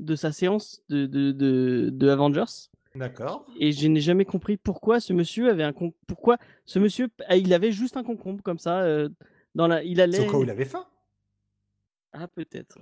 [0.00, 2.70] de sa séance de, de, de, de Avengers.
[2.94, 3.46] D'accord.
[3.58, 5.94] Et je n'ai jamais compris pourquoi ce monsieur avait un con...
[6.06, 6.36] pourquoi
[6.66, 9.08] ce monsieur ah, il avait juste un concombre comme ça euh,
[9.54, 10.84] dans la il C'est allait cas où il avait faim.
[12.12, 12.78] ah peut-être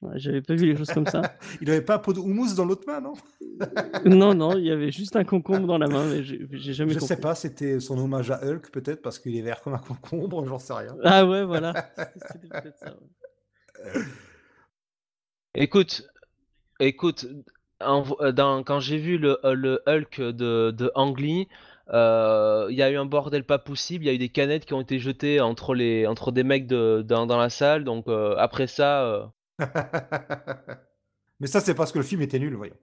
[0.00, 1.22] Ouais, j'avais pas vu les choses comme ça
[1.60, 3.12] Il avait pas un pot de houmous dans l'autre main, non?
[4.04, 6.92] Non non il y avait juste un concombre dans la main mais j'ai j'ai jamais
[6.94, 9.74] Je compris sais pas, c'était son hommage à Hulk peut-être parce qu'il est vert comme
[9.74, 10.96] un concombre, j'en sais rien.
[11.04, 11.72] ah ouais voilà
[12.32, 12.96] c'était peut-être ça ouais.
[15.54, 16.02] Écoute,
[16.80, 17.26] écoute,
[17.82, 20.92] euh, quand j'ai vu le, euh, Hulk de, de
[21.92, 24.04] euh, il y a eu un bordel pas possible.
[24.04, 26.66] Il y a eu des canettes qui ont été jetées entre les, entre des mecs
[26.66, 27.84] dans, la salle.
[27.84, 28.06] Donc
[28.38, 29.32] après ça,
[31.40, 32.76] Mais ça, c'est parce que le film était nul, voyons.